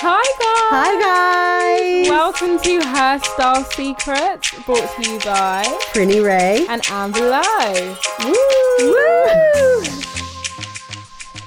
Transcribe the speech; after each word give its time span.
Hi 0.00 0.22
guys! 0.38 0.70
Hi 0.70 0.94
guys! 1.02 2.08
Welcome 2.08 2.58
to 2.60 2.78
Hairstyle 2.78 3.64
Secrets, 3.72 4.54
brought 4.64 4.88
to 4.94 5.10
you 5.10 5.18
by 5.18 5.64
Prinny 5.92 6.24
Ray. 6.24 6.64
and 6.68 6.80
Amber 6.88 7.18
Lowe. 7.18 7.96
Woo! 8.22 8.34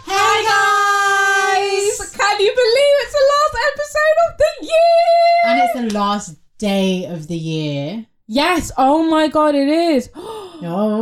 Hi 0.05 0.37
guys! 0.51 2.11
Can 2.11 2.39
you 2.41 2.51
believe 2.51 2.95
it's 3.03 3.13
the 3.13 3.25
last 3.31 3.55
episode 3.71 4.17
of 4.27 4.37
the 4.37 4.51
year? 4.65 5.31
And 5.45 5.55
it's 5.63 5.73
the 5.73 5.97
last 5.97 6.35
day 6.57 7.05
of 7.05 7.27
the 7.27 7.37
year. 7.37 8.05
Yes, 8.27 8.71
oh 8.77 9.09
my 9.09 9.29
god, 9.29 9.55
it 9.55 9.69
is. 9.69 10.09
Oh. 10.63 10.99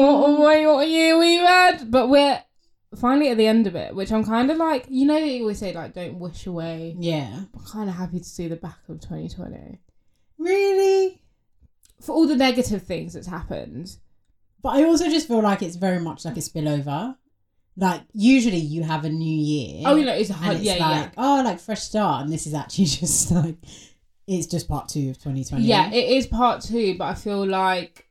oh 0.00 0.40
what 0.40 0.88
year 0.88 1.16
we 1.16 1.36
had? 1.36 1.88
But 1.88 2.08
we're 2.08 2.42
finally 2.96 3.30
at 3.30 3.36
the 3.36 3.46
end 3.46 3.66
of 3.66 3.74
it, 3.74 3.94
which 3.94 4.12
I'm 4.12 4.24
kind 4.24 4.50
of 4.50 4.56
like, 4.56 4.86
you 4.88 5.06
know, 5.06 5.20
they 5.20 5.40
always 5.40 5.58
say, 5.58 5.72
like, 5.72 5.94
don't 5.94 6.18
wish 6.18 6.46
away. 6.46 6.96
Yeah. 6.98 7.44
I'm 7.54 7.64
kind 7.64 7.88
of 7.88 7.96
happy 7.96 8.18
to 8.18 8.24
see 8.24 8.48
the 8.48 8.56
back 8.56 8.78
of 8.88 9.00
2020 9.00 9.78
Really? 10.38 11.22
for 12.00 12.12
all 12.12 12.26
the 12.26 12.36
negative 12.36 12.82
things 12.82 13.14
that's 13.14 13.28
happened. 13.28 13.96
But 14.60 14.70
I 14.70 14.84
also 14.84 15.08
just 15.08 15.28
feel 15.28 15.40
like 15.40 15.62
it's 15.62 15.76
very 15.76 16.00
much 16.00 16.24
like 16.24 16.36
a 16.36 16.40
spillover. 16.40 17.16
Like 17.76 18.02
usually 18.12 18.58
you 18.58 18.82
have 18.82 19.04
a 19.04 19.08
new 19.08 19.36
year. 19.36 19.82
Oh, 19.86 19.96
you 19.96 20.04
know, 20.04 20.12
it's 20.12 20.30
a 20.30 20.34
and 20.34 20.52
it's 20.56 20.62
yeah, 20.62 20.76
yeah. 20.76 20.88
like, 20.88 21.12
oh, 21.16 21.42
like 21.44 21.58
fresh 21.58 21.80
start. 21.80 22.24
And 22.24 22.32
this 22.32 22.46
is 22.46 22.54
actually 22.54 22.84
just 23.00 23.30
like 23.30 23.56
it's 24.26 24.46
just 24.46 24.68
part 24.68 24.88
two 24.88 25.10
of 25.10 25.16
2020. 25.18 25.64
Yeah, 25.64 25.90
it 25.90 26.16
is 26.16 26.26
part 26.26 26.62
two, 26.62 26.96
but 26.98 27.06
I 27.06 27.14
feel 27.14 27.46
like 27.46 28.06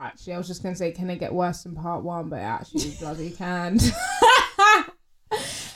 actually 0.00 0.34
I 0.34 0.38
was 0.38 0.46
just 0.48 0.62
gonna 0.62 0.74
say, 0.76 0.92
can 0.92 1.10
it 1.10 1.18
get 1.20 1.32
worse 1.32 1.62
than 1.62 1.74
part 1.74 2.02
one? 2.02 2.28
But 2.28 2.36
it 2.40 2.42
actually 2.42 2.90
bloody 3.00 3.30
can. 3.30 3.78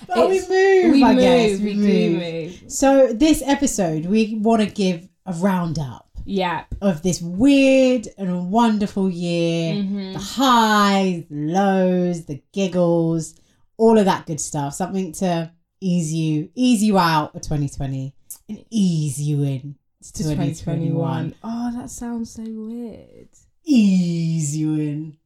But 0.06 0.28
we 0.28 0.40
move, 0.40 0.92
we 0.92 1.02
I 1.04 1.12
move, 1.14 1.18
guess. 1.20 1.60
we 1.60 1.74
do 1.74 2.18
move. 2.18 2.70
So 2.70 3.12
this 3.14 3.42
episode, 3.46 4.04
we 4.06 4.34
want 4.34 4.60
to 4.60 4.66
give 4.68 5.08
a 5.24 5.32
roundup 5.32 6.06
Yeah, 6.26 6.64
of 6.82 7.02
this 7.02 7.22
weird 7.22 8.08
and 8.18 8.50
wonderful 8.50 9.08
year. 9.08 9.74
Mhm. 9.76 10.12
The 10.12 10.18
highs, 10.18 11.24
the 11.30 11.36
lows, 11.52 12.24
the 12.26 12.42
giggles, 12.52 13.34
all 13.78 13.96
of 13.96 14.04
that 14.04 14.26
good 14.26 14.40
stuff. 14.40 14.74
Something 14.74 15.12
to 15.12 15.50
ease 15.80 16.12
you, 16.12 16.50
ease 16.54 16.82
you 16.82 16.98
out 16.98 17.34
of 17.34 17.40
2020 17.42 18.12
and 18.50 18.62
ease 18.70 19.18
you 19.22 19.42
in 19.42 19.76
to 20.02 20.12
to 20.12 20.22
2021. 20.22 21.30
2021. 21.30 21.34
Oh, 21.42 21.72
that 21.80 21.88
sounds 21.88 22.30
so 22.30 22.42
weird. 22.44 23.28
Ease 23.64 24.56
you 24.56 24.74
in 24.74 25.16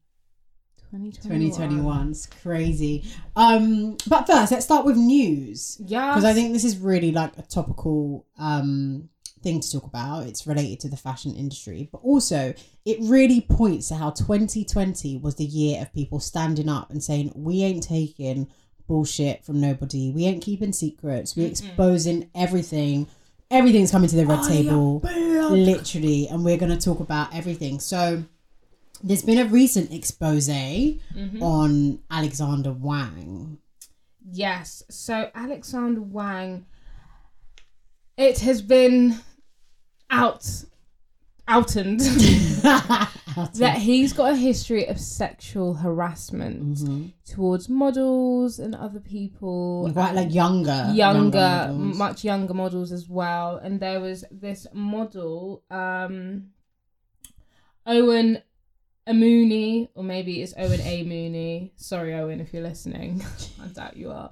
2021. 0.90 1.50
2021. 1.50 2.10
It's 2.10 2.26
crazy. 2.26 3.04
Um, 3.36 3.96
but 4.08 4.26
first, 4.26 4.52
let's 4.52 4.64
start 4.64 4.86
with 4.86 4.96
news. 4.96 5.76
Yeah, 5.84 6.10
because 6.10 6.24
I 6.24 6.32
think 6.32 6.52
this 6.52 6.64
is 6.64 6.78
really 6.78 7.12
like 7.12 7.36
a 7.36 7.42
topical 7.42 8.26
um, 8.38 9.08
thing 9.42 9.60
to 9.60 9.70
talk 9.70 9.84
about. 9.84 10.26
It's 10.26 10.46
related 10.46 10.80
to 10.80 10.88
the 10.88 10.96
fashion 10.96 11.34
industry, 11.34 11.88
but 11.92 11.98
also 11.98 12.54
it 12.84 12.98
really 13.02 13.40
points 13.40 13.88
to 13.88 13.96
how 13.96 14.10
2020 14.10 15.18
was 15.18 15.34
the 15.34 15.44
year 15.44 15.82
of 15.82 15.92
people 15.92 16.20
standing 16.20 16.68
up 16.68 16.90
and 16.90 17.02
saying, 17.02 17.32
"We 17.34 17.62
ain't 17.62 17.82
taking 17.82 18.48
bullshit 18.86 19.44
from 19.44 19.60
nobody. 19.60 20.10
We 20.10 20.24
ain't 20.24 20.42
keeping 20.42 20.72
secrets. 20.72 21.36
We 21.36 21.44
exposing 21.44 22.30
everything. 22.34 23.06
Everything's 23.50 23.90
coming 23.90 24.08
to 24.08 24.16
the 24.16 24.26
red 24.26 24.42
table, 24.44 25.00
literally, 25.00 26.28
and 26.28 26.44
we're 26.44 26.58
going 26.58 26.76
to 26.76 26.84
talk 26.84 27.00
about 27.00 27.34
everything." 27.34 27.80
So. 27.80 28.24
There's 29.00 29.22
been 29.22 29.38
a 29.38 29.44
recent 29.44 29.92
expose 29.92 30.48
mm-hmm. 30.48 31.40
on 31.40 32.00
Alexander 32.10 32.72
Wang. 32.72 33.58
Yes. 34.32 34.82
So 34.90 35.30
Alexander 35.34 36.02
Wang, 36.02 36.66
it 38.16 38.40
has 38.40 38.60
been 38.60 39.20
out, 40.10 40.64
outened 41.46 42.00
that 43.46 43.78
he's 43.78 44.12
got 44.12 44.32
a 44.32 44.36
history 44.36 44.86
of 44.86 44.98
sexual 45.00 45.74
harassment 45.74 46.78
Mhm. 46.78 47.12
towards 47.24 47.68
models 47.68 48.58
and 48.58 48.74
other 48.74 49.00
people. 49.00 49.90
Quite 49.92 50.14
like 50.14 50.32
younger, 50.34 50.90
younger, 50.94 51.38
models. 51.72 51.98
much 51.98 52.24
younger 52.24 52.54
models 52.54 52.92
as 52.92 53.08
well. 53.08 53.56
And 53.56 53.80
there 53.80 54.00
was 54.00 54.24
this 54.30 54.66
model, 54.72 55.62
um, 55.70 56.50
Owen 57.86 58.42
Amooney, 59.08 59.88
or 59.94 60.04
maybe 60.04 60.42
it's 60.42 60.52
Owen 60.58 60.80
A. 60.82 61.02
Mooney. 61.02 61.72
Sorry, 61.76 62.14
Owen, 62.14 62.40
if 62.40 62.52
you're 62.52 62.62
listening. 62.62 63.24
I 63.62 63.68
doubt 63.68 63.96
you 63.96 64.10
are. 64.10 64.30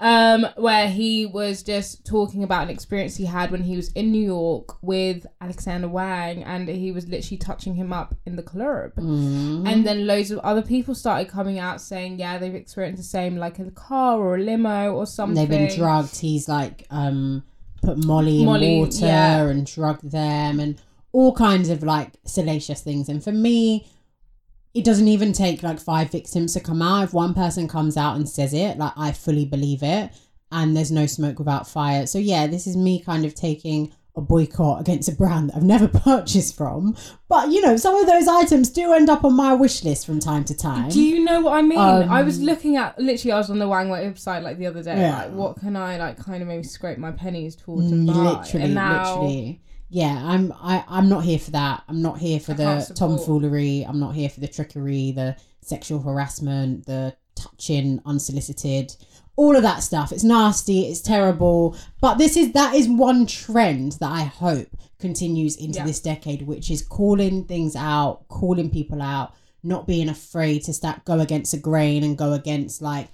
Um, 0.00 0.46
where 0.56 0.88
he 0.88 1.26
was 1.26 1.62
just 1.62 2.06
talking 2.06 2.42
about 2.42 2.64
an 2.64 2.70
experience 2.70 3.16
he 3.16 3.26
had 3.26 3.50
when 3.50 3.62
he 3.62 3.76
was 3.76 3.92
in 3.92 4.10
New 4.10 4.24
York 4.24 4.82
with 4.82 5.26
Alexander 5.40 5.88
Wang, 5.88 6.42
and 6.42 6.68
he 6.68 6.90
was 6.90 7.06
literally 7.06 7.36
touching 7.36 7.74
him 7.74 7.92
up 7.92 8.14
in 8.24 8.36
the 8.36 8.42
club. 8.42 8.92
Mhm. 8.96 9.68
And 9.68 9.86
then 9.86 10.06
loads 10.06 10.30
of 10.30 10.38
other 10.38 10.62
people 10.62 10.94
started 10.94 11.28
coming 11.28 11.58
out 11.58 11.80
saying, 11.80 12.18
yeah, 12.18 12.38
they've 12.38 12.54
experienced 12.54 13.02
the 13.02 13.08
same, 13.08 13.36
like 13.36 13.58
in 13.58 13.68
a 13.68 13.72
car 13.72 14.18
or 14.18 14.36
a 14.36 14.40
limo 14.40 14.92
or 14.92 15.06
something. 15.06 15.34
they've 15.34 15.48
been 15.48 15.76
drugged. 15.76 16.16
He's 16.16 16.48
like 16.48 16.86
um 16.90 17.44
put 17.82 18.04
Molly 18.04 18.40
in 18.42 18.46
water 18.46 19.06
yeah. 19.06 19.44
and 19.44 19.66
drugged 19.66 20.10
them 20.10 20.58
and 20.60 20.80
all 21.12 21.32
kinds 21.32 21.68
of 21.68 21.82
like 21.82 22.12
salacious 22.24 22.80
things. 22.80 23.08
And 23.08 23.22
for 23.22 23.32
me, 23.32 23.86
it 24.74 24.84
doesn't 24.84 25.08
even 25.08 25.32
take 25.32 25.62
like 25.62 25.78
five 25.80 26.10
victims 26.10 26.52
to 26.54 26.60
come 26.60 26.82
out. 26.82 27.04
If 27.04 27.12
one 27.14 27.32
person 27.34 27.68
comes 27.68 27.96
out 27.96 28.16
and 28.16 28.28
says 28.28 28.52
it, 28.52 28.76
like 28.78 28.92
I 28.96 29.12
fully 29.12 29.44
believe 29.44 29.82
it, 29.82 30.10
and 30.52 30.76
there's 30.76 30.90
no 30.92 31.06
smoke 31.06 31.38
without 31.38 31.68
fire. 31.68 32.06
So 32.06 32.18
yeah, 32.18 32.46
this 32.46 32.66
is 32.66 32.76
me 32.76 33.00
kind 33.00 33.24
of 33.24 33.34
taking 33.34 33.92
a 34.16 34.20
boycott 34.20 34.80
against 34.80 35.08
a 35.08 35.12
brand 35.12 35.50
that 35.50 35.56
I've 35.56 35.62
never 35.74 35.88
purchased 35.88 36.56
from. 36.56 36.96
But 37.28 37.50
you 37.50 37.60
know, 37.60 37.76
some 37.76 37.96
of 37.96 38.06
those 38.06 38.28
items 38.28 38.70
do 38.70 38.92
end 38.92 39.10
up 39.10 39.24
on 39.24 39.34
my 39.36 39.54
wish 39.54 39.82
list 39.82 40.06
from 40.06 40.20
time 40.20 40.44
to 40.44 40.56
time. 40.56 40.88
Do 40.90 41.00
you 41.02 41.24
know 41.24 41.40
what 41.40 41.54
I 41.54 41.62
mean? 41.62 41.78
I 41.78 42.22
was 42.22 42.38
Um, 42.38 42.44
looking 42.44 42.76
at 42.76 42.96
literally. 42.98 43.32
I 43.32 43.38
was 43.38 43.50
on 43.50 43.58
the 43.58 43.66
Wang 43.68 43.88
website 43.88 44.42
like 44.42 44.58
the 44.58 44.66
other 44.66 44.82
day. 44.84 44.96
Yeah. 45.00 45.18
Like, 45.24 45.32
what 45.32 45.56
can 45.58 45.74
I 45.76 45.98
like? 45.98 46.16
Kind 46.18 46.42
of 46.42 46.48
maybe 46.48 46.62
scrape 46.64 46.98
my 46.98 47.10
pennies 47.12 47.56
towards 47.56 47.86
Mm, 47.90 47.92
and 47.92 48.06
buy. 48.06 48.12
literally, 48.14 48.64
and 48.66 48.74
now, 48.74 49.14
literally. 49.22 49.60
Yeah, 49.94 50.20
I'm. 50.24 50.52
I, 50.60 50.84
I'm 50.88 51.08
not 51.08 51.22
here 51.22 51.38
for 51.38 51.52
that. 51.52 51.84
I'm 51.88 52.02
not 52.02 52.18
here 52.18 52.40
for 52.40 52.50
I 52.52 52.56
the 52.56 52.92
tomfoolery. 52.96 53.84
I'm 53.88 54.00
not 54.00 54.14
here 54.16 54.28
for 54.28 54.40
the 54.40 54.48
trickery, 54.48 55.12
the 55.12 55.36
sexual 55.60 56.00
harassment, 56.00 56.86
the 56.86 57.14
touching 57.36 58.00
unsolicited, 58.04 58.96
all 59.36 59.54
of 59.54 59.62
that 59.62 59.84
stuff. 59.84 60.10
It's 60.10 60.24
nasty. 60.24 60.88
It's 60.88 61.00
terrible. 61.00 61.76
But 62.00 62.18
this 62.18 62.36
is 62.36 62.52
that 62.54 62.74
is 62.74 62.88
one 62.88 63.24
trend 63.26 63.92
that 64.00 64.10
I 64.10 64.22
hope 64.24 64.66
continues 64.98 65.54
into 65.56 65.78
Yeah. 65.78 65.86
this 65.86 66.00
decade, 66.00 66.42
which 66.42 66.72
is 66.72 66.82
calling 66.82 67.44
things 67.44 67.76
out, 67.76 68.26
calling 68.28 68.70
people 68.70 69.00
out, 69.00 69.32
not 69.62 69.86
being 69.86 70.08
afraid 70.08 70.64
to 70.64 70.72
start 70.72 71.04
go 71.04 71.20
against 71.20 71.52
the 71.52 71.58
grain 71.58 72.02
and 72.02 72.18
go 72.18 72.32
against 72.32 72.82
like 72.82 73.10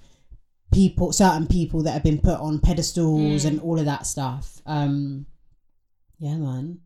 people 0.71 1.11
certain 1.13 1.45
people 1.45 1.83
that 1.83 1.91
have 1.91 2.03
been 2.03 2.17
put 2.19 2.39
on 2.39 2.57
pedestals 2.59 3.43
Mm. 3.43 3.47
and 3.47 3.59
all 3.59 3.77
of 3.77 3.85
that 3.85 4.07
stuff 4.07 4.61
um 4.65 5.25
yeah 6.21 6.35
man 6.37 6.79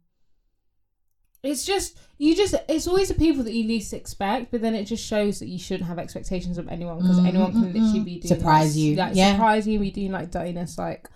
it's 1.43 1.63
just 1.63 1.97
you 2.17 2.35
just 2.35 2.55
it's 2.67 2.87
always 2.87 3.09
the 3.09 3.13
people 3.13 3.43
that 3.43 3.53
you 3.53 3.67
least 3.67 3.93
expect, 3.93 4.49
but 4.49 4.61
then 4.61 4.73
it 4.73 4.85
just 4.85 5.05
shows 5.05 5.37
that 5.39 5.47
you 5.47 5.59
shouldn't 5.59 5.87
have 5.87 5.99
expectations 5.99 6.57
of 6.57 6.67
anyone 6.69 6.97
because 6.97 7.19
Mm, 7.19 7.27
anyone 7.27 7.51
can 7.51 7.61
mm, 7.65 7.73
literally 7.73 7.99
mm. 7.99 8.05
be 8.05 8.19
doing 8.19 8.39
Surprise 8.39 8.75
like, 8.75 8.83
you. 8.83 8.95
like, 8.95 9.15
Yeah. 9.15 9.33
surprise 9.33 9.67
you, 9.67 9.79
be 9.79 9.91
doing 9.91 10.11
like 10.11 10.31
dirtiness 10.31 10.77
like 10.79 11.07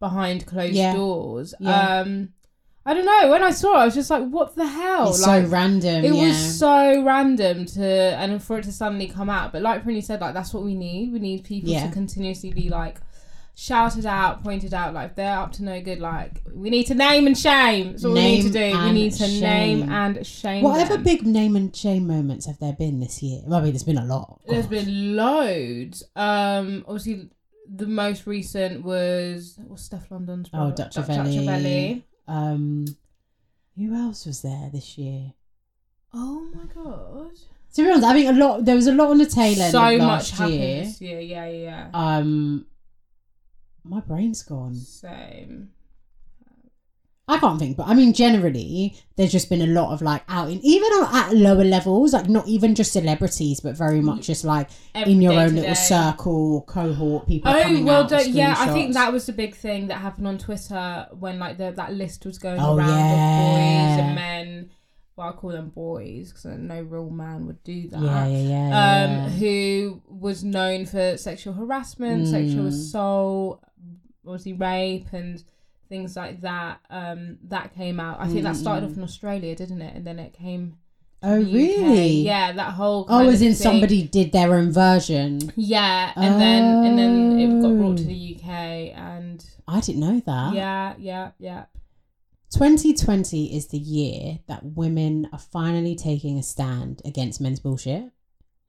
behind 0.00 0.46
closed 0.46 0.74
Yeah. 0.74 0.94
doors. 0.96 1.54
Yeah. 1.60 2.00
Um, 2.00 2.30
I 2.84 2.94
don't 2.94 3.04
know. 3.04 3.30
When 3.30 3.42
I 3.44 3.50
saw 3.52 3.74
it, 3.74 3.82
I 3.82 3.84
was 3.84 3.94
just 3.94 4.10
like, 4.10 4.26
"What 4.28 4.56
the 4.56 4.66
hell?" 4.66 5.10
it's 5.10 5.24
like, 5.24 5.44
so 5.44 5.50
random 5.50 6.04
It 6.04 6.12
yeah 6.14 6.26
was 6.28 6.58
so 6.58 7.02
random 7.04 7.66
to 7.66 7.84
and 7.84 8.42
for 8.42 8.58
it 8.58 8.64
to 8.64 8.72
suddenly 8.72 9.06
come 9.06 9.28
out. 9.30 9.52
But 9.52 9.62
like 9.62 9.84
Prinny 9.84 10.02
said, 10.02 10.20
like 10.22 10.34
that's 10.34 10.52
what 10.54 10.64
we 10.64 10.74
need. 10.74 11.12
We 11.12 11.18
need 11.20 11.44
people 11.44 11.70
Yeah. 11.70 11.86
to 11.86 11.92
continuously 11.92 12.50
be 12.50 12.68
like 12.68 12.96
shouted 13.60 14.06
out, 14.06 14.40
pointed 14.44 14.72
out, 14.72 14.94
like 14.94 15.16
they're 15.16 15.36
up 15.36 15.50
to 15.50 15.64
no 15.64 15.80
good, 15.80 15.98
like 15.98 16.42
we 16.54 16.70
need 16.70 16.84
to 16.84 16.94
name 16.94 17.26
and 17.26 17.36
shame. 17.36 17.90
That's 17.90 18.04
what 18.04 18.12
we 18.14 18.20
need 18.20 18.42
to 18.44 18.50
do. 18.50 18.78
We 18.84 18.92
need 18.92 19.12
to 19.14 19.26
name 19.26 19.90
and 19.90 20.24
shame. 20.24 20.62
whatever 20.62 20.94
them. 20.94 21.02
big 21.02 21.26
name 21.26 21.56
and 21.56 21.74
shame 21.74 22.06
moments 22.06 22.46
have 22.46 22.60
there 22.60 22.72
been 22.72 23.00
this 23.00 23.20
year 23.20 23.40
i 23.46 23.60
mean 23.60 23.72
there's 23.72 23.82
been 23.82 23.98
a 23.98 24.04
lot 24.04 24.40
There's 24.46 24.66
God. 24.66 24.70
been 24.70 25.16
loads. 25.16 26.04
Um, 26.14 26.84
obviously 26.86 27.30
the 27.68 27.86
most 27.86 28.26
recent 28.28 28.84
was 28.84 29.58
what's 29.66 29.88
Stefflon 29.88 30.24
Don's 30.26 30.48
Oh, 30.54 30.70
brother? 30.70 30.84
Dutchavelli. 30.84 32.02
Um, 32.28 32.84
who 33.76 33.92
else 33.94 34.24
was 34.24 34.42
there 34.42 34.70
this 34.72 34.96
year? 34.96 35.32
Oh 36.14 36.46
my 36.54 36.64
god. 36.72 37.32
To 37.74 37.82
be 37.82 37.90
honest, 37.90 38.04
I 38.06 38.12
think 38.14 38.28
a 38.30 38.32
lot. 38.32 38.64
There 38.64 38.74
was 38.76 38.86
a 38.86 38.92
lot 38.94 39.10
on 39.10 39.18
the 39.18 39.26
tail 39.26 39.60
end 39.60 39.72
so 39.72 39.98
much 39.98 40.38
year. 40.40 40.84
Yeah, 41.00 41.18
yeah, 41.18 41.48
yeah. 41.48 41.88
Um, 41.92 42.66
my 43.88 44.00
brain's 44.00 44.42
gone. 44.42 44.74
Same. 44.74 45.70
I 47.30 47.38
can't 47.38 47.58
think, 47.58 47.76
but 47.76 47.86
I 47.86 47.92
mean, 47.92 48.14
generally, 48.14 48.96
there's 49.16 49.30
just 49.30 49.50
been 49.50 49.60
a 49.60 49.66
lot 49.66 49.92
of 49.92 50.00
like 50.00 50.22
outing, 50.28 50.60
even 50.62 50.88
at 51.12 51.34
lower 51.34 51.62
levels, 51.62 52.14
like 52.14 52.26
not 52.26 52.48
even 52.48 52.74
just 52.74 52.90
celebrities, 52.90 53.60
but 53.60 53.76
very 53.76 54.00
much 54.00 54.28
just 54.28 54.44
like 54.46 54.70
Every 54.94 55.12
in 55.12 55.20
your 55.20 55.34
own 55.34 55.54
little 55.54 55.62
day. 55.62 55.74
circle, 55.74 56.62
cohort, 56.62 57.26
people. 57.28 57.52
Oh 57.54 57.82
well, 57.84 58.04
out 58.04 58.08
don't, 58.08 58.28
yeah. 58.30 58.54
I 58.56 58.68
think 58.72 58.94
that 58.94 59.12
was 59.12 59.26
the 59.26 59.34
big 59.34 59.54
thing 59.54 59.88
that 59.88 59.96
happened 60.00 60.26
on 60.26 60.38
Twitter 60.38 61.06
when 61.18 61.38
like 61.38 61.58
the, 61.58 61.70
that 61.72 61.92
list 61.92 62.24
was 62.24 62.38
going 62.38 62.60
Oh, 62.60 62.78
around 62.78 62.88
yeah. 62.88 63.12
of 63.12 63.98
boys 63.98 64.04
and 64.06 64.14
men. 64.14 64.70
Well, 65.14 65.28
I 65.28 65.32
call 65.32 65.50
them 65.50 65.68
boys 65.68 66.28
because 66.32 66.46
no 66.46 66.80
real 66.80 67.10
man 67.10 67.46
would 67.46 67.62
do 67.62 67.88
that. 67.88 68.00
Yeah, 68.00 68.26
yeah, 68.26 68.38
yeah. 68.48 69.04
um, 69.04 69.10
yeah. 69.10 69.28
who 69.30 70.00
was 70.08 70.42
known 70.44 70.86
for 70.86 71.18
sexual 71.18 71.52
harassment, 71.52 72.24
Mm. 72.26 72.30
sexual 72.30 72.66
assault, 72.68 73.62
obviously 74.28 74.52
rape 74.52 75.06
and 75.12 75.42
things 75.88 76.14
like 76.16 76.40
that. 76.42 76.80
Um, 76.90 77.38
that 77.48 77.74
came 77.74 77.98
out. 77.98 78.20
I 78.20 78.28
think 78.28 78.42
that 78.42 78.56
started 78.56 78.86
Mm. 78.86 78.90
off 78.92 78.96
in 78.98 79.02
Australia, 79.02 79.54
didn't 79.56 79.80
it? 79.82 79.96
And 79.96 80.06
then 80.06 80.18
it 80.18 80.32
came. 80.34 80.76
oh, 81.22 81.40
UK. 81.40 81.52
really? 81.52 82.22
Yeah, 82.22 82.52
that 82.52 82.74
whole. 82.74 83.04
Oh, 83.08 83.28
as 83.28 83.42
in 83.42 83.48
thing. 83.48 83.54
somebody 83.54 84.02
did 84.02 84.30
their 84.30 84.54
own 84.54 84.70
version. 84.70 85.52
Yeah, 85.56 86.12
and 86.14 86.40
then 86.40 86.64
and 86.86 86.98
then 86.98 87.38
it 87.40 87.62
got 87.62 87.76
brought 87.76 87.96
to 87.96 88.04
Oh. 88.04 88.06
the 88.06 88.36
UK, 88.36 88.92
and 88.94 89.44
I 89.66 89.80
didn't 89.80 90.00
know 90.00 90.20
that. 90.26 90.54
yeah, 90.54 90.94
yeah, 90.98 91.30
yeah. 91.40 91.64
2020 92.50 93.54
is 93.54 93.66
the 93.68 93.78
year 93.78 94.38
that 94.46 94.64
women 94.64 95.28
are 95.32 95.38
finally 95.38 95.94
taking 95.94 96.38
a 96.38 96.42
stand 96.42 97.02
against 97.04 97.40
men's 97.40 97.60
bullshit. 97.60 98.04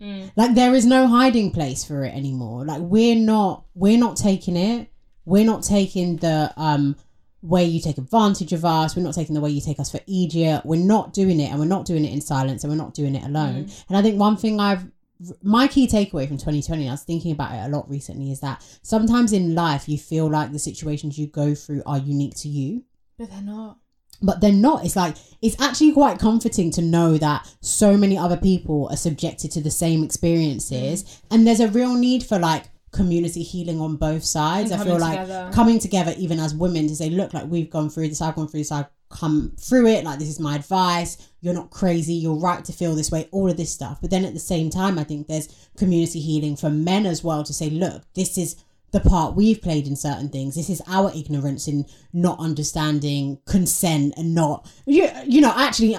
Mm. 0.01 0.31
Like 0.35 0.55
there 0.55 0.73
is 0.73 0.85
no 0.85 1.07
hiding 1.07 1.51
place 1.51 1.83
for 1.85 2.03
it 2.03 2.13
anymore. 2.13 2.65
Like 2.65 2.81
we're 2.81 3.15
not 3.15 3.65
we're 3.75 3.97
not 3.97 4.15
taking 4.17 4.55
it. 4.57 4.89
We're 5.29 5.45
not 5.45 5.61
taking 5.63 6.17
the 6.17 6.51
um 6.57 6.95
way 7.41 7.63
you 7.63 7.79
take 7.79 7.97
advantage 7.97 8.51
of 8.51 8.65
us. 8.65 8.95
We're 8.95 9.03
not 9.09 9.13
taking 9.15 9.33
the 9.35 9.41
way 9.41 9.49
you 9.49 9.61
take 9.61 9.79
us 9.79 9.89
for 9.91 10.01
idiot. 10.07 10.61
We're 10.65 10.85
not 10.95 11.13
doing 11.13 11.39
it 11.39 11.49
and 11.51 11.57
we're 11.59 11.65
not 11.77 11.85
doing 11.85 12.03
it 12.03 12.11
in 12.11 12.21
silence 12.21 12.63
and 12.63 12.71
we're 12.71 12.83
not 12.85 12.93
doing 12.93 13.15
it 13.15 13.23
alone. 13.23 13.69
And 13.87 13.97
I 13.97 14.01
think 14.01 14.19
one 14.19 14.35
thing 14.37 14.59
I've 14.59 14.83
my 15.43 15.67
key 15.67 15.85
takeaway 15.87 16.25
from 16.27 16.37
2020, 16.37 16.87
I 16.87 16.91
was 16.91 17.03
thinking 17.03 17.31
about 17.33 17.53
it 17.53 17.59
a 17.65 17.75
lot 17.75 17.89
recently, 17.89 18.31
is 18.31 18.39
that 18.39 18.63
sometimes 18.83 19.33
in 19.33 19.53
life 19.53 19.87
you 19.89 19.97
feel 19.97 20.29
like 20.29 20.51
the 20.53 20.59
situations 20.59 21.17
you 21.19 21.27
go 21.27 21.53
through 21.53 21.83
are 21.85 21.97
unique 21.97 22.35
to 22.37 22.47
you 22.49 22.83
But 23.17 23.29
they're 23.31 23.41
not. 23.41 23.77
but 24.21 24.39
they're 24.41 24.51
not 24.69 24.85
it's 24.85 24.95
like 24.95 25.15
it's 25.41 25.59
actually 25.61 25.91
quite 25.93 26.19
comforting 26.19 26.71
to 26.71 26.81
know 26.81 27.17
that 27.17 27.39
so 27.61 27.95
many 28.03 28.17
other 28.17 28.37
people 28.37 28.87
are 28.91 28.97
subjected 28.97 29.49
to 29.51 29.61
the 29.61 29.71
same 29.71 30.03
experiences 30.03 31.03
Mm. 31.03 31.21
and 31.31 31.39
there's 31.47 31.59
a 31.67 31.67
real 31.79 31.93
need 31.95 32.23
for 32.23 32.39
like 32.39 32.65
community 32.91 33.43
healing 33.43 33.79
on 33.79 33.95
both 33.95 34.23
sides. 34.23 34.71
I 34.71 34.83
feel 34.83 34.97
like 34.97 35.19
together. 35.21 35.49
coming 35.53 35.79
together 35.79 36.13
even 36.17 36.39
as 36.39 36.53
women 36.53 36.87
to 36.87 36.95
say 36.95 37.09
look 37.09 37.33
like 37.33 37.45
we've 37.47 37.69
gone 37.69 37.89
through 37.89 38.09
this 38.09 38.21
i've 38.21 38.35
gone 38.35 38.47
through 38.47 38.61
this 38.61 38.71
i've 38.71 38.87
come 39.09 39.53
through 39.59 39.87
it 39.87 40.03
like 40.03 40.19
this 40.19 40.29
is 40.29 40.39
my 40.39 40.55
advice. 40.55 41.29
You're 41.41 41.53
not 41.53 41.71
crazy. 41.71 42.13
You're 42.13 42.35
right 42.35 42.63
to 42.65 42.71
feel 42.71 42.93
this 42.93 43.09
way 43.09 43.27
all 43.31 43.49
of 43.49 43.57
this 43.57 43.73
stuff. 43.73 43.99
But 44.01 44.11
then 44.11 44.23
at 44.23 44.33
the 44.33 44.39
same 44.39 44.69
time 44.69 44.99
i 44.99 45.03
think 45.03 45.27
there's 45.27 45.69
community 45.77 46.19
healing 46.19 46.55
for 46.55 46.69
men 46.69 47.05
as 47.05 47.23
well 47.23 47.43
to 47.43 47.53
say 47.53 47.69
look 47.69 48.03
this 48.13 48.37
is 48.37 48.63
the 48.91 48.99
part 48.99 49.35
we've 49.35 49.61
played 49.61 49.85
in 49.85 49.95
certain 49.95 50.29
things. 50.29 50.55
This 50.55 50.69
is 50.69 50.81
our 50.87 51.11
ignorance 51.15 51.67
in 51.67 51.85
not 52.11 52.39
understanding 52.39 53.39
consent 53.45 54.15
and 54.17 54.33
not 54.33 54.67
you, 54.85 55.09
you 55.25 55.41
know 55.41 55.53
actually 55.55 55.97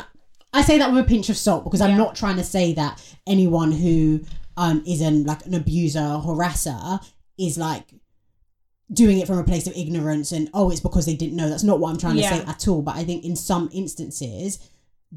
I 0.52 0.62
say 0.62 0.78
that 0.78 0.92
with 0.92 1.04
a 1.04 1.08
pinch 1.08 1.28
of 1.28 1.36
salt 1.36 1.64
because 1.64 1.80
I'm 1.80 1.96
not 1.96 2.16
trying 2.16 2.36
to 2.36 2.44
say 2.44 2.72
that 2.74 3.00
anyone 3.26 3.70
who 3.70 4.20
um 4.64 4.82
is 4.86 5.00
an 5.00 5.24
like 5.24 5.44
an 5.46 5.54
abuser 5.54 6.08
harasser 6.26 7.00
is 7.38 7.56
like 7.58 7.86
doing 8.92 9.18
it 9.18 9.26
from 9.26 9.38
a 9.38 9.44
place 9.44 9.66
of 9.66 9.74
ignorance 9.76 10.32
and 10.32 10.50
oh 10.52 10.70
it's 10.70 10.80
because 10.80 11.06
they 11.06 11.14
didn't 11.14 11.36
know 11.36 11.48
that's 11.48 11.62
not 11.62 11.78
what 11.80 11.90
I'm 11.90 11.98
trying 11.98 12.16
Yeah. 12.16 12.30
to 12.30 12.36
say 12.38 12.44
at 12.46 12.68
all 12.68 12.82
but 12.82 12.96
I 12.96 13.04
think 13.04 13.24
in 13.24 13.36
some 13.36 13.68
instances 13.72 14.58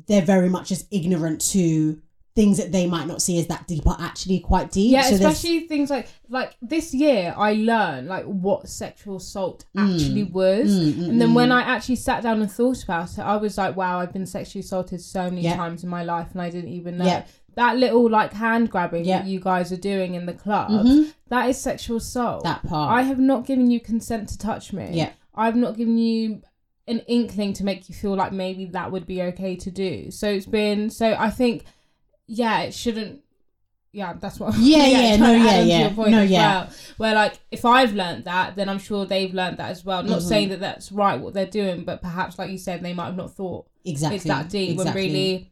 they're 0.08 0.22
very 0.36 0.50
much 0.50 0.70
just 0.70 0.86
ignorant 0.92 1.42
to 1.52 2.00
things 2.36 2.58
that 2.58 2.72
they 2.72 2.88
might 2.88 3.06
not 3.08 3.22
see 3.22 3.38
as 3.40 3.46
that 3.48 3.68
deep 3.68 3.86
are 3.86 3.98
actually 4.00 4.40
quite 4.40 4.72
deep 4.72 4.92
Yeah, 4.92 5.04
So 5.04 5.18
there's- 5.18 5.36
especially 5.36 5.68
things 5.68 5.90
like 5.92 6.08
like 6.30 6.56
this 6.62 6.94
year 6.94 7.34
I 7.38 7.54
learned 7.54 8.08
like 8.08 8.26
what 8.26 8.68
sexual 8.70 9.18
assault 9.18 9.66
Mm. 9.78 9.94
actually 9.94 10.24
was. 10.24 10.70
Mm, 10.72 10.94
mm, 10.94 11.10
and 11.10 11.22
then 11.22 11.34
when 11.36 11.50
mm. 11.50 11.60
I 11.60 11.62
actually 11.62 11.98
sat 11.98 12.24
down 12.24 12.42
and 12.42 12.52
thought 12.52 12.84
about 12.84 13.12
it, 13.20 13.20
I 13.20 13.38
was 13.38 13.56
like, 13.58 13.76
wow, 13.76 14.00
I've 14.00 14.14
been 14.14 14.26
sexually 14.26 14.62
assaulted 14.62 15.00
so 15.02 15.30
many 15.30 15.42
Yeah. 15.44 15.56
times 15.58 15.84
in 15.84 15.90
my 15.92 16.04
life 16.04 16.30
and 16.34 16.42
I 16.42 16.50
didn't 16.50 16.72
even 16.72 16.98
know. 16.98 17.06
Yeah. 17.06 17.26
That 17.56 17.78
little 17.78 18.10
like 18.10 18.34
hand 18.34 18.70
grabbing 18.72 19.06
Yeah. 19.06 19.20
that 19.20 19.28
you 19.28 19.40
guys 19.40 19.72
are 19.72 19.78
doing 19.78 20.16
in 20.16 20.26
the 20.26 20.34
club, 20.34 20.72
Mhm. 20.72 21.14
that 21.30 21.50
is 21.50 21.58
sexual 21.58 21.98
assault. 21.98 22.44
that 22.44 22.66
part 22.68 22.92
I 22.98 23.04
have 23.04 23.20
not 23.20 23.46
given 23.46 23.70
you 23.72 23.80
consent 23.80 24.30
to 24.30 24.38
touch 24.38 24.74
me. 24.74 24.90
Yeah. 24.94 25.12
I've 25.36 25.56
not 25.56 25.78
given 25.78 25.98
you 25.98 26.42
an 26.88 27.00
inkling 27.08 27.54
to 27.54 27.64
make 27.64 27.88
you 27.88 27.96
feel 27.96 28.16
like 28.16 28.32
maybe 28.34 28.66
that 28.66 28.92
would 28.92 29.06
be 29.06 29.22
okay 29.22 29.56
to 29.56 29.72
do. 29.72 30.12
So 30.12 30.30
it's 30.30 30.46
been 30.46 30.90
so 30.90 31.16
I 31.18 31.30
think 31.30 31.64
yeah, 32.28 32.62
it 32.62 32.74
shouldn't 32.74 33.22
yeah, 33.96 34.14
that's 34.20 34.40
what 34.40 34.56
Yeah, 34.58 34.88
yeah, 34.88 35.18
trying 35.18 35.44
no, 35.44 35.46
yeah, 35.46 35.62
yeah. 35.62 35.90
No, 35.96 36.22
yeah. 36.24 36.62
well. 36.64 36.70
Where 36.98 37.14
like 37.16 37.40
if 37.52 37.64
I've 37.64 37.94
learned 37.94 38.26
that, 38.26 38.56
then 38.56 38.68
I'm 38.68 38.80
sure 38.80 39.06
they've 39.06 39.34
learned 39.34 39.58
that 39.58 39.70
as 39.70 39.86
well. 39.86 40.02
Not 40.02 40.20
Mhm. 40.22 40.28
saying 40.28 40.50
that 40.50 40.60
that's 40.60 40.92
right 40.92 41.20
what 41.22 41.34
they're 41.36 41.46
doing, 41.46 41.84
but 41.84 42.02
perhaps 42.02 42.40
like 42.40 42.50
you 42.50 42.58
said, 42.58 42.82
they 42.82 42.94
might 42.94 43.06
have 43.06 43.16
not 43.18 43.36
thought 43.36 43.68
exactly 43.86 44.16
it's 44.16 44.26
that 44.26 44.50
deep 44.50 44.78
when 44.78 44.92
really 44.96 45.52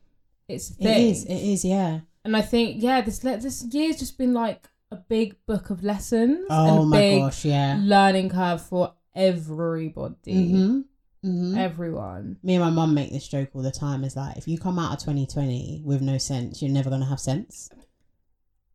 it's 0.54 0.72
a 0.72 0.74
it 0.74 0.84
thing. 0.84 1.10
is 1.12 1.26
it 1.26 1.34
is 1.54 1.66
yeah 1.66 2.00
And 2.24 2.38
I 2.38 2.42
think 2.42 2.82
yeah, 2.84 3.02
this 3.02 3.20
this 3.20 3.66
year's 3.72 3.98
just 4.00 4.18
been 4.18 4.34
like 4.34 4.68
a 4.92 4.96
big 4.98 5.36
book 5.46 5.70
of 5.70 5.84
lessons 5.84 6.46
oh 6.50 6.68
and 6.68 6.80
a 6.80 6.86
my 6.86 6.98
big 6.98 7.20
gosh 7.22 7.46
yeah 7.46 7.80
learning 7.82 8.30
curve 8.30 8.62
for 8.62 8.94
everybody, 9.16 10.16
mm-hmm. 10.28 10.80
Mm-hmm. 11.26 11.58
everyone. 11.58 12.38
me 12.44 12.56
and 12.56 12.64
my 12.64 12.70
mum 12.70 12.94
make 12.94 13.12
this 13.12 13.28
joke 13.28 13.50
all 13.54 13.62
the 13.62 13.72
time 13.72 14.04
is 14.04 14.16
like 14.16 14.38
if 14.38 14.48
you 14.48 14.58
come 14.58 14.80
out 14.80 14.94
of 14.94 15.00
2020 15.00 15.82
with 15.86 16.02
no 16.02 16.18
sense 16.18 16.62
you're 16.62 16.72
never 16.72 16.90
going 16.90 17.02
to 17.02 17.08
have 17.08 17.20
sense 17.20 17.70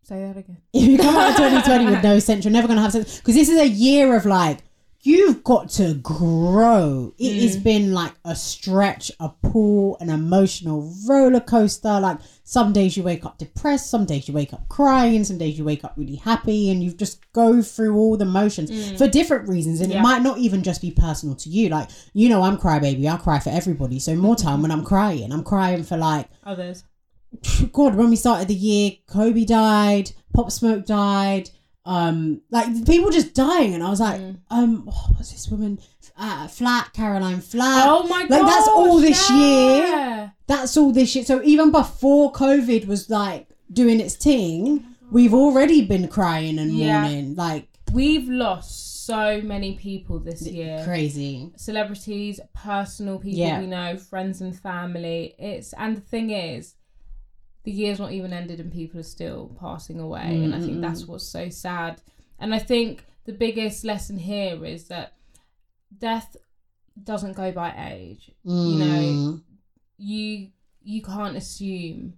Say 0.05 0.21
that 0.23 0.37
again. 0.37 0.59
if 0.73 0.89
you 0.89 0.99
come 0.99 1.17
out 1.17 1.31
of 1.31 1.37
2020 1.37 1.87
with 1.87 2.03
no 2.11 2.19
sense 2.21 2.45
you're 2.45 2.53
never 2.53 2.69
going 2.69 2.77
to 2.77 2.83
have 2.83 2.93
sense 2.93 3.19
because 3.19 3.35
this 3.35 3.49
is 3.49 3.59
a 3.61 3.67
year 3.69 4.15
of 4.17 4.25
like 4.25 4.61
you've 5.07 5.43
got 5.45 5.69
to 5.71 5.95
grow 5.95 7.13
It 7.19 7.31
Mm. 7.33 7.43
has 7.43 7.57
been 7.57 7.93
like 7.93 8.15
a 8.25 8.35
stretch 8.35 9.11
a 9.21 9.29
pull 9.29 9.97
an 10.01 10.11
emotional 10.11 10.93
roller 11.09 11.41
coaster 11.41 12.01
like 12.01 12.19
some 12.45 12.73
days 12.73 12.97
you 12.97 13.03
wake 13.03 13.25
up 13.25 13.39
depressed 13.39 13.89
some 13.91 14.05
days 14.05 14.27
you 14.29 14.35
wake 14.35 14.53
up 14.53 14.69
crying 14.69 15.23
some 15.25 15.39
days 15.39 15.57
you 15.59 15.65
wake 15.65 15.85
up 15.85 15.95
really 15.97 16.17
happy 16.17 16.71
and 16.71 16.83
you 16.83 16.91
just 16.93 17.21
go 17.33 17.63
through 17.63 17.97
all 17.97 18.17
the 18.17 18.25
motions 18.25 18.71
for 18.99 19.07
different 19.09 19.49
reasons 19.49 19.81
and 19.81 19.91
Mm. 19.91 19.95
Yeah. 19.95 20.01
it 20.01 20.03
might 20.03 20.23
not 20.23 20.39
even 20.39 20.63
just 20.63 20.81
be 20.81 20.91
personal 20.91 21.35
to 21.37 21.49
you 21.49 21.69
like 21.69 21.89
you 22.13 22.29
know 22.29 22.43
i'm 22.43 22.57
crybaby 22.59 23.07
i 23.13 23.17
cry 23.17 23.39
for 23.39 23.51
everybody 23.51 23.99
so 23.99 24.15
more 24.17 24.37
time 24.37 24.61
when 24.63 24.71
i'm 24.71 24.85
crying 24.85 25.33
i'm 25.33 25.45
crying 25.45 25.83
for 25.85 25.97
like 25.97 26.29
Others. 26.45 26.85
God, 27.73 27.97
when 27.97 28.09
we 28.11 28.17
started 28.17 28.49
the 28.49 28.55
year, 28.55 28.93
Kobe 29.09 29.45
died, 29.45 30.13
Pop 30.33 30.51
Smoke 30.51 30.87
died, 30.87 31.51
um, 31.87 32.43
like 32.51 32.67
people 32.87 33.11
just 33.11 33.33
dying, 33.35 33.73
and 33.75 33.83
I 33.83 33.89
was 33.91 34.01
like, 34.01 34.21
Mm. 34.21 34.37
um, 34.51 34.89
oh, 34.93 35.09
what's 35.17 35.33
this 35.33 35.49
woman? 35.49 35.79
Uh, 36.19 36.49
Flack, 36.49 36.93
Caroline 36.95 37.41
Flack. 37.41 37.85
oh 37.87 38.07
my 38.09 38.27
god! 38.27 38.31
like, 38.31 38.47
that's 38.47 38.69
all 38.69 38.99
this 39.01 39.31
year. 39.31 40.33
That's 40.47 40.77
all 40.77 40.93
this 40.93 41.11
shit. 41.11 41.27
So 41.27 41.43
even 41.43 41.71
before 41.71 42.33
COVID 42.33 42.87
was 42.87 43.11
like 43.11 43.49
doing 43.73 44.01
its 44.01 44.17
thing, 44.17 44.85
we've 45.11 45.35
already 45.35 45.85
been 45.85 46.09
crying 46.09 46.59
and 46.59 46.73
Yeah. 46.73 47.03
mourning, 47.03 47.35
like 47.37 47.69
We've 47.93 48.29
lost 48.29 49.05
so 49.07 49.41
many 49.43 49.75
people 49.77 50.19
this 50.19 50.43
year. 50.47 50.83
crazy. 50.85 51.53
Celebrities, 51.57 52.41
personal 52.55 53.19
people 53.19 53.39
Yeah. 53.39 53.61
we 53.61 53.67
know, 53.67 53.97
friends 53.97 54.41
and 54.41 54.59
family. 54.59 55.35
It's 55.39 55.73
and 55.75 55.97
the 55.97 56.01
thing 56.01 56.31
is, 56.31 56.75
the 57.67 57.73
year's 57.73 57.99
not 57.99 58.13
even 58.13 58.33
ended 58.33 58.61
and 58.61 58.73
people 58.73 58.99
are 58.99 59.03
still 59.19 59.55
passing 59.61 60.01
away, 60.01 60.41
and 60.45 60.55
I 60.55 60.61
think 60.61 60.81
that's 60.81 61.05
what's 61.05 61.27
so 61.29 61.51
sad. 61.51 62.01
And 62.39 62.55
I 62.55 62.59
think 62.59 63.05
the 63.25 63.33
biggest 63.33 63.85
lesson 63.85 64.17
here 64.17 64.65
is 64.65 64.89
that 64.89 65.13
death 65.99 66.37
doesn't 67.03 67.37
go 67.37 67.53
by 67.53 67.75
age. 67.93 68.31
You 68.45 68.79
know, 68.79 69.03
Mm. 69.03 69.43
you 69.99 70.49
you 70.83 71.03
can't 71.03 71.37
assume 71.37 72.15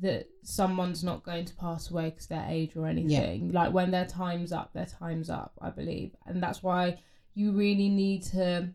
that 0.00 0.26
someone's 0.42 1.04
not 1.04 1.22
going 1.22 1.44
to 1.44 1.54
pass 1.54 1.90
away 1.90 2.10
because 2.10 2.26
their 2.26 2.44
age 2.48 2.74
or 2.76 2.86
anything. 2.88 3.52
Like 3.52 3.72
when 3.72 3.90
their 3.92 4.06
time's 4.06 4.52
up, 4.52 4.72
their 4.72 4.86
time's 4.86 5.30
up. 5.30 5.52
I 5.60 5.70
believe, 5.70 6.10
and 6.26 6.42
that's 6.42 6.62
why 6.62 6.98
you 7.34 7.52
really 7.52 7.88
need 7.88 8.22
to 8.24 8.68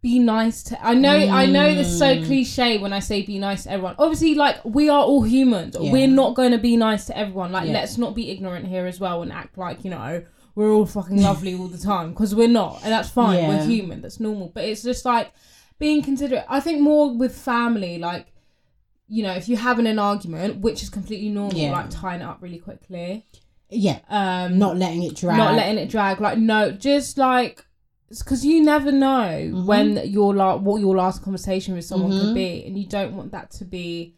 be 0.00 0.18
nice 0.20 0.62
to 0.62 0.78
I 0.86 0.94
know 0.94 1.10
I 1.16 1.46
know 1.46 1.66
it's 1.66 1.98
so 1.98 2.16
Mm. 2.16 2.26
cliche 2.26 2.78
when 2.78 2.92
I 2.92 3.00
say 3.00 3.22
be 3.22 3.38
nice 3.38 3.64
to 3.64 3.72
everyone. 3.72 3.96
Obviously 3.98 4.34
like 4.34 4.64
we 4.64 4.88
are 4.88 5.02
all 5.02 5.22
humans. 5.22 5.76
Yeah. 5.80 5.90
We're 5.90 6.06
not 6.06 6.34
going 6.36 6.52
to 6.52 6.58
be 6.58 6.76
nice 6.76 7.06
to 7.06 7.18
everyone. 7.18 7.50
Like 7.50 7.66
Yeah. 7.66 7.72
let's 7.74 7.98
not 7.98 8.14
be 8.14 8.30
ignorant 8.30 8.66
here 8.68 8.86
as 8.86 9.00
well 9.00 9.22
and 9.22 9.32
act 9.32 9.58
like, 9.58 9.84
you 9.84 9.90
know, 9.90 10.22
we're 10.54 10.70
all 10.72 10.86
fucking 10.86 11.20
lovely 11.20 11.54
all 11.54 11.66
the 11.66 11.78
time 11.78 12.10
because 12.10 12.32
we're 12.34 12.48
not. 12.48 12.80
And 12.84 12.92
that's 12.92 13.08
fine. 13.10 13.38
Yeah. 13.38 13.48
We're 13.48 13.64
human. 13.64 14.00
That's 14.02 14.20
normal. 14.20 14.52
But 14.54 14.64
it's 14.64 14.82
just 14.84 15.04
like 15.04 15.32
being 15.80 16.00
considerate. 16.02 16.44
I 16.48 16.60
think 16.60 16.80
more 16.80 17.16
with 17.16 17.36
family 17.36 17.98
like 17.98 18.26
you 19.10 19.22
know, 19.22 19.32
if 19.32 19.48
you're 19.48 19.58
having 19.58 19.86
an 19.86 19.98
argument, 19.98 20.58
which 20.58 20.82
is 20.82 20.90
completely 20.90 21.30
normal, 21.30 21.70
like 21.70 21.88
tying 21.90 22.20
it 22.20 22.24
up 22.24 22.38
really 22.42 22.58
quickly. 22.58 23.24
Yeah, 23.70 23.98
Um 24.08 24.58
not 24.58 24.76
letting 24.76 25.02
it 25.02 25.16
drag. 25.16 25.38
not 25.38 25.54
letting 25.56 25.78
it 25.78 25.88
drag. 25.88 26.20
Like 26.20 26.38
no, 26.38 26.70
just 26.70 27.18
like 27.18 27.64
because 28.10 28.44
you 28.44 28.62
never 28.62 28.90
know 28.90 29.50
Mhm. 29.52 29.66
when 29.66 29.96
your 30.10 30.34
la- 30.34 30.56
what 30.56 30.80
your 30.80 30.96
last 30.96 31.22
conversation 31.22 31.74
with 31.74 31.84
someone 31.84 32.12
Mhm. 32.12 32.20
could 32.20 32.34
be, 32.34 32.64
and 32.66 32.78
you 32.78 32.86
don't 32.86 33.14
want 33.16 33.32
that 33.32 33.50
to 33.52 33.64
be 33.64 34.14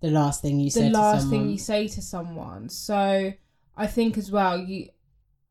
the 0.00 0.10
last 0.10 0.42
thing 0.42 0.58
you 0.60 0.66
the 0.66 0.80
said 0.80 0.92
last 0.92 1.14
to 1.14 1.20
someone. 1.22 1.40
thing 1.46 1.50
you 1.50 1.58
say 1.58 1.88
to 1.88 2.02
someone. 2.02 2.68
So 2.68 3.32
I 3.76 3.86
think 3.86 4.18
as 4.18 4.30
well, 4.30 4.58
you 4.58 4.88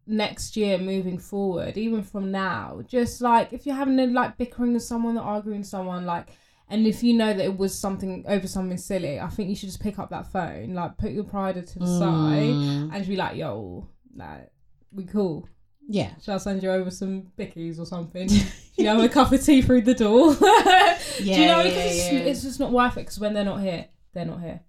next 0.06 0.56
year 0.56 0.78
moving 0.78 1.18
forward, 1.18 1.78
even 1.78 2.02
from 2.02 2.32
now, 2.32 2.82
just 2.88 3.22
like 3.22 3.52
if 3.52 3.66
you're 3.66 3.76
having 3.76 4.00
a 4.00 4.08
like 4.08 4.38
bickering 4.38 4.74
with 4.74 4.84
someone 4.84 5.18
or 5.18 5.22
arguing 5.24 5.60
with 5.60 5.68
someone, 5.68 6.06
like. 6.06 6.28
And 6.70 6.86
if 6.86 7.02
you 7.02 7.14
know 7.14 7.34
that 7.34 7.46
it 7.46 7.58
was 7.58 7.74
something 7.74 8.26
over 8.28 8.46
something 8.46 8.78
silly, 8.78 9.22
I 9.22 9.30
think 9.30 9.48
you 9.48 9.56
should 9.56 9.70
just 9.70 9.80
pick 9.80 9.98
up 10.00 10.10
that 10.10 10.30
phone, 10.30 10.74
like 10.74 10.98
put 10.98 11.12
your 11.12 11.24
pride 11.24 11.66
to 11.66 11.80
the 11.80 11.88
side, 11.88 12.56
Mm, 12.56 12.90
and 12.92 12.94
just 12.96 13.08
be 13.10 13.16
like, 13.16 13.38
"Yo, 13.38 13.88
like, 14.14 14.52
we 14.92 15.06
cool." 15.06 15.48
Yeah. 15.88 16.12
Shall 16.22 16.36
I 16.36 16.38
send 16.38 16.62
you 16.64 16.70
over 16.72 16.92
some 16.92 17.32
bickies 17.38 17.80
or 17.80 17.86
something? 17.86 18.30
You 18.80 18.88
have 18.90 19.00
a 19.00 19.10
cup 19.10 19.32
of 19.32 19.44
tea 19.44 19.64
through 19.64 19.82
the 19.82 19.96
door? 19.96 20.36
yeah. 20.40 21.00
Do 21.18 21.24
you 21.24 21.48
know? 21.48 21.62
Yeah, 21.62 21.64
Because 21.64 21.86
it's, 21.86 21.98
yeah, 21.98 22.12
yeah. 22.12 22.20
it's 22.26 22.44
just 22.44 22.60
not 22.60 22.72
worth 22.72 22.94
it. 22.94 23.00
Because 23.02 23.18
when 23.20 23.34
they're 23.34 23.44
not 23.44 23.60
here, 23.60 23.88
they're 24.14 24.24
not 24.24 24.40
here. 24.40 24.60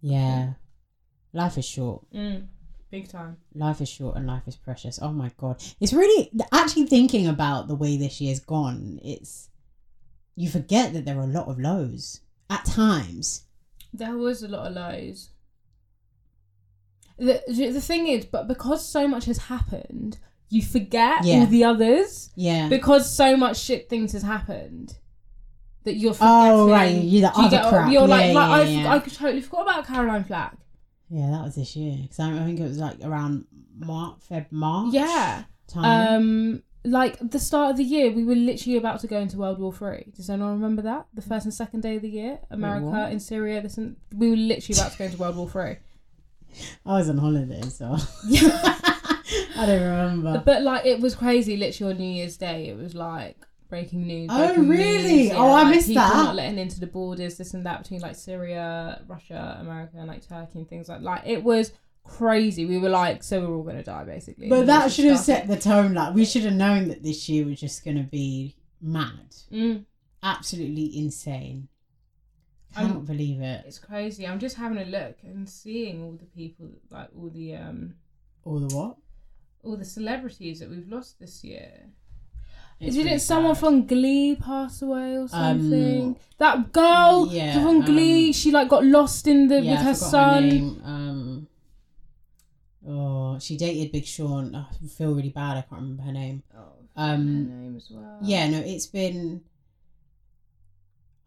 Yeah. 0.00 0.52
Life 1.32 1.58
is 1.58 1.64
short. 1.64 2.04
Mm, 2.14 2.46
big 2.92 3.08
time. 3.08 3.38
Life 3.54 3.80
is 3.80 3.88
short 3.88 4.16
and 4.16 4.26
life 4.26 4.44
is 4.46 4.54
precious. 4.54 4.98
Oh 5.02 5.10
my 5.10 5.30
god. 5.36 5.62
It's 5.80 5.92
really 5.92 6.30
actually 6.52 6.86
thinking 6.86 7.26
about 7.26 7.68
the 7.68 7.74
way 7.74 7.96
this 7.96 8.20
year's 8.20 8.38
gone, 8.40 9.00
it's 9.02 9.48
you 10.36 10.48
forget 10.48 10.92
that 10.92 11.04
there 11.04 11.18
are 11.18 11.24
a 11.24 11.26
lot 11.26 11.48
of 11.48 11.58
lows 11.58 12.20
at 12.48 12.64
times. 12.64 13.46
There 13.92 14.16
was 14.16 14.42
a 14.42 14.48
lot 14.48 14.68
of 14.68 14.74
lows. 14.74 15.30
The 17.20 17.42
the 17.72 17.80
thing 17.80 18.06
is, 18.08 18.24
but 18.24 18.48
because 18.48 18.84
so 18.86 19.06
much 19.06 19.26
has 19.26 19.38
happened, 19.38 20.18
you 20.48 20.62
forget 20.62 21.24
Yeah. 21.24 21.40
all 21.40 21.46
the 21.46 21.64
others 21.64 22.30
Yeah. 22.34 22.68
because 22.68 23.14
so 23.14 23.36
much 23.36 23.58
shit 23.58 23.88
things 23.88 24.12
has 24.12 24.22
happened. 24.22 24.96
That 25.84 25.94
you're 25.96 26.12
forgetting. 26.14 26.50
oh 26.52 26.68
right, 26.70 26.94
you're 27.02 27.28
the 27.28 27.34
Do 27.34 27.40
you 27.42 27.46
other 27.46 27.56
get- 27.56 27.68
crap. 27.68 27.92
You're 27.92 28.02
yeah, 28.02 28.08
like, 28.08 28.26
yeah, 28.26 28.32
like 28.32 28.68
I. 28.86 28.94
I 28.96 28.98
totally 28.98 29.40
forgot 29.42 29.62
about 29.62 29.86
Caroline 29.86 30.24
Flack. 30.24 30.56
yeah, 31.08 31.30
that 31.30 31.42
was 31.44 31.54
this 31.54 31.74
year 31.76 31.96
because 32.02 32.20
I, 32.20 32.32
I 32.38 32.44
think 32.44 32.60
it 32.60 32.64
was 32.64 32.78
like 32.78 32.98
around 33.02 33.46
March, 33.78 34.16
Feb, 34.30 34.46
March. 34.50 34.92
Yeah. 34.92 35.44
Time. 35.68 36.14
Um, 36.22 36.62
like 36.84 37.18
the 37.20 37.38
start 37.38 37.70
of 37.72 37.76
the 37.76 37.84
year, 37.84 38.10
we 38.10 38.24
were 38.24 38.34
literally 38.34 38.76
about 38.78 39.00
to 39.00 39.06
go 39.06 39.18
into 39.20 39.36
World 39.38 39.58
War 39.58 39.72
Three. 39.72 40.04
Does 40.16 40.28
anyone 40.30 40.52
remember 40.52 40.82
that? 40.82 41.06
The 41.14 41.22
first 41.22 41.44
and 41.46 41.52
second 41.54 41.80
day 41.82 41.96
of 41.96 42.02
the 42.02 42.08
year, 42.10 42.40
America 42.50 43.08
in 43.10 43.20
Syria. 43.20 43.60
This 43.62 43.76
and, 43.78 43.96
we 44.14 44.30
were 44.30 44.36
literally 44.36 44.78
about 44.80 44.92
to 44.92 44.98
go 44.98 45.04
into 45.04 45.16
World 45.18 45.36
War 45.36 45.48
Three. 45.48 45.76
I 46.86 46.94
was 46.98 47.08
on 47.08 47.18
holiday, 47.18 47.62
so 47.62 47.96
I 49.56 49.64
don't 49.66 49.80
remember. 49.82 50.42
But 50.44 50.62
like, 50.62 50.86
it 50.86 51.00
was 51.00 51.14
crazy. 51.14 51.56
Literally 51.56 51.92
on 51.94 52.00
New 52.00 52.10
Year's 52.10 52.36
Day, 52.36 52.68
it 52.68 52.76
was 52.76 52.94
like 52.94 53.36
breaking 53.68 54.06
news. 54.06 54.28
Oh, 54.32 54.46
breaking 54.46 54.68
really? 54.68 55.16
news, 55.24 55.32
Oh, 55.34 55.50
I 55.52 55.62
like, 55.62 55.74
missed 55.76 55.88
people 55.88 56.02
that. 56.02 56.14
Not 56.14 56.34
letting 56.36 56.58
into 56.58 56.80
the 56.80 56.86
borders, 56.86 57.36
this 57.36 57.54
and 57.54 57.64
that 57.66 57.82
between 57.82 58.00
like 58.00 58.16
Syria, 58.16 59.02
Russia, 59.06 59.58
America, 59.60 59.96
and 59.98 60.08
like 60.08 60.26
Turkey 60.26 60.58
and 60.60 60.68
things 60.68 60.88
like 60.88 61.00
like 61.02 61.22
it 61.26 61.42
was 61.44 61.72
crazy. 62.04 62.66
We 62.66 62.78
were 62.78 62.88
like, 62.88 63.22
so 63.22 63.40
we're 63.40 63.54
all 63.56 63.62
gonna 63.62 63.82
die 63.84 64.04
basically. 64.04 64.48
But 64.48 64.66
that 64.66 64.90
should 64.90 65.04
have 65.06 65.18
set 65.20 65.46
the 65.48 65.56
tone. 65.56 65.94
Like 65.94 66.14
we 66.14 66.24
should 66.24 66.42
have 66.42 66.54
known 66.54 66.88
that 66.88 67.02
this 67.02 67.28
year 67.28 67.44
was 67.46 67.60
just 67.60 67.84
going 67.84 67.96
to 67.98 68.02
be 68.02 68.56
mad, 68.82 69.34
Mm. 69.52 69.84
absolutely 70.22 70.98
insane. 70.98 71.68
I'm- 72.76 72.86
Cannot 72.88 73.06
believe 73.06 73.40
it. 73.40 73.64
It's 73.66 73.78
crazy. 73.78 74.26
I'm 74.26 74.38
just 74.38 74.56
having 74.56 74.78
a 74.78 74.84
look 74.84 75.16
and 75.24 75.48
seeing 75.48 76.02
all 76.04 76.12
the 76.12 76.26
people, 76.26 76.68
like 76.90 77.08
all 77.16 77.28
the 77.28 77.56
um, 77.56 77.94
All 78.44 78.60
the 78.60 78.74
what? 78.74 78.96
all 79.64 79.76
the 79.76 79.84
celebrities 79.84 80.60
that 80.60 80.70
we've 80.70 80.88
lost 80.88 81.18
this 81.20 81.42
year. 81.44 81.70
It's 82.78 82.94
Didn't 82.96 83.08
really 83.08 83.18
someone 83.18 83.54
from 83.56 83.86
Glee 83.86 84.36
pass 84.36 84.80
away 84.80 85.18
or 85.18 85.28
something? 85.28 86.02
Um, 86.02 86.16
that 86.38 86.72
girl 86.72 87.28
yeah, 87.30 87.62
from 87.62 87.82
Glee, 87.84 88.28
um, 88.28 88.32
she 88.32 88.50
like 88.50 88.68
got 88.70 88.84
lost 88.86 89.26
in 89.26 89.48
the 89.48 89.60
Yeah, 89.60 89.72
with 89.72 89.80
her 89.82 89.94
son. 89.94 90.48
name. 90.48 90.82
Um, 90.84 91.46
oh, 92.88 93.38
she 93.38 93.56
dated 93.56 93.92
Big 93.92 94.06
Sean. 94.06 94.54
Oh, 94.54 94.66
I 94.82 94.86
feel 94.86 95.14
really 95.14 95.28
bad. 95.30 95.58
I 95.58 95.62
can't 95.62 95.82
remember 95.82 96.04
her 96.04 96.12
name. 96.12 96.42
Oh, 96.56 96.72
Um, 96.96 97.26
her 97.26 97.54
name 97.56 97.76
as 97.76 97.90
well. 97.90 98.18
Yeah, 98.22 98.48
no, 98.48 98.58
it's 98.60 98.86
been. 98.86 99.42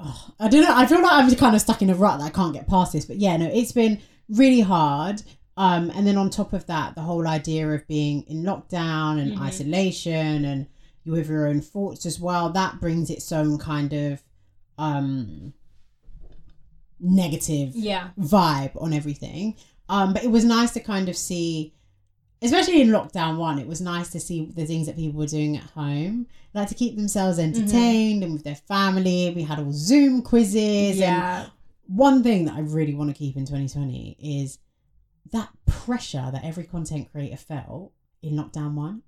Oh, 0.05 0.29
I 0.39 0.47
don't 0.49 0.63
know. 0.63 0.75
I 0.75 0.85
feel 0.85 1.01
like 1.01 1.11
I'm 1.11 1.33
kind 1.35 1.55
of 1.55 1.61
stuck 1.61 1.81
in 1.81 1.89
a 1.89 1.95
rut 1.95 2.19
that 2.19 2.25
I 2.25 2.29
can't 2.29 2.53
get 2.53 2.67
past 2.67 2.93
this. 2.93 3.05
But 3.05 3.17
yeah, 3.17 3.37
no, 3.37 3.45
it's 3.47 3.71
been 3.71 4.01
really 4.29 4.61
hard. 4.61 5.21
Um, 5.55 5.91
and 5.95 6.05
then 6.05 6.17
on 6.17 6.29
top 6.29 6.51
of 6.53 6.65
that, 6.67 6.95
the 6.95 7.01
whole 7.01 7.27
idea 7.27 7.69
of 7.69 7.87
being 7.87 8.23
in 8.27 8.43
lockdown 8.43 9.19
and 9.21 9.33
Mhm. 9.33 9.41
isolation 9.41 10.45
and 10.45 10.67
you 11.03 11.13
have 11.13 11.29
your 11.29 11.47
own 11.47 11.61
thoughts 11.61 12.05
as 12.05 12.19
well, 12.19 12.49
that 12.51 12.79
brings 12.81 13.09
its 13.09 13.31
own 13.31 13.57
kind 13.57 13.93
of 13.93 14.23
um 14.77 15.53
negative 16.99 17.75
yeah, 17.75 18.09
vibe 18.19 18.71
on 18.81 18.93
everything. 18.93 19.55
Um, 19.89 20.13
but 20.13 20.23
it 20.23 20.31
was 20.31 20.45
nice 20.45 20.71
to 20.71 20.79
kind 20.79 21.09
of 21.09 21.17
see, 21.17 21.73
especially 22.43 22.81
in 22.81 22.89
lockdown 22.89 23.37
one, 23.37 23.57
it 23.57 23.67
was 23.67 23.81
nice 23.81 24.09
to 24.09 24.19
see 24.19 24.45
the 24.45 24.65
things 24.65 24.85
that 24.87 24.95
people 24.95 25.19
were 25.19 25.25
doing 25.25 25.57
at 25.57 25.63
home, 25.71 26.27
like 26.53 26.67
to 26.69 26.75
keep 26.75 26.95
themselves 26.95 27.39
mm-hmm. 27.39 27.55
entertained 27.55 28.23
and 28.23 28.33
with 28.33 28.43
their 28.43 28.55
family. 28.55 29.31
We 29.35 29.43
had 29.43 29.59
all 29.59 29.71
Zoom 29.71 30.21
quizzes. 30.21 30.91
And 30.91 30.99
yeah, 30.99 31.45
one 31.87 32.21
thing 32.21 32.45
that 32.45 32.55
I 32.55 32.59
really 32.59 32.93
want 32.93 33.09
to 33.09 33.15
keep 33.15 33.35
in 33.37 33.45
2020 33.45 34.17
is 34.19 34.59
that 35.31 35.49
pressure 35.65 36.29
that 36.31 36.43
every 36.43 36.65
content 36.65 37.11
creator 37.11 37.37
felt 37.37 37.93
in 38.21 38.35
lockdown 38.35 38.73
one 38.73 39.03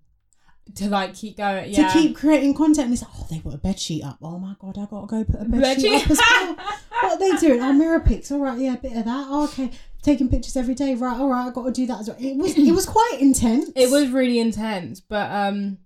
to 0.74 0.90
like 0.90 1.14
keep 1.14 1.38
going. 1.38 1.72
Yeah, 1.72 1.88
to 1.88 1.94
keep 1.94 2.16
creating 2.16 2.54
content. 2.56 2.86
And 2.86 2.94
it's 2.94 3.04
like, 3.04 3.12
oh, 3.16 3.28
they 3.30 3.40
put 3.40 3.54
a 3.54 3.58
bed 3.58 3.80
sheet 3.80 4.04
up. 4.04 4.18
Oh 4.22 4.40
my 4.40 4.56
god, 4.60 4.78
I 4.78 4.86
gotta 4.86 5.08
go 5.08 5.24
put 5.24 5.42
a 5.42 5.46
bed, 5.46 5.62
Bed 5.62 5.82
sheet 5.82 6.00
sheet. 6.00 6.06
up 6.06 6.12
as 6.12 6.20
well. 6.20 6.56
what 6.56 7.14
are 7.14 7.20
they 7.20 7.38
doing? 7.38 7.62
Oh, 7.62 7.74
mirror 7.74 8.00
pics. 8.00 8.32
All 8.32 8.40
right, 8.40 8.58
yeah, 8.58 8.74
a 8.74 8.78
bit 8.78 8.98
of 8.98 9.06
that. 9.06 9.28
Oh, 9.30 9.44
okay, 9.46 9.72
taking 10.06 10.30
pictures 10.30 10.56
every 10.56 10.76
day. 10.76 10.94
Right, 10.96 11.20
all 11.20 11.28
right, 11.30 11.48
I 11.48 11.52
got 11.52 11.66
to 11.66 11.72
do 11.72 11.88
that 11.88 12.02
as 12.02 12.08
well. 12.08 12.18
It 12.20 12.38
was 12.38 12.56
it 12.58 12.72
was 12.72 12.86
quite 12.86 13.18
intense. 13.20 13.72
It 13.76 13.90
was 13.90 14.10
really 14.10 14.40
intense, 14.40 15.02
but 15.02 15.30
um, 15.32 15.80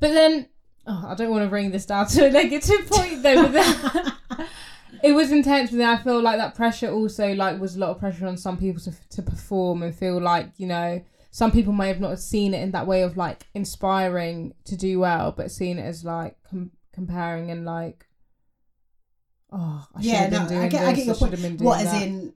but 0.00 0.12
then 0.12 0.48
oh, 0.86 1.04
I 1.08 1.14
don't 1.14 1.30
want 1.30 1.44
to 1.44 1.48
bring 1.48 1.70
this 1.70 1.86
down 1.86 2.06
to 2.08 2.26
a 2.26 2.30
negative 2.42 2.86
point 2.90 3.22
though. 3.22 3.48
But 3.48 4.46
it 5.04 5.12
was 5.12 5.30
intense, 5.32 5.70
but 5.70 5.78
then 5.78 5.88
I 5.88 6.02
feel 6.02 6.20
like 6.20 6.38
that 6.38 6.54
pressure 6.54 6.90
also 6.90 7.32
like 7.34 7.60
was 7.60 7.76
a 7.76 7.78
lot 7.78 7.90
of 7.90 8.00
pressure 8.00 8.26
on 8.26 8.36
some 8.36 8.58
people 8.58 8.82
to 8.82 8.92
to 9.10 9.22
perform 9.22 9.82
and 9.82 9.94
feel 9.94 10.20
like 10.20 10.50
you 10.56 10.66
know 10.66 11.02
some 11.30 11.52
people 11.52 11.72
may 11.72 11.88
have 11.88 12.00
not 12.00 12.18
seen 12.18 12.54
it 12.54 12.62
in 12.62 12.72
that 12.72 12.86
way 12.86 13.02
of 13.02 13.16
like 13.16 13.46
inspiring 13.54 14.54
to 14.64 14.76
do 14.76 14.98
well, 14.98 15.32
but 15.32 15.50
seeing 15.50 15.78
it 15.78 15.84
as 15.84 16.04
like 16.04 16.36
com- 16.50 16.72
comparing 16.92 17.50
and 17.50 17.64
like. 17.64 18.02
Oh, 19.52 19.86
I 19.94 20.00
should 20.00 20.10
yeah, 20.10 20.16
have 20.16 20.30
been 20.30 20.42
no, 20.42 20.48
doing 20.48 20.60
I 20.62 20.68
get. 20.68 20.84
I 20.84 20.92
get 20.92 21.06
your 21.06 21.14
should 21.14 21.20
point. 21.20 21.32
have 21.32 21.42
been 21.42 21.56
doing 21.56 21.66
What 21.66 21.80
as 21.80 21.92
that. 21.92 22.02
in, 22.02 22.34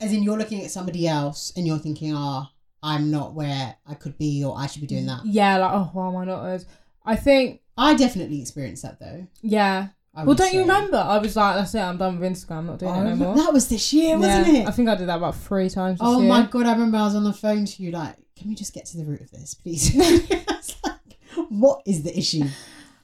as 0.00 0.12
in, 0.12 0.22
you're 0.22 0.38
looking 0.38 0.62
at 0.64 0.70
somebody 0.70 1.06
else 1.08 1.52
and 1.56 1.66
you're 1.66 1.78
thinking, 1.78 2.12
oh, 2.16 2.46
I'm 2.82 3.10
not 3.10 3.34
where 3.34 3.76
I 3.86 3.94
could 3.94 4.18
be, 4.18 4.44
or 4.44 4.56
I 4.58 4.66
should 4.66 4.80
be 4.82 4.86
doing 4.86 5.06
that. 5.06 5.24
Yeah, 5.24 5.56
like 5.58 5.72
oh, 5.72 5.90
why 5.92 6.08
am 6.08 6.16
I 6.16 6.24
not 6.24 6.44
as? 6.46 6.66
I 7.04 7.16
think 7.16 7.60
I 7.78 7.94
definitely 7.94 8.40
experienced 8.40 8.82
that 8.82 8.98
though. 9.00 9.26
yeah. 9.42 9.88
I 10.16 10.22
Well, 10.22 10.36
don't 10.36 10.52
you 10.54 10.60
remember? 10.60 10.96
I 10.96 11.18
was 11.18 11.34
like, 11.34 11.56
that's 11.56 11.74
it. 11.74 11.80
I'm 11.80 11.96
done 11.96 12.20
with 12.20 12.30
Instagram. 12.30 12.58
I'm 12.58 12.66
not 12.66 12.78
doing 12.78 12.92
Oh, 12.92 13.00
it 13.00 13.04
no 13.04 13.16
more. 13.16 13.34
that 13.36 13.52
was 13.52 13.68
this 13.68 13.92
year, 13.92 14.16
wasn't 14.16 14.46
Yeah, 14.46 14.62
it? 14.62 14.68
I 14.68 14.70
think 14.70 14.88
I 14.88 14.94
did 14.94 15.08
that 15.08 15.16
about 15.16 15.34
three 15.34 15.68
times. 15.68 15.98
This 15.98 16.06
Oh 16.08 16.20
year. 16.20 16.28
my 16.28 16.46
god! 16.46 16.66
I 16.66 16.72
remember 16.72 16.98
I 16.98 17.02
was 17.02 17.16
on 17.16 17.24
the 17.24 17.32
phone 17.32 17.64
to 17.64 17.82
you, 17.82 17.90
like, 17.90 18.14
can 18.36 18.48
we 18.48 18.54
just 18.54 18.72
get 18.72 18.84
to 18.86 18.96
the 18.96 19.04
root 19.04 19.22
of 19.22 19.30
this, 19.32 19.54
please? 19.54 19.92
Like, 20.84 21.18
what 21.48 21.82
is 21.84 22.02
the 22.04 22.16
issue? 22.16 22.44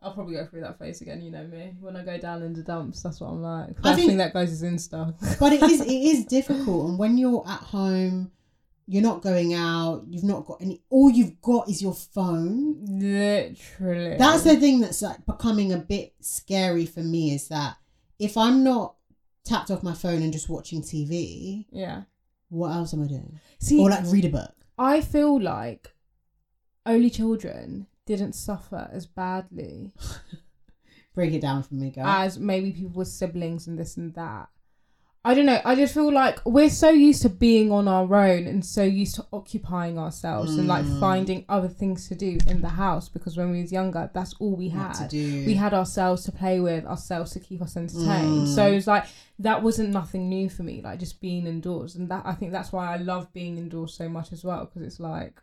I'll 0.03 0.13
probably 0.13 0.35
go 0.35 0.45
through 0.47 0.61
that 0.61 0.79
phase 0.79 1.01
again. 1.01 1.23
You 1.23 1.31
know 1.31 1.47
me. 1.47 1.75
When 1.81 1.97
I 1.97 2.05
go 2.05 2.19
down 2.19 2.43
in 2.43 2.53
the 2.53 2.63
dumps, 2.63 3.03
that's 3.03 3.21
what 3.21 3.29
I'm 3.29 3.41
like. 3.43 3.69
First 3.77 3.87
I 3.87 3.95
think- 3.95 4.09
thing 4.09 4.19
that 4.19 4.35
goes 4.35 4.51
is 4.53 4.63
Insta. 4.63 5.15
But 5.41 5.53
it 5.55 5.63
is. 5.63 5.81
It 5.81 5.87
is 5.91 6.25
difficult, 6.27 6.91
and 6.91 6.99
when 6.99 7.17
you're 7.17 7.43
at 7.49 7.61
home, 7.61 8.31
you're 8.87 9.03
not 9.03 9.23
going 9.23 9.55
out. 9.55 10.05
You've 10.09 10.25
not 10.25 10.45
got 10.45 10.61
any. 10.61 10.83
All 10.91 11.11
you've 11.11 11.41
got 11.41 11.69
is 11.71 11.81
your 11.83 11.95
phone. 11.95 12.85
Literally. 12.87 14.17
That's 14.19 14.43
the 14.43 14.57
thing 14.57 14.81
that's 14.81 15.01
like 15.03 15.25
becoming 15.27 15.73
a 15.73 15.79
bit 15.79 16.15
scary 16.21 16.87
for 16.87 17.01
me. 17.01 17.35
Is 17.35 17.49
that 17.49 17.77
if 18.19 18.37
I'm 18.37 18.63
not 18.63 18.97
tapped 19.45 19.71
off 19.71 19.83
my 19.83 19.95
phone 19.95 20.23
and 20.23 20.33
just 20.33 20.49
watching 20.49 20.83
TV, 20.83 21.67
Yeah. 21.71 22.03
What 22.55 22.73
else 22.73 22.95
am 22.95 23.03
I 23.03 23.07
doing? 23.07 23.41
See, 23.59 23.81
Or 23.81 23.91
like 23.91 24.05
read 24.07 24.25
a 24.25 24.29
book. 24.31 24.55
I 24.79 25.01
feel 25.01 25.41
like 25.41 25.93
only 26.87 27.11
children 27.11 27.87
didn't 28.07 28.35
suffer 28.35 28.89
as 28.93 29.07
badly 29.07 29.93
Break 31.15 31.33
it 31.33 31.41
down 31.41 31.63
for 31.63 31.75
me, 31.75 31.91
girl. 31.91 32.05
as 32.07 32.39
maybe 32.39 32.73
people 32.73 32.91
with 32.99 33.09
siblings 33.09 33.67
and 33.69 33.79
this 33.79 33.97
and 33.97 34.13
that. 34.15 34.49
I 35.27 35.33
don't 35.33 35.47
know. 35.47 35.59
I 35.65 35.75
just 35.75 35.95
feel 35.95 36.13
like 36.13 36.39
we're 36.45 36.69
so 36.69 36.91
used 36.91 37.23
to 37.23 37.31
being 37.31 37.73
on 37.73 37.89
our 37.89 38.15
own 38.15 38.47
and 38.47 38.63
so 38.65 38.83
used 38.83 39.15
to 39.15 39.25
occupying 39.33 39.99
ourselves 39.99 40.55
and 40.59 40.69
like 40.69 40.85
Mm. 40.85 41.01
finding 41.01 41.45
other 41.49 41.69
things 41.69 42.09
to 42.09 42.15
do 42.15 42.37
in 42.47 42.61
the 42.61 42.69
house 42.69 43.09
because 43.09 43.35
when 43.35 43.51
we 43.51 43.63
was 43.63 43.73
younger, 43.73 44.11
that's 44.13 44.35
all 44.39 44.55
we 44.55 44.69
What 44.69 44.97
had. 44.97 45.09
to 45.09 45.09
do. 45.09 45.47
We 45.47 45.55
had 45.55 45.73
ourselves 45.73 46.25
to 46.25 46.33
play 46.33 46.61
with, 46.61 46.85
ourselves 46.85 47.31
to 47.33 47.41
keep 47.41 47.63
us 47.63 47.75
entertained. 47.75 48.49
Mm. 48.49 48.55
So 48.55 48.67
it's 48.67 48.87
like 48.87 49.07
that 49.39 49.63
wasn't 49.63 49.91
nothing 49.91 50.29
new 50.29 50.51
for 50.51 50.63
me. 50.63 50.83
Like 50.83 50.99
just 50.99 51.23
being 51.23 51.47
indoors, 51.47 51.95
and 51.97 52.11
that 52.11 52.23
I 52.27 52.35
think 52.35 52.53
that's 52.53 52.71
why 52.71 52.93
I 52.93 52.99
love 52.99 53.33
being 53.33 53.57
indoors 53.57 53.95
so 53.95 54.11
much 54.11 54.31
as 54.31 54.45
well 54.45 54.67
because 54.67 54.83
it's 54.83 55.01
like 55.01 55.41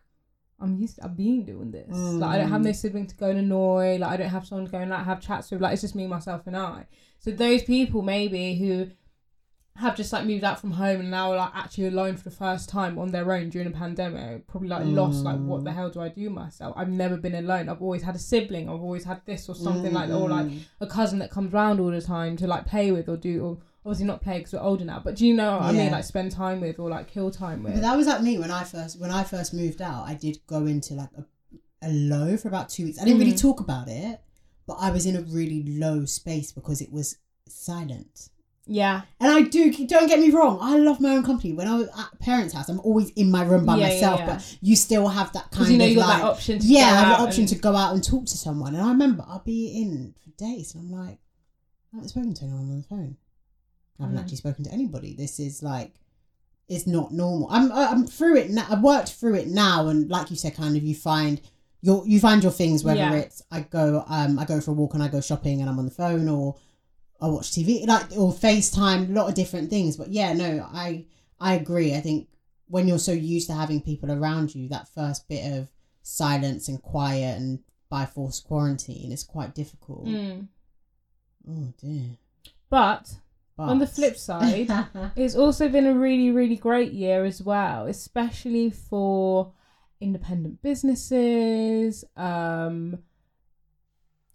I'm 0.59 0.75
used. 0.75 0.97
To, 0.97 1.05
I've 1.05 1.17
been 1.17 1.43
doing 1.43 1.71
this. 1.71 1.87
Like 1.89 2.35
I 2.35 2.37
don't 2.37 2.49
have 2.51 2.61
no 2.61 2.71
sibling 2.71 3.07
to 3.07 3.15
go 3.15 3.31
and 3.31 3.39
annoy. 3.39 3.97
Like 3.97 4.11
I 4.11 4.17
don't 4.17 4.29
have 4.29 4.45
someone 4.45 4.65
to 4.67 4.71
go 4.71 4.77
and 4.77 4.91
like 4.91 5.05
have 5.05 5.19
chats 5.21 5.49
with. 5.49 5.59
Like 5.59 5.73
it's 5.73 5.81
just 5.81 5.95
me, 5.95 6.05
myself, 6.05 6.45
and 6.45 6.55
I. 6.55 6.85
So 7.17 7.31
those 7.31 7.63
people 7.63 8.03
maybe 8.03 8.55
who 8.55 8.91
have 9.77 9.95
just 9.95 10.11
like 10.13 10.25
moved 10.25 10.43
out 10.43 10.59
from 10.59 10.71
home 10.71 10.99
and 10.99 11.09
now 11.09 11.31
are 11.31 11.37
like 11.37 11.51
actually 11.55 11.87
alone 11.87 12.15
for 12.17 12.23
the 12.25 12.35
first 12.35 12.67
time 12.69 12.99
on 12.99 13.09
their 13.11 13.31
own 13.33 13.49
during 13.49 13.67
a 13.67 13.71
pandemic 13.71 14.45
probably 14.45 14.67
like 14.69 14.83
lost 14.85 15.23
like 15.23 15.37
what 15.39 15.63
the 15.63 15.71
hell 15.71 15.89
do 15.89 15.99
i 16.01 16.09
do 16.09 16.29
myself 16.29 16.73
i've 16.77 16.89
never 16.89 17.15
been 17.17 17.33
alone 17.35 17.69
i've 17.69 17.81
always 17.81 18.03
had 18.03 18.13
a 18.13 18.19
sibling 18.19 18.67
i've 18.69 18.81
always 18.81 19.05
had 19.05 19.21
this 19.25 19.47
or 19.49 19.55
something 19.55 19.93
like 19.93 20.09
or 20.09 20.29
like 20.29 20.51
a 20.81 20.85
cousin 20.87 21.19
that 21.19 21.31
comes 21.31 21.51
round 21.53 21.79
all 21.79 21.89
the 21.89 22.01
time 22.01 22.35
to 22.35 22.45
like 22.47 22.65
play 22.67 22.91
with 22.91 23.07
or 23.09 23.15
do 23.17 23.41
or 23.43 23.57
obviously 23.85 24.05
not 24.05 24.21
play 24.21 24.37
because 24.39 24.53
we're 24.53 24.59
older 24.59 24.85
now 24.85 25.01
but 25.03 25.15
do 25.15 25.25
you 25.25 25.33
know 25.33 25.53
what 25.53 25.61
i 25.63 25.71
mean 25.71 25.91
like 25.91 26.03
spend 26.03 26.31
time 26.31 26.59
with 26.61 26.77
or 26.77 26.89
like 26.89 27.07
kill 27.07 27.31
time 27.31 27.63
with 27.63 27.73
But 27.73 27.81
that 27.81 27.95
was 27.97 28.05
like 28.07 28.21
me 28.21 28.37
when 28.37 28.51
I 28.51 28.63
first 28.65 28.99
when 28.99 29.09
I 29.09 29.23
first 29.23 29.53
moved 29.53 29.81
out. 29.81 30.05
I 30.07 30.13
did 30.13 30.37
go 30.47 30.65
into 30.67 30.93
like 30.93 31.09
a, 31.17 31.25
a 31.81 31.89
low 31.89 32.37
for 32.37 32.49
about 32.49 32.69
two 32.69 32.85
weeks. 32.85 33.01
I 33.01 33.05
didn't 33.05 33.19
really 33.19 33.33
Mm. 33.33 33.41
talk 33.41 33.59
about 33.61 33.87
it, 33.87 34.21
but 34.67 34.73
I 34.79 34.91
was 34.91 35.05
in 35.07 35.15
a 35.15 35.21
really 35.21 35.63
low 35.63 36.05
space 36.05 36.51
because 36.51 36.79
it 36.81 36.91
was 36.91 37.17
silent. 37.47 38.29
Yeah 38.67 39.01
And 39.19 39.31
I 39.31 39.41
do 39.41 39.71
don't 39.87 40.07
get 40.07 40.19
me 40.19 40.29
wrong. 40.29 40.59
I 40.61 40.77
love 40.77 40.99
my 41.01 41.09
own 41.15 41.23
company. 41.23 41.53
When 41.53 41.67
I 41.67 41.75
was 41.77 41.87
at 41.89 42.19
parents' 42.19 42.53
house, 42.53 42.69
I'm 42.69 42.79
always 42.81 43.09
in 43.11 43.31
my 43.31 43.43
room 43.43 43.65
by 43.65 43.75
Yeah, 43.77 43.87
yeah, 43.87 43.93
myself. 43.93 44.19
yeah. 44.19 44.25
But 44.27 44.57
you 44.61 44.75
still 44.75 45.07
have 45.07 45.31
that 45.33 45.51
kind 45.51 45.69
you 45.71 45.77
know 45.77 45.85
of 45.85 45.91
you 45.91 45.97
like 45.99 46.17
that 46.21 46.23
option 46.25 46.59
to 46.59 46.65
yeah, 46.67 46.79
I 46.85 46.85
have 47.01 47.17
the 47.17 47.23
option 47.27 47.41
and- 47.41 47.49
to 47.49 47.55
go 47.55 47.75
out 47.75 47.93
and 47.93 48.03
talk 48.03 48.25
to 48.27 48.37
someone. 48.37 48.75
And 48.75 48.83
I 48.83 48.89
remember 48.89 49.25
I'll 49.27 49.39
be 49.39 49.81
in 49.81 50.13
for 50.23 50.29
days, 50.37 50.75
and 50.75 50.83
I'm 50.83 50.91
like, 51.07 51.17
I 51.91 51.97
haven't 51.97 52.09
spoken 52.09 52.33
to 52.35 52.43
anyone 52.43 52.69
on 52.69 52.77
the 52.77 52.83
phone. 52.87 53.17
I 53.99 54.03
haven't 54.03 54.17
Mm. 54.17 54.21
actually 54.21 54.37
spoken 54.37 54.63
to 54.65 54.71
anybody. 54.71 55.15
This 55.15 55.39
is 55.39 55.61
like, 55.61 55.93
it's 56.69 56.87
not 56.87 57.11
normal. 57.11 57.47
I'm 57.51 57.71
I'm 57.71 58.07
through 58.07 58.37
it 58.37 58.49
now. 58.51 58.65
I've 58.69 58.81
worked 58.81 59.09
through 59.13 59.35
it 59.35 59.47
now, 59.47 59.87
and 59.89 60.09
like 60.09 60.29
you 60.31 60.37
said, 60.37 60.55
kind 60.55 60.77
of 60.77 60.83
you 60.83 60.95
find 60.95 61.41
your 61.81 62.07
you 62.07 62.19
find 62.19 62.41
your 62.43 62.51
things. 62.53 62.83
Whether 62.83 62.99
Yeah. 62.99 63.13
it's 63.15 63.41
I 63.51 63.61
go 63.61 64.03
um 64.07 64.39
I 64.39 64.45
go 64.45 64.61
for 64.61 64.71
a 64.71 64.73
walk 64.73 64.93
and 64.93 65.03
I 65.03 65.07
go 65.09 65.19
shopping 65.19 65.59
and 65.61 65.69
I'm 65.69 65.79
on 65.79 65.85
the 65.85 65.91
phone, 65.91 66.29
or 66.29 66.55
I 67.21 67.27
watch 67.27 67.51
TV, 67.51 67.85
like 67.85 68.11
or 68.17 68.33
FaceTime, 68.33 69.09
a 69.09 69.13
lot 69.13 69.29
of 69.29 69.35
different 69.35 69.69
things. 69.69 69.95
But 69.95 70.09
yeah, 70.09 70.33
no, 70.33 70.67
I 70.71 71.05
I 71.39 71.55
agree. 71.55 71.93
I 71.93 72.01
think 72.01 72.27
when 72.67 72.87
you're 72.87 72.99
so 72.99 73.11
used 73.11 73.47
to 73.47 73.53
having 73.53 73.81
people 73.81 74.11
around 74.11 74.55
you, 74.55 74.69
that 74.69 74.87
first 74.89 75.27
bit 75.27 75.51
of 75.53 75.69
silence 76.01 76.67
and 76.67 76.81
quiet 76.81 77.37
and 77.37 77.59
by 77.89 78.05
forced 78.05 78.45
quarantine 78.45 79.11
is 79.11 79.23
quite 79.23 79.53
difficult. 79.53 80.05
Mm. 80.05 80.47
Oh 81.47 81.73
dear. 81.79 82.17
but 82.69 83.13
But 83.57 83.63
On 83.63 83.79
the 83.79 83.87
flip 83.87 84.17
side, 84.17 84.69
It's 85.15 85.35
also 85.35 85.67
been 85.69 85.85
a 85.85 85.93
really, 85.93 86.31
really 86.31 86.55
great 86.55 86.93
year 86.93 87.25
as 87.25 87.41
well, 87.41 87.85
especially 87.87 88.71
for 88.71 89.51
independent 89.99 90.61
businesses, 90.61 92.03
um, 92.15 92.99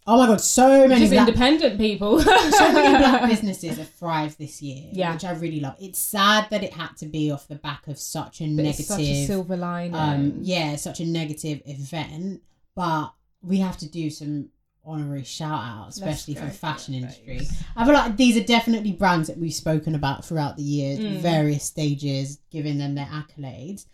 oh 0.07 0.17
my 0.17 0.25
god, 0.27 0.39
so 0.41 0.87
many 0.87 1.01
just 1.01 1.11
black, 1.13 1.27
independent 1.27 1.77
people. 1.77 2.19
so 2.21 2.71
many 2.73 2.97
black 2.97 3.29
businesses 3.29 3.77
have 3.77 3.89
thrived 3.89 4.37
this 4.39 4.61
year, 4.61 4.89
Yeah. 4.93 5.13
which 5.13 5.25
I 5.25 5.31
really 5.33 5.59
love. 5.59 5.75
It's 5.79 5.99
sad 5.99 6.49
that 6.49 6.63
it 6.63 6.73
had 6.73 6.95
to 6.97 7.05
be 7.05 7.29
off 7.31 7.47
the 7.47 7.55
back 7.55 7.87
of 7.87 7.97
such 7.99 8.41
a 8.41 8.45
But 8.45 8.63
negative, 8.63 8.85
such 8.85 9.01
a 9.01 9.25
silver 9.25 9.57
lining. 9.57 9.95
um, 9.95 10.37
yeah, 10.41 10.75
such 10.77 10.99
a 11.01 11.05
negative 11.05 11.61
event. 11.65 12.41
But 12.75 13.11
we 13.41 13.57
have 13.59 13.77
to 13.77 13.89
do 13.89 14.09
some 14.09 14.49
honorary 14.85 15.23
shout 15.25 15.61
out, 15.61 15.89
especially 15.89 16.33
for 16.35 16.45
the 16.45 16.51
fashion 16.51 16.93
industry. 16.93 17.41
I 17.75 17.83
feel 17.83 17.93
like 17.93 18.15
these 18.15 18.37
are 18.37 18.43
definitely 18.43 18.93
brands 18.93 19.27
that 19.27 19.37
we've 19.37 19.53
spoken 19.53 19.95
about 19.95 20.23
throughout 20.23 20.55
the 20.55 20.63
year, 20.63 20.97
Mm. 20.97 21.17
various 21.19 21.65
stages, 21.65 22.39
giving 22.51 22.77
them 22.77 22.95
their 22.95 23.07
accolades. 23.07 23.85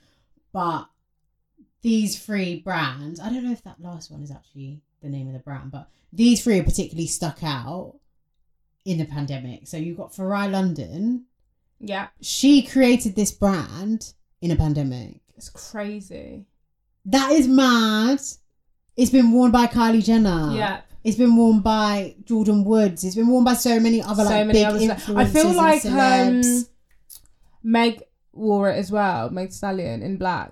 But 0.52 0.86
these 1.82 2.20
three 2.24 2.60
brands, 2.60 3.20
I 3.20 3.30
don't 3.30 3.44
know 3.44 3.52
if 3.52 3.64
that 3.64 3.82
last 3.82 4.12
one 4.12 4.22
is 4.22 4.30
actually 4.30 4.82
the 5.04 5.10
name 5.10 5.28
of 5.28 5.34
the 5.34 5.40
brand, 5.40 5.72
but 5.72 5.90
these 6.12 6.44
three 6.44 6.60
are 6.60 6.64
particularly 6.64 7.08
stuck 7.08 7.44
out 7.44 7.96
in 8.86 8.98
the 8.98 9.06
pandemic. 9.06 9.68
So 9.68 9.78
you've 9.78 9.98
got 9.98 10.12
Farai 10.14 10.52
London. 10.52 11.26
yeah, 11.80 12.08
She 12.22 12.64
created 12.64 13.16
this 13.16 13.32
brand 13.32 14.14
in 14.42 14.52
a 14.52 14.56
pandemic. 14.56 15.22
it's 15.38 15.50
crazy. 15.50 16.46
That 17.06 17.32
is 17.32 17.48
mad. 17.48 18.20
It's 18.96 19.12
been 19.12 19.32
worn 19.32 19.52
by 19.52 19.68
Kylie 19.68 20.04
Jenner. 20.04 20.52
yeah, 20.56 20.82
It's 21.04 21.18
been 21.18 21.36
worn 21.36 21.60
by 21.62 22.16
Jordyn 22.24 22.64
Woods. 22.66 23.04
It's 23.04 23.16
been 23.16 23.28
worn 23.28 23.44
by 23.44 23.54
so 23.56 23.80
many 23.80 24.02
other 24.02 24.24
so 24.24 24.30
like 24.30 24.48
many 24.48 24.60
big 24.60 24.66
others. 24.66 24.82
influencers 24.84 25.18
I 25.18 25.26
feel 25.26 25.54
like 25.54 25.86
um, 25.86 26.42
Meg 27.64 28.04
wore 28.34 28.70
it 28.70 28.78
as 28.78 28.92
well. 28.92 29.30
Meg 29.30 29.52
Stallion 29.52 30.02
in 30.02 30.18
black. 30.18 30.52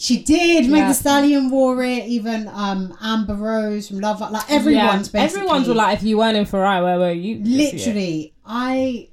She 0.00 0.22
did. 0.22 0.68
Meg 0.70 0.88
the 0.88 0.94
Stallion 0.94 1.50
wore 1.50 1.82
it. 1.82 2.06
Even 2.06 2.48
um 2.48 2.96
Amber 3.00 3.34
Rose 3.34 3.88
from 3.88 4.00
Love. 4.00 4.20
Like 4.20 4.50
everyone's 4.50 5.12
Yeah, 5.12 5.20
basically. 5.22 5.40
everyone's 5.42 5.68
were 5.68 5.74
like, 5.74 5.98
if 5.98 6.02
you 6.04 6.18
weren't 6.18 6.36
in 6.36 6.44
Farai, 6.46 6.82
where 6.82 6.98
were 6.98 7.12
you? 7.12 7.38
literally. 7.44 8.32
I 8.44 9.08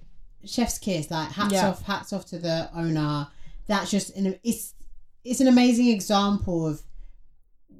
chef's 0.46 0.78
kiss. 0.78 1.12
Like 1.12 1.32
hats 1.32 1.54
Yeah. 1.54 1.70
off. 1.70 1.82
Hats 1.84 2.14
off 2.14 2.26
to 2.28 2.40
the 2.40 2.70
owner. 2.76 3.28
That's 3.68 3.92
just 3.92 4.16
an. 4.16 4.40
It's 4.44 4.74
it's 5.26 5.42
an 5.42 5.48
amazing 5.48 5.90
example 5.90 6.68
of. 6.68 6.82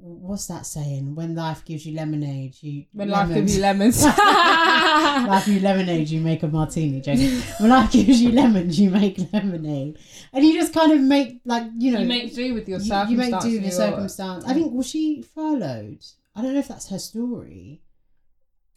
What's 0.00 0.46
that 0.46 0.64
saying? 0.64 1.14
When 1.14 1.34
life 1.34 1.64
gives 1.64 1.84
you 1.84 1.94
lemonade, 1.96 2.56
you 2.60 2.84
When 2.92 3.08
life 3.08 3.28
gives 3.32 3.56
you 3.56 3.62
lemons. 3.62 4.04
life 4.04 5.44
gives 5.46 5.48
you 5.56 5.60
lemonade, 5.60 6.08
you 6.08 6.20
make 6.20 6.42
a 6.42 6.48
martini. 6.48 7.00
Joking. 7.00 7.40
when 7.58 7.70
life 7.70 7.90
gives 7.92 8.20
you 8.20 8.32
lemons, 8.32 8.78
you 8.78 8.90
make 8.90 9.18
lemonade, 9.32 9.98
and 10.32 10.44
you 10.44 10.54
just 10.54 10.72
kind 10.72 10.92
of 10.92 11.00
make 11.00 11.40
like 11.44 11.66
you 11.76 11.92
know 11.92 12.00
you 12.00 12.06
make 12.06 12.34
do 12.34 12.54
with 12.54 12.68
your 12.68 12.78
you, 12.78 12.84
circumstance. 12.84 13.10
you 13.10 13.16
make 13.16 13.40
do 13.40 13.52
with 13.52 13.62
your 13.62 13.72
circumstance. 13.72 14.44
I 14.46 14.54
think 14.54 14.72
was 14.72 14.86
she 14.86 15.22
furloughed? 15.22 16.04
I 16.34 16.42
don't 16.42 16.52
know 16.54 16.60
if 16.60 16.68
that's 16.68 16.88
her 16.90 16.98
story. 16.98 17.82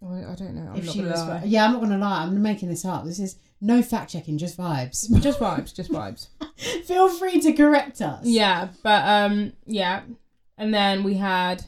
Oh, 0.03 0.13
I 0.13 0.33
don't 0.33 0.55
know. 0.55 0.71
I'm 0.71 0.77
if 0.77 0.85
not 0.85 0.93
she 0.93 0.99
gonna 0.99 1.11
was, 1.11 1.21
lie. 1.21 1.43
yeah, 1.45 1.65
I'm 1.65 1.73
not 1.73 1.81
gonna 1.81 1.97
lie. 1.99 2.23
I'm 2.23 2.41
making 2.41 2.69
this 2.69 2.83
up. 2.85 3.05
This 3.05 3.19
is 3.19 3.35
no 3.61 3.83
fact 3.83 4.11
checking, 4.11 4.39
just 4.39 4.57
vibes. 4.57 5.07
Just 5.21 5.39
vibes, 5.39 5.75
just 5.75 5.91
vibes. 5.91 6.27
Feel 6.85 7.07
free 7.09 7.39
to 7.41 7.53
correct 7.53 8.01
us. 8.01 8.25
Yeah, 8.25 8.69
but 8.81 9.05
um, 9.05 9.53
yeah, 9.67 10.01
and 10.61 10.71
then 10.73 11.03
we 11.03 11.15
had 11.15 11.63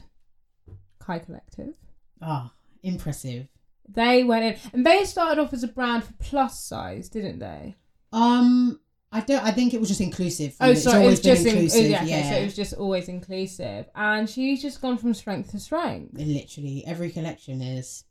Kai 1.00 1.18
Collective. 1.18 1.74
Ah, 2.22 2.52
impressive. 2.82 3.48
They 3.88 4.22
went 4.24 4.44
in, 4.44 4.70
and 4.72 4.86
they 4.86 5.04
started 5.04 5.40
off 5.42 5.52
as 5.52 5.62
a 5.64 5.68
brand 5.68 6.04
for 6.04 6.12
plus 6.20 6.64
size, 6.64 7.08
didn't 7.08 7.40
they? 7.40 7.74
Um, 8.12 8.80
I 9.12 9.20
don't. 9.20 9.44
I 9.44 9.50
think 9.50 9.74
it 9.74 9.80
was 9.80 9.88
just 9.88 10.00
inclusive. 10.00 10.54
Oh, 10.60 10.72
sorry, 10.74 11.04
it 11.04 11.10
was 11.10 11.20
just 11.20 11.42
in, 11.44 11.48
inclusive. 11.54 11.90
yeah, 11.90 12.02
okay, 12.02 12.08
yeah. 12.08 12.30
so 12.30 12.36
it 12.36 12.44
was 12.44 12.56
just 12.56 12.74
always 12.74 13.08
inclusive, 13.08 13.86
and 13.94 14.30
she's 14.30 14.62
just 14.62 14.80
gone 14.80 14.96
from 14.96 15.12
strength 15.12 15.50
to 15.50 15.58
strength. 15.60 16.14
literally 16.18 16.84
every 16.86 17.10
collection 17.10 17.60
is 17.60 18.04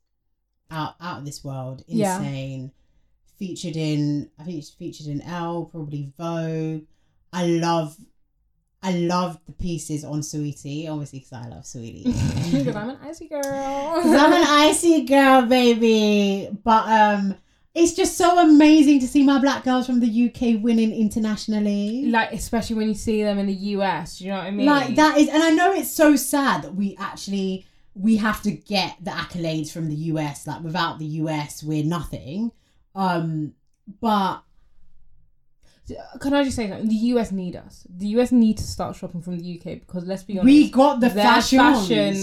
out 0.69 0.95
out 1.01 1.19
of 1.19 1.25
this 1.25 1.43
world 1.43 1.83
Yeah. 1.87 2.17
insane 2.17 2.71
featured 3.37 3.75
in 3.75 4.29
i 4.39 4.43
think 4.43 4.57
it's 4.57 4.69
featured 4.69 5.07
in 5.07 5.21
l 5.21 5.65
probably 5.65 6.11
vogue 6.17 6.83
i 7.33 7.45
love 7.45 7.95
i 8.83 8.91
love 8.91 9.39
the 9.45 9.51
pieces 9.53 10.03
on 10.03 10.21
sweetie 10.21 10.87
obviously 10.87 11.19
because 11.19 11.33
i 11.33 11.47
love 11.47 11.65
sweetie 11.65 12.03
Because 12.51 12.75
I'm 12.75 12.89
an 12.89 12.97
icy 13.03 13.27
girl. 13.27 13.41
i'm 13.43 14.33
an 14.33 14.43
icy 14.47 15.03
girl 15.05 15.43
baby 15.45 16.49
but 16.63 16.87
um 16.87 17.35
it's 17.75 17.93
just 17.93 18.17
so 18.19 18.37
amazing 18.37 18.99
to 18.99 19.07
see 19.07 19.23
my 19.23 19.39
black 19.39 19.63
girls 19.63 19.87
from 19.87 19.99
the 19.99 20.25
uk 20.29 20.61
winning 20.61 20.91
internationally 20.93 22.05
like, 22.05 22.31
especially 22.31 22.75
when 22.75 22.87
you 22.87 22.93
see 22.93 23.23
them 23.23 23.39
in 23.39 23.47
the 23.47 23.53
US. 23.77 24.21
You 24.21 24.29
know 24.29 24.37
what 24.37 24.45
I 24.45 24.51
mean? 24.51 24.65
like 24.67 24.95
that 24.95 25.17
is 25.17 25.27
and 25.29 25.41
i 25.41 25.49
know 25.49 25.73
it's 25.73 25.89
so 25.91 26.15
sad 26.15 26.61
that 26.63 26.75
we 26.75 26.95
actually 26.99 27.65
we 27.95 28.17
have 28.17 28.41
to 28.43 28.51
get 28.51 28.97
the 29.03 29.09
accolades 29.11 29.71
from 29.71 29.89
the 29.89 29.95
us 29.95 30.45
like 30.45 30.61
without 30.61 30.99
the 30.99 31.05
us 31.07 31.63
we're 31.63 31.83
nothing 31.83 32.51
um 32.95 33.53
but 33.99 34.42
Can 36.19 36.33
I 36.33 36.43
just 36.43 36.55
say 36.55 36.69
something? 36.69 36.87
The 36.87 36.95
US 36.95 37.31
need 37.31 37.55
us. 37.55 37.85
The 37.89 38.07
US 38.19 38.31
need 38.31 38.57
to 38.57 38.63
start 38.63 38.95
shopping 38.95 39.21
from 39.21 39.37
the 39.37 39.57
UK 39.59 39.79
because 39.81 40.05
let's 40.05 40.23
be 40.23 40.39
honest, 40.39 40.45
we 40.45 40.69
got 40.69 40.99
the 40.99 41.09
fashion 41.09 42.15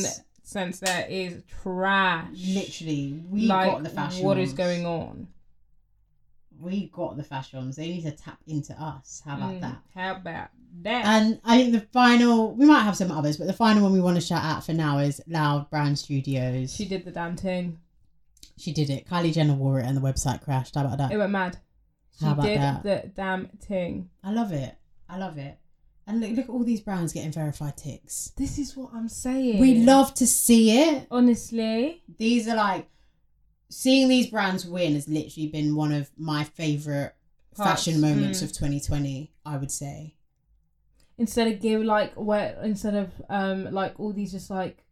sense 0.42 0.81
there 0.81 1.07
is 1.09 1.42
trash. 1.62 2.29
Literally, 2.49 3.23
we 3.29 3.42
like 3.42 3.70
got 3.70 3.83
the 3.85 3.90
fashion. 3.90 4.25
what 4.25 4.38
is 4.38 4.53
going 4.53 4.87
on? 4.87 5.29
We 6.61 6.88
got 6.88 7.16
the 7.16 7.23
fashions. 7.25 7.77
They 7.77 7.88
need 7.88 8.03
to 8.03 8.11
tap 8.11 8.38
into 8.46 8.73
us. 8.81 9.23
How 9.25 9.37
about 9.37 9.53
Mm, 9.53 9.61
that? 9.62 9.79
How 9.94 10.12
about 10.16 10.49
that? 10.83 11.05
And 11.07 11.40
I 11.44 11.57
think 11.57 11.73
the 11.73 11.81
final, 11.81 12.55
we 12.55 12.66
might 12.66 12.83
have 12.83 12.96
some 12.96 13.11
others, 13.11 13.38
but 13.38 13.46
the 13.46 13.53
final 13.55 13.83
one 13.83 13.92
we 13.92 14.01
want 14.01 14.16
to 14.16 14.20
shout 14.20 14.44
out 14.44 14.64
for 14.64 14.75
now 14.75 14.99
is 14.99 15.23
Loud 15.27 15.70
Brand 15.70 15.99
Studios. 15.99 16.75
she 16.75 16.85
did 16.85 17.05
the 17.05 17.12
damn 17.12 17.37
thing. 17.37 17.79
She 18.59 18.73
did 18.75 18.90
it. 18.90 19.07
Kylie 19.07 19.33
Jenner 19.33 19.55
wore 19.55 19.81
it 19.81 19.87
and 19.87 19.96
the 19.96 20.03
website 20.03 20.42
crashed. 20.42 20.75
How 20.75 20.83
about 20.85 20.99
that? 20.99 21.12
It 21.12 21.16
went 21.16 21.33
mad. 21.33 21.57
She 22.18 22.25
How 22.25 22.33
about 22.33 22.44
did 22.44 22.61
that? 22.61 22.83
the 22.83 23.11
damn 23.14 23.46
thing. 23.49 24.11
I 24.23 24.33
love 24.33 24.53
it. 24.53 24.75
I 25.09 25.16
love 25.18 25.38
it. 25.38 25.59
And 26.07 26.20
look, 26.20 26.31
look 26.31 26.44
at 26.46 26.51
all 26.51 26.64
these 26.64 26.81
brands 26.81 27.12
getting 27.12 27.31
verified 27.33 27.77
ticks. 27.77 28.33
This 28.37 28.59
is 28.59 28.77
what 28.77 28.90
I'm 28.94 29.09
saying. 29.09 29.61
We 29.61 29.77
love 29.85 30.12
to 30.14 30.27
see 30.27 30.73
it. 30.79 31.07
honestly. 31.11 32.03
These 32.18 32.49
are 32.49 32.57
like 32.57 32.88
seeing 33.68 34.09
these 34.09 34.27
brands 34.27 34.66
win 34.66 34.94
has 34.94 35.09
literally 35.09 35.49
been 35.49 35.77
one 35.77 35.92
of 35.92 36.11
my 36.18 36.44
favorite 36.44 37.14
Parts, 37.55 37.85
fashion 37.85 38.01
moments 38.01 38.40
mm. 38.40 38.44
of 38.44 38.49
2020. 38.53 39.33
I 39.46 39.57
would 39.57 39.70
say. 39.70 40.14
Instead 41.18 41.49
of 41.49 41.61
give 41.61 41.83
like 41.83 42.14
where 42.14 42.59
instead 42.62 42.94
of 42.94 43.11
um 43.29 43.70
like 43.73 43.99
all 44.01 44.12
these 44.12 44.33
just 44.33 44.51
like 44.51 44.83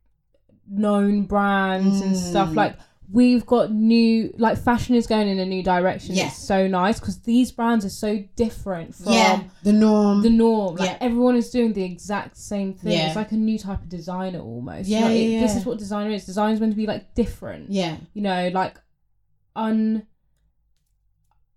known 0.68 1.22
brands 1.24 2.00
and 2.00 2.16
stuff 2.16 2.50
Mm. 2.50 2.54
like 2.56 2.76
we've 3.10 3.46
got 3.46 3.72
new 3.72 4.32
like 4.36 4.58
fashion 4.58 4.94
is 4.94 5.06
going 5.06 5.28
in 5.28 5.38
a 5.38 5.46
new 5.46 5.62
direction. 5.62 6.14
Yeah. 6.14 6.26
It's 6.26 6.36
so 6.36 6.66
nice 6.66 7.00
because 7.00 7.20
these 7.22 7.50
brands 7.52 7.84
are 7.84 7.90
so 7.90 8.22
different 8.36 8.94
from 8.94 9.12
yeah, 9.14 9.42
the 9.62 9.72
norm. 9.72 10.22
the 10.22 10.28
norm. 10.30 10.76
Like 10.76 10.90
Yeah. 10.90 10.98
everyone 11.00 11.34
is 11.36 11.48
doing 11.50 11.72
the 11.72 11.82
exact 11.84 12.36
same 12.36 12.74
thing. 12.74 12.92
Yeah. 12.92 13.06
It's 13.06 13.16
like 13.16 13.32
a 13.32 13.36
new 13.36 13.58
type 13.58 13.80
of 13.82 13.88
designer 13.88 14.40
almost. 14.40 14.88
Yeah, 14.88 15.04
Like, 15.06 15.12
it- 15.16 15.30
yeah, 15.30 15.40
This 15.40 15.56
is 15.56 15.64
what 15.64 15.78
designer 15.78 16.10
is. 16.10 16.26
Design 16.26 16.52
is 16.52 16.60
meant 16.60 16.72
to 16.72 16.76
be 16.76 16.86
like 16.86 17.14
different. 17.14 17.70
yeah, 17.70 17.96
You 18.12 18.22
know, 18.22 18.50
like 18.52 18.78
un 19.56 20.06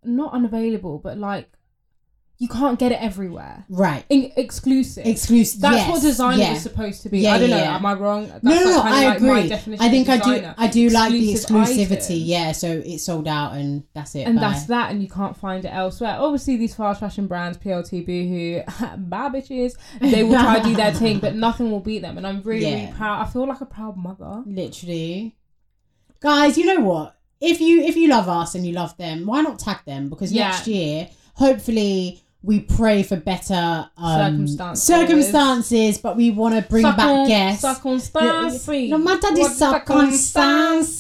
not 0.03 0.33
unavailable, 0.33 0.99
but 0.99 1.17
like 1.17 1.51
you 2.41 2.47
can't 2.47 2.80
get 2.80 2.91
it 2.91 2.99
everywhere. 2.99 3.65
right. 3.69 4.04
In- 4.10 4.32
exclusive. 4.36 5.06
Exclusive. 5.06 5.62
That's 5.62 5.75
yes, 5.77 5.89
what 5.91 6.01
designer 6.01 6.41
yeah. 6.41 6.54
is 6.54 6.63
supposed 6.63 7.04
to 7.04 7.10
be. 7.10 7.19
Yeah, 7.19 7.34
I 7.36 7.38
don't 7.38 7.49
yeah, 7.51 7.58
know. 7.58 7.63
yeah. 7.63 7.75
Am 7.75 7.86
I 7.86 7.93
wrong? 7.93 8.27
That's 8.30 8.43
No, 8.43 8.56
no, 8.56 8.63
no. 8.63 8.82
kinda 8.82 8.97
I 8.97 9.06
like 9.06 9.17
agree. 9.17 9.77
I 9.80 9.89
think 9.89 10.10
I 10.10 10.17
do. 10.17 10.54
I 10.58 10.67
do 10.67 10.89
like 10.89 11.12
the 11.12 11.34
exclusivity. 11.34 12.15
item. 12.15 12.27
Yeah, 12.36 12.51
so 12.51 12.82
it's 12.84 13.04
sold 13.04 13.27
out 13.27 13.54
and 13.54 13.84
that's 13.93 14.15
it. 14.15 14.21
and 14.23 14.38
bye. 14.38 14.41
that's 14.41 14.65
that, 14.65 14.89
and 14.91 15.04
you 15.04 15.08
can't 15.08 15.38
find 15.38 15.63
it 15.63 15.69
elsewhere. 15.71 16.17
Obviously, 16.19 16.58
these 16.58 16.73
fast 16.73 16.99
fashion 16.99 17.27
brands, 17.27 17.60
PLT 17.60 18.06
Boohoo, 18.08 18.63
bad 18.97 19.34
bitches, 19.34 19.75
they 19.99 20.23
will 20.23 20.34
try 20.34 20.58
to 20.60 20.65
do 20.65 20.75
their 20.75 20.93
thing, 20.93 21.19
but 21.19 21.36
nothing 21.36 21.69
will 21.69 21.80
beat 21.80 22.01
them. 22.01 22.17
And 22.17 22.25
I'm 22.25 22.41
really, 22.41 22.65
really 22.73 22.91
proud. 22.97 23.21
I 23.21 23.30
feel 23.30 23.47
like 23.47 23.62
a 23.62 23.65
proud 23.67 23.97
mother. 23.97 24.43
literally 24.47 25.36
guys 26.19 26.58
you 26.58 26.65
know 26.65 26.80
what 26.82 27.17
if 27.39 27.60
you 27.60 27.82
if 27.82 27.95
you 27.95 28.08
love 28.08 28.30
us 28.30 28.54
and 28.56 28.65
you 28.65 28.73
love 28.73 28.95
them 28.97 29.25
why 29.25 29.41
not 29.41 29.58
tag 29.58 29.77
them 29.86 30.08
because 30.10 30.32
Yeah. 30.32 30.49
next 30.49 30.67
year 30.67 31.10
hopefully 31.34 32.20
we 32.43 32.60
pray 32.60 33.04
for 33.04 33.17
better 33.17 33.89
um, 33.97 34.47
Circumstances. 34.47 34.84
circumstances 34.84 35.97
but 35.99 36.15
we 36.17 36.32
want 36.32 36.56
to 36.56 36.62
bring 36.69 36.84
back 36.84 37.27
guests 37.27 37.62
Circumstances. 37.62 38.67
no 38.89 38.97
matter 38.97 39.32
the 39.34 39.41
What 39.41 39.51
circumstances? 39.51 40.91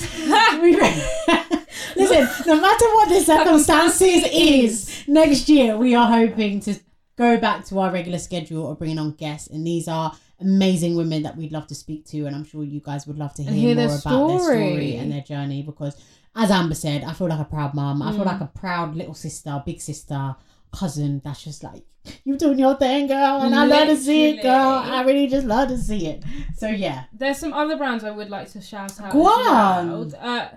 Listen 1.96 2.28
no 2.46 2.60
matter 2.60 2.84
what 2.94 3.08
the 3.08 3.20
circumstances 3.20 4.24
is 4.32 5.04
next 5.08 5.48
year 5.48 5.76
we 5.76 5.94
are 5.94 6.06
hoping 6.08 6.60
to 6.60 6.74
go 7.16 7.36
back 7.38 7.64
to 7.66 7.78
our 7.78 7.90
regular 7.92 8.18
schedule 8.18 8.70
of 8.70 8.78
bringing 8.78 8.98
on 8.98 9.12
guests 9.12 9.48
and 9.48 9.66
these 9.66 9.86
are 9.88 10.12
amazing 10.40 10.96
women 10.96 11.22
that 11.22 11.36
we'd 11.36 11.52
love 11.52 11.66
to 11.66 11.74
speak 11.74 12.06
to 12.06 12.24
and 12.24 12.34
i'm 12.34 12.44
sure 12.44 12.64
you 12.64 12.80
guys 12.80 13.06
would 13.06 13.18
love 13.18 13.34
to 13.34 13.42
hear, 13.42 13.52
hear 13.52 13.74
more 13.74 13.86
their 13.88 13.98
about 13.98 14.28
their 14.28 14.38
story 14.38 14.56
story. 14.70 14.96
and 14.96 15.12
their 15.12 15.20
journey 15.20 15.62
because 15.62 15.94
as 16.36 16.50
amber 16.50 16.74
said 16.74 17.02
i 17.04 17.12
feel 17.12 17.28
like 17.28 17.40
a 17.40 17.44
proud 17.44 17.74
mum 17.74 18.02
i 18.02 18.10
feel 18.12 18.20
Mm. 18.22 18.26
like 18.26 18.40
a 18.40 18.46
proud 18.58 18.94
little 18.94 19.14
sister 19.14 19.62
big 19.66 19.80
sister 19.80 20.36
cousin 20.72 21.20
that's 21.24 21.42
just 21.42 21.62
like 21.64 21.82
you're 22.24 22.36
doing 22.38 22.58
your 22.58 22.76
thing 22.76 23.06
girl 23.08 23.42
and 23.42 23.54
i 23.54 23.64
love 23.64 23.88
to 23.88 23.96
see 23.96 24.30
it 24.30 24.42
girl 24.42 24.52
i 24.52 25.02
really 25.02 25.26
just 25.26 25.46
love 25.46 25.68
to 25.68 25.76
see 25.76 26.06
it 26.06 26.22
so 26.56 26.68
yeah 26.68 27.04
There's 27.12 27.38
some 27.38 27.52
other 27.52 27.76
brands 27.76 28.04
I 28.04 28.10
would 28.10 28.30
like 28.30 28.48
to 28.52 28.60
shout 28.60 28.98
out. 29.00 29.12
Go 29.12 29.26
on. 29.26 30.14
Uh, 30.14 30.56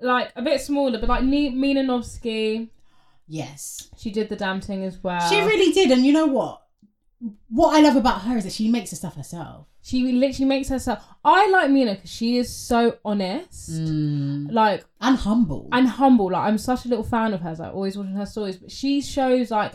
like 0.00 0.32
a 0.36 0.42
bit 0.42 0.60
smaller, 0.60 0.98
but 0.98 1.08
like 1.08 1.24
Mina 1.24 1.82
Novsky, 1.82 2.68
yes 3.28 3.88
she 3.96 4.10
did 4.10 4.28
the 4.28 4.36
damn 4.36 4.60
thing 4.60 4.84
as 4.84 5.02
well. 5.02 5.26
She 5.30 5.40
really 5.40 5.72
did, 5.72 5.90
and 5.90 6.04
you 6.04 6.12
know 6.12 6.26
what? 6.26 6.62
What 7.48 7.74
I 7.74 7.80
love 7.80 7.96
about 7.96 8.22
her 8.22 8.36
is 8.36 8.44
that 8.44 8.52
she 8.52 8.68
makes 8.68 8.90
the 8.90 8.96
stuff 8.96 9.16
herself. 9.16 9.66
She 9.82 10.12
literally 10.12 10.44
makes 10.48 10.68
herself. 10.68 11.02
I 11.24 11.48
like 11.50 11.70
Mina 11.70 11.94
because 11.94 12.10
she 12.10 12.36
is 12.36 12.54
so 12.54 12.98
honest, 13.04 13.70
Mm. 13.70 14.52
like 14.52 14.84
And 15.00 15.16
humble. 15.16 15.68
and 15.72 15.88
humble. 15.88 16.30
Like 16.32 16.46
I'm 16.46 16.58
such 16.58 16.84
a 16.84 16.88
little 16.88 17.04
fan 17.04 17.32
of 17.32 17.40
hers. 17.40 17.58
I 17.60 17.70
always 17.70 17.96
watching 17.96 18.14
her 18.14 18.26
stories, 18.26 18.56
but 18.58 18.70
she 18.70 19.00
shows 19.00 19.50
like 19.50 19.72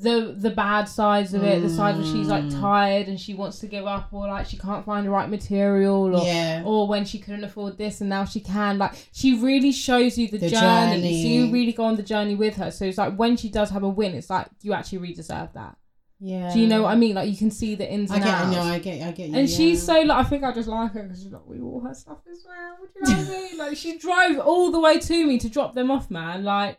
the 0.00 0.34
the 0.36 0.50
bad 0.50 0.84
sides 0.88 1.34
of 1.34 1.42
it, 1.44 1.60
the 1.62 1.68
sides 1.68 1.98
where 1.98 2.06
she's 2.06 2.28
like 2.28 2.44
Mm. 2.44 2.60
tired 2.60 3.06
and 3.08 3.20
she 3.20 3.34
wants 3.34 3.58
to 3.60 3.66
give 3.66 3.84
up, 3.86 4.08
or 4.12 4.26
like 4.26 4.46
she 4.46 4.56
can't 4.56 4.84
find 4.84 5.06
the 5.06 5.10
right 5.10 5.28
material, 5.30 6.16
or 6.16 6.24
yeah. 6.24 6.62
or 6.64 6.88
when 6.88 7.04
she 7.04 7.18
couldn't 7.18 7.44
afford 7.44 7.78
this 7.78 8.00
and 8.00 8.08
now 8.10 8.24
she 8.24 8.40
can. 8.40 8.78
Like 8.78 8.94
she 9.12 9.34
really 9.38 9.70
shows 9.72 10.16
you 10.18 10.26
the, 10.28 10.38
The 10.38 10.48
journey. 10.50 10.96
journey. 10.96 11.22
so 11.22 11.28
you 11.28 11.52
really 11.52 11.72
go 11.72 11.84
on 11.84 11.96
the 11.96 12.02
journey 12.02 12.34
with 12.34 12.56
her. 12.56 12.70
So 12.72 12.86
it's 12.86 12.98
like 12.98 13.14
when 13.16 13.36
she 13.36 13.50
does 13.50 13.70
have 13.70 13.82
a 13.84 13.88
win, 13.88 14.14
it's 14.14 14.30
like 14.30 14.48
you 14.62 14.72
actually 14.72 14.98
really 14.98 15.14
deserve 15.14 15.50
that. 15.54 15.76
Yeah. 16.24 16.52
Do 16.52 16.60
you 16.60 16.68
know 16.68 16.82
what 16.82 16.92
I 16.92 16.94
mean? 16.94 17.16
Like 17.16 17.28
you 17.28 17.36
can 17.36 17.50
see 17.50 17.74
the 17.74 17.90
ins 17.90 18.08
I 18.12 18.14
and 18.14 18.24
get, 18.24 18.32
outs. 18.32 18.52
no, 18.52 18.62
I 18.62 18.78
get, 18.78 19.02
I 19.02 19.10
get 19.10 19.28
you. 19.30 19.36
And 19.36 19.48
yeah. 19.48 19.56
she's 19.56 19.82
so 19.82 20.02
like 20.02 20.24
I 20.24 20.28
think 20.28 20.44
I 20.44 20.52
just 20.52 20.68
like 20.68 20.92
her 20.92 21.02
because 21.02 21.20
she's 21.20 21.32
like 21.32 21.44
we 21.46 21.60
all 21.60 21.80
her 21.80 21.92
stuff 21.92 22.18
as 22.30 22.44
well. 22.46 22.76
Would 22.80 22.90
you 22.94 23.14
know 23.14 23.20
what 23.22 23.28
I 23.28 23.40
mean? 23.40 23.58
Like 23.58 23.76
she 23.76 23.98
drove 23.98 24.38
all 24.38 24.70
the 24.70 24.78
way 24.78 25.00
to 25.00 25.26
me 25.26 25.38
to 25.40 25.48
drop 25.48 25.74
them 25.74 25.90
off, 25.90 26.12
man. 26.12 26.44
Like 26.44 26.78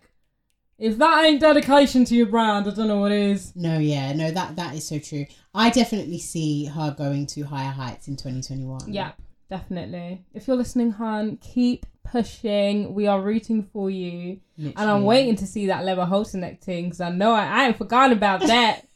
if 0.80 0.98
that 0.98 1.26
ain't 1.26 1.42
dedication 1.42 2.06
to 2.06 2.16
your 2.16 2.28
brand, 2.28 2.68
I 2.68 2.72
don't 2.72 2.88
know 2.88 3.02
what 3.02 3.12
is. 3.12 3.54
No, 3.54 3.80
yeah, 3.80 4.14
no, 4.14 4.32
that 4.32 4.56
that 4.56 4.76
is 4.76 4.88
so 4.88 4.98
true. 4.98 5.26
I 5.54 5.70
definitely 5.72 6.20
see 6.20 6.66
her 6.66 6.96
going 6.98 7.26
to 7.28 7.44
higher 7.44 7.72
heights 7.72 8.08
in 8.08 8.16
2021. 8.16 8.94
Yeah, 8.94 9.12
definitely. 9.50 10.24
If 10.34 10.48
you're 10.48 10.56
listening, 10.56 10.92
Han, 10.92 11.38
keep 11.42 11.86
pushing. 12.06 12.94
We 12.94 13.08
are 13.08 13.22
rooting 13.22 13.64
for 13.74 13.90
you, 13.90 14.40
and 14.58 14.74
I'm 14.78 15.04
waiting 15.04 15.36
to 15.36 15.46
see 15.46 15.68
that 15.68 15.84
leather 15.84 16.06
halter 16.06 16.38
neck 16.38 16.62
thing 16.62 16.86
because 16.86 17.02
I 17.02 17.10
know 17.10 17.34
I, 17.34 17.46
I 17.46 17.68
ain't 17.68 17.78
forgotten 17.78 18.16
about 18.16 18.40
that. 18.42 18.88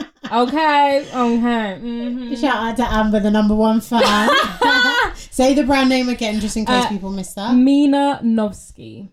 Okay, 0.00 1.06
okay. 1.14 1.80
mhm. 1.80 2.40
Shout 2.40 2.56
out 2.56 2.76
to 2.76 2.84
Amber, 2.92 3.20
the 3.20 3.30
number 3.30 3.54
one 3.54 3.80
fan. 3.80 4.02
Say 5.30 5.54
the 5.54 5.64
brand 5.64 5.88
name 5.88 6.08
again, 6.08 6.40
just 6.40 6.56
in 6.56 6.64
case 6.66 6.84
Uh, 6.84 6.88
people 6.88 7.10
missed 7.10 7.36
that. 7.36 7.54
Mina 7.54 8.20
Novsky. 8.22 9.08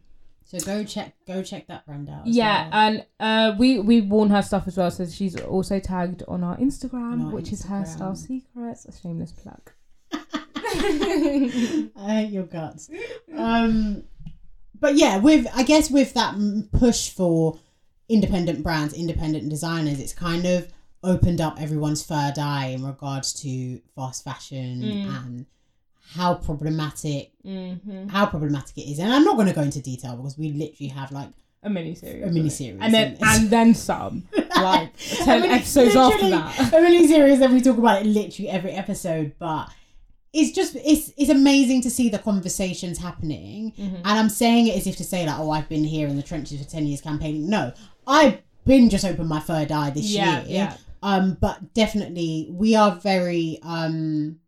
So 0.46 0.60
go 0.60 0.84
check, 0.84 1.14
go 1.26 1.42
check 1.44 1.68
that 1.68 1.86
brand 1.86 2.10
out. 2.10 2.28
Yeah, 2.28 2.70
well. 2.70 2.74
and 2.74 3.06
uh, 3.20 3.56
we 3.58 3.80
we've 3.80 4.06
worn 4.08 4.30
her 4.32 4.42
stuff 4.42 4.68
as 4.68 4.76
well, 4.78 4.92
so 4.92 5.06
she's 5.06 5.40
also 5.40 5.80
tagged 5.80 6.24
on 6.28 6.44
our 6.44 6.58
Instagram, 6.58 7.14
On 7.14 7.22
our 7.28 7.32
which 7.32 7.54
is 7.54 7.64
Instagram. 7.64 7.86
Hairstyle 7.86 8.18
Secrets. 8.18 8.86
A 8.86 8.92
shameless 8.92 9.32
plug. 9.32 9.72
I 10.14 11.90
hate 12.14 12.32
your 12.32 12.44
guts. 12.44 12.90
Um, 13.36 14.04
but 14.80 14.96
yeah, 14.96 15.18
with 15.18 15.48
I 15.56 15.64
guess 15.64 15.90
with 15.90 16.14
that 16.16 16.36
push 16.74 17.10
for 17.10 17.58
independent 18.12 18.62
brands, 18.64 18.94
independent 18.94 19.50
designers, 19.50 20.00
it's 20.00 20.14
kind 20.14 20.46
of 20.46 20.68
opened 21.04 21.42
up 21.42 21.60
everyone's 21.60 22.04
third 22.06 22.38
eye 22.38 22.68
in 22.68 22.86
regards 22.86 23.34
to 23.42 23.80
fast 23.96 24.24
fashion 24.24 24.82
Mm. 24.84 25.26
and 25.26 25.46
how 26.14 26.34
problematic 26.36 27.32
hmm 27.44 28.08
how 28.10 28.26
problematic 28.26 28.78
it 28.78 28.82
is. 28.92 29.00
And 29.00 29.12
I'm 29.14 29.24
not 29.24 29.36
going 29.36 29.48
to 29.48 29.54
go 29.54 29.62
into 29.62 29.82
detail 29.82 30.16
because 30.18 30.38
we 30.38 30.52
literally 30.52 30.90
have 30.90 31.12
like 31.12 31.30
A 31.64 31.70
mini 31.70 31.96
series. 31.96 32.24
a 32.24 32.32
mini 32.32 32.50
series, 32.50 32.82
and 32.82 32.94
then 32.94 33.18
and 33.22 33.50
then 33.50 33.74
some, 33.74 34.28
like 34.58 34.92
ten 34.98 35.44
episodes 35.44 35.96
after 35.96 36.30
that. 36.30 36.74
a 36.74 36.82
mini 36.82 37.08
series 37.08 37.40
that 37.40 37.50
we 37.50 37.62
talk 37.62 37.78
about 37.78 38.02
it 38.02 38.06
literally 38.08 38.50
every 38.50 38.72
episode, 38.72 39.34
but. 39.40 39.70
It's 40.34 40.52
just 40.56 40.78
it's 40.78 41.12
it's 41.18 41.30
amazing 41.30 41.82
to 41.82 41.90
see 41.90 42.08
the 42.08 42.18
conversations 42.18 42.98
happening, 43.00 43.74
Mhm. 43.78 43.96
and 43.96 44.16
I'm 44.20 44.30
saying 44.30 44.68
it 44.68 44.78
as 44.78 44.88
if 44.88 44.96
to 44.98 45.04
say 45.04 45.26
like, 45.26 45.38
oh, 45.38 45.50
I've 45.52 45.68
been 45.68 45.84
here 45.84 46.08
in 46.08 46.16
the 46.16 46.24
trenches 46.24 46.62
for 46.64 46.70
ten 46.70 46.88
years 46.88 47.02
campaigning. 47.02 47.50
No, 47.50 47.74
I've 48.08 48.40
been 48.66 48.90
just 48.90 49.06
opened 49.06 49.30
my 49.30 49.40
third 49.40 49.72
eye 49.72 49.90
this 49.92 50.10
Yeah, 50.12 50.42
year. 50.42 50.46
yeah. 50.48 50.78
Um, 51.04 51.38
but 51.40 51.74
definitely 51.74 52.48
we 52.52 52.76
are 52.76 52.96
very 52.96 53.60
um, 53.64 54.40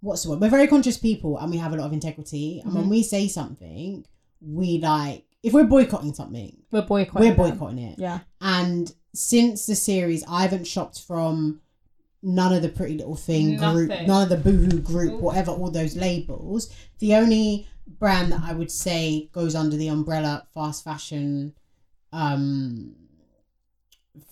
what's 0.00 0.22
the 0.24 0.30
word? 0.30 0.40
We're 0.40 0.48
very 0.50 0.66
conscious 0.66 0.96
people, 0.98 1.38
and 1.38 1.50
we 1.50 1.58
have 1.58 1.72
a 1.72 1.76
lot 1.76 1.86
of 1.86 1.92
integrity. 1.92 2.60
And 2.64 2.74
when 2.74 2.84
Mhm. 2.86 2.90
we 2.90 3.02
say 3.02 3.28
something, 3.28 4.04
we 4.40 4.78
like 4.78 5.24
if 5.42 5.52
we're 5.52 5.64
boycotting 5.64 6.14
something, 6.14 6.56
We're 6.70 6.82
boycotting. 6.82 7.20
we're 7.28 7.34
them. 7.34 7.56
boycotting 7.58 7.78
it. 7.78 7.98
Yeah. 7.98 8.20
And 8.40 8.92
since 9.12 9.66
the 9.66 9.74
series, 9.74 10.22
I 10.28 10.42
haven't 10.42 10.66
shopped 10.68 11.00
from 11.00 11.60
none 12.22 12.52
of 12.54 12.62
the 12.62 12.68
Pretty 12.68 12.96
Little 12.96 13.16
Thing 13.16 13.56
group, 13.56 13.90
none 14.06 14.22
of 14.22 14.28
the 14.28 14.36
Boohoo 14.36 14.78
group, 14.80 15.20
whatever, 15.20 15.50
all 15.50 15.68
those 15.70 15.96
labels. 15.96 16.70
The 17.00 17.16
only 17.16 17.66
brand 17.98 18.30
that 18.30 18.42
I 18.44 18.52
would 18.54 18.70
say 18.70 19.28
goes 19.32 19.56
under 19.56 19.76
the 19.76 19.88
umbrella 19.88 20.46
fast 20.54 20.84
fashion, 20.84 21.54
um, 22.12 22.94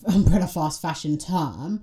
umbrella 0.06 0.46
fast 0.46 0.80
fashion 0.82 1.18
term 1.18 1.82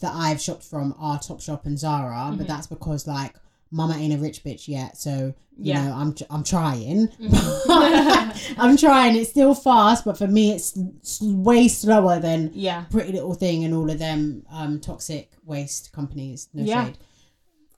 that 0.00 0.12
I've 0.14 0.40
shopped 0.40 0.64
from 0.64 0.94
are 0.98 1.18
Topshop 1.18 1.66
and 1.66 1.78
Zara, 1.78 2.30
Mhm. 2.32 2.38
but 2.38 2.46
that's 2.48 2.66
because 2.66 3.06
like 3.06 3.34
mama 3.70 3.94
ain't 3.96 4.14
a 4.14 4.18
rich 4.18 4.42
bitch 4.44 4.68
yet, 4.68 4.96
so 4.96 5.34
you 5.56 5.72
Yeah. 5.72 5.84
know 5.84 5.92
I'm 5.94 6.14
I'm 6.30 6.42
trying. 6.44 7.08
Mhm. 7.08 8.54
I'm 8.58 8.76
trying. 8.76 9.16
It's 9.16 9.30
still 9.30 9.54
fast, 9.54 10.04
but 10.04 10.16
for 10.18 10.26
me, 10.26 10.52
it's 10.52 10.76
way 11.20 11.68
slower 11.68 12.18
than 12.20 12.50
yeah, 12.54 12.84
Pretty 12.90 13.12
Little 13.12 13.34
Thing 13.34 13.64
and 13.64 13.74
all 13.74 13.90
of 13.90 13.98
them 13.98 14.44
um, 14.50 14.80
toxic 14.80 15.30
waste 15.44 15.92
companies. 15.92 16.48
No 16.54 16.64
Yeah. 16.64 16.86
shade. 16.86 16.98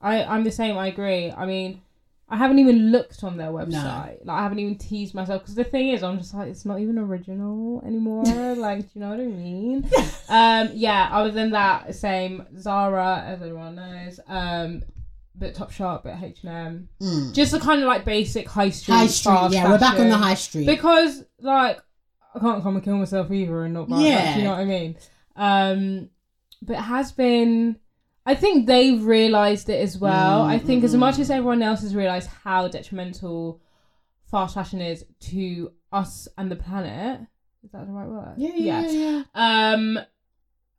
I 0.01 0.23
I'm 0.23 0.43
the 0.43 0.51
same. 0.51 0.77
I 0.77 0.87
agree. 0.87 1.31
I 1.31 1.45
mean, 1.45 1.81
I 2.29 2.35
haven't 2.35 2.59
even 2.59 2.91
looked 2.91 3.23
on 3.23 3.37
their 3.37 3.51
website. 3.51 4.25
Like 4.25 4.37
I 4.39 4.43
haven't 4.43 4.59
even 4.59 4.77
teased 4.77 5.13
myself 5.13 5.43
because 5.43 5.55
the 5.55 5.63
thing 5.63 5.89
is, 5.89 6.03
I'm 6.03 6.17
just 6.17 6.33
like 6.33 6.49
it's 6.49 6.65
not 6.65 6.79
even 6.79 6.97
original 6.97 7.81
anymore. 7.85 8.23
like, 8.55 8.79
do 8.81 8.89
you 8.95 9.01
know 9.01 9.09
what 9.09 9.19
I 9.19 9.25
mean? 9.27 9.89
um, 10.29 10.69
yeah. 10.73 11.09
Other 11.11 11.31
than 11.31 11.51
that, 11.51 11.95
same 11.95 12.45
Zara, 12.59 13.23
as 13.25 13.41
everyone 13.41 13.75
knows. 13.75 14.19
Um, 14.27 14.83
but 15.35 15.55
Topshop, 15.55 16.03
but 16.03 16.21
H 16.21 16.43
and 16.43 16.51
M. 16.51 16.89
Mm. 17.01 17.33
Just 17.33 17.51
the 17.51 17.59
kind 17.59 17.81
of 17.81 17.87
like 17.87 18.03
basic 18.03 18.47
high 18.49 18.71
street. 18.71 18.95
High 18.95 19.07
street. 19.07 19.51
Yeah, 19.51 19.69
we're 19.69 19.79
back 19.79 19.99
on 19.99 20.09
the 20.09 20.17
high 20.17 20.33
street. 20.33 20.65
because 20.65 21.23
like 21.39 21.79
I 22.35 22.39
can't 22.39 22.61
come 22.61 22.75
and 22.75 22.83
kill 22.83 22.97
myself 22.97 23.31
either 23.31 23.63
and 23.63 23.73
not 23.73 23.87
buy 23.87 24.01
yeah. 24.01 24.09
Yeah. 24.09 24.37
you 24.37 24.43
know 24.43 24.51
what 24.51 24.59
I 24.59 24.65
mean? 24.65 24.97
Um 25.35 26.09
but 26.61 26.73
it 26.77 26.81
has 26.81 27.11
been 27.11 27.77
I 28.27 28.35
think 28.35 28.67
they've 28.67 29.01
realised 29.01 29.69
it 29.69 29.81
as 29.81 29.97
well. 29.97 30.43
Mm, 30.43 30.49
I 30.49 30.59
think 30.59 30.83
as 30.83 30.93
mm, 30.93 30.99
much 30.99 31.17
as 31.17 31.31
everyone 31.31 31.63
else 31.63 31.81
has 31.81 31.95
realised 31.95 32.29
how 32.43 32.67
detrimental 32.67 33.61
fast 34.29 34.53
fashion 34.53 34.81
is 34.81 35.05
to 35.31 35.71
us 35.93 36.27
and 36.37 36.51
the 36.51 36.57
planet. 36.57 37.21
Is 37.63 37.71
that 37.71 37.87
the 37.87 37.93
right 37.93 38.07
word? 38.07 38.33
yeah, 38.35 38.51
yeah, 38.53 38.89
yeah. 38.89 39.23
yeah. 39.33 39.71
Um 39.71 39.99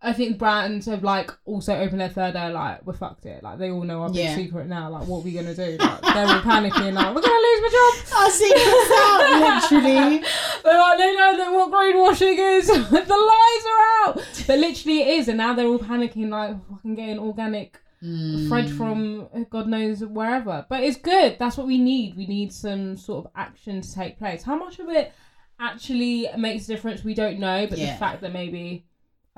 I 0.01 0.13
think 0.13 0.39
brands 0.39 0.87
have 0.87 1.03
like 1.03 1.31
also 1.45 1.75
opened 1.75 2.01
their 2.01 2.09
third 2.09 2.37
eye, 2.37 2.51
like 2.51 2.87
we're 2.87 2.93
fucked 2.93 3.27
it. 3.27 3.43
Like 3.43 3.59
they 3.59 3.71
all 3.71 3.83
know 3.83 4.03
our 4.03 4.09
big 4.09 4.19
Yeah. 4.19 4.35
secret 4.37 4.69
now. 4.69 4.89
Like 4.91 5.09
what 5.09 5.19
are 5.19 5.23
we 5.25 5.33
gonna 5.33 5.55
do? 5.55 5.77
Like, 5.77 6.01
they're 6.03 6.27
all 6.27 6.41
panicking. 6.41 6.93
Like 6.93 7.15
we're 7.15 7.21
gonna 7.21 7.47
lose 7.49 7.61
my 7.63 7.69
job. 7.73 8.21
I 8.21 8.29
see 8.31 8.49
this 8.49 8.91
out 8.95 9.73
literally. 9.73 10.19
They're 10.65 10.79
like, 10.79 10.99
they 10.99 11.15
know 11.17 11.37
that 11.39 11.53
what 11.53 11.73
greenwashing 11.73 12.59
is. 12.59 12.67
the 12.69 12.75
lies 12.75 13.65
are 13.67 14.09
out. 14.09 14.43
But 14.47 14.59
literally 14.61 15.01
it 15.03 15.09
is, 15.21 15.29
and 15.29 15.39
now 15.39 15.55
they're 15.55 15.67
all 15.67 15.79
panicking 15.79 16.29
like 16.29 16.57
fucking 16.71 16.95
getting 16.95 17.19
organic 17.19 17.79
Mm. 18.01 18.47
thread 18.47 18.71
from 18.71 19.29
God 19.51 19.67
knows 19.67 20.05
wherever. 20.05 20.65
But 20.69 20.85
it's 20.85 20.97
good. 20.97 21.37
That's 21.41 21.57
what 21.57 21.67
we 21.67 21.79
need. 21.79 22.17
We 22.17 22.27
need 22.29 22.53
some 22.53 22.97
sort 22.97 23.25
of 23.27 23.33
action 23.35 23.81
to 23.81 23.93
take 23.93 24.21
place. 24.21 24.45
How 24.45 24.55
much 24.57 24.79
of 24.79 24.89
it 24.89 25.13
actually 25.59 26.29
makes 26.37 26.65
a 26.67 26.69
difference, 26.69 27.03
we 27.03 27.13
don't 27.15 27.41
know. 27.41 27.67
But 27.69 27.79
Yeah. 27.79 27.95
the 27.95 27.99
fact 27.99 28.21
that 28.21 28.33
maybe 28.33 28.85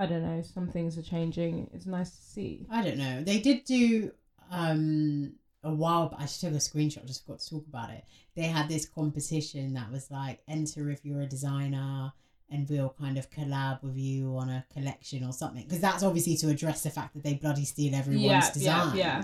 I 0.00 0.06
don't 0.06 0.22
know, 0.22 0.42
some 0.42 0.66
things 0.68 0.96
are 0.98 1.02
changing. 1.02 1.70
It's 1.74 1.86
nice 1.86 2.10
to 2.10 2.22
see. 2.22 2.66
I 2.70 2.82
don't 2.82 2.96
know. 2.98 3.22
They 3.22 3.38
did 3.38 3.64
do 3.64 4.10
um 4.50 5.34
a 5.62 5.72
while, 5.74 6.08
but 6.08 6.18
I 6.18 6.22
just 6.22 6.40
took 6.40 6.52
a 6.52 6.56
screenshot. 6.56 7.04
Just 7.06 7.24
forgot 7.26 7.40
to 7.40 7.50
talk 7.50 7.66
about 7.68 7.90
it. 7.90 8.04
They 8.34 8.44
had 8.44 8.68
this 8.68 8.86
competition 8.88 9.74
that 9.74 9.92
was 9.92 10.10
like 10.10 10.40
enter 10.48 10.88
if 10.90 11.04
you're 11.04 11.20
a 11.20 11.26
designer, 11.26 12.12
and 12.50 12.66
we'll 12.68 12.94
kind 12.98 13.18
of 13.18 13.30
collab 13.30 13.82
with 13.82 13.96
you 13.96 14.36
on 14.38 14.48
a 14.48 14.64
collection 14.72 15.22
or 15.22 15.32
something. 15.34 15.62
Because 15.64 15.80
that's 15.80 16.02
obviously 16.02 16.36
to 16.38 16.48
address 16.48 16.82
the 16.82 16.90
fact 16.90 17.12
that 17.14 17.22
they 17.22 17.34
bloody 17.34 17.66
steal 17.66 17.94
everyone's 17.94 18.24
Yeah, 18.24 18.40
yeah, 18.46 18.52
designs. 18.52 18.94
yeah. 18.96 19.22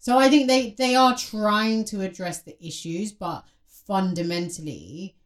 So 0.00 0.18
I 0.18 0.28
think 0.28 0.48
they 0.48 0.72
they 0.72 0.94
are 0.96 1.16
trying 1.16 1.84
to 1.86 2.02
address 2.02 2.42
the 2.42 2.54
issues, 2.64 3.10
but 3.12 3.44
fundamentally 3.66 5.16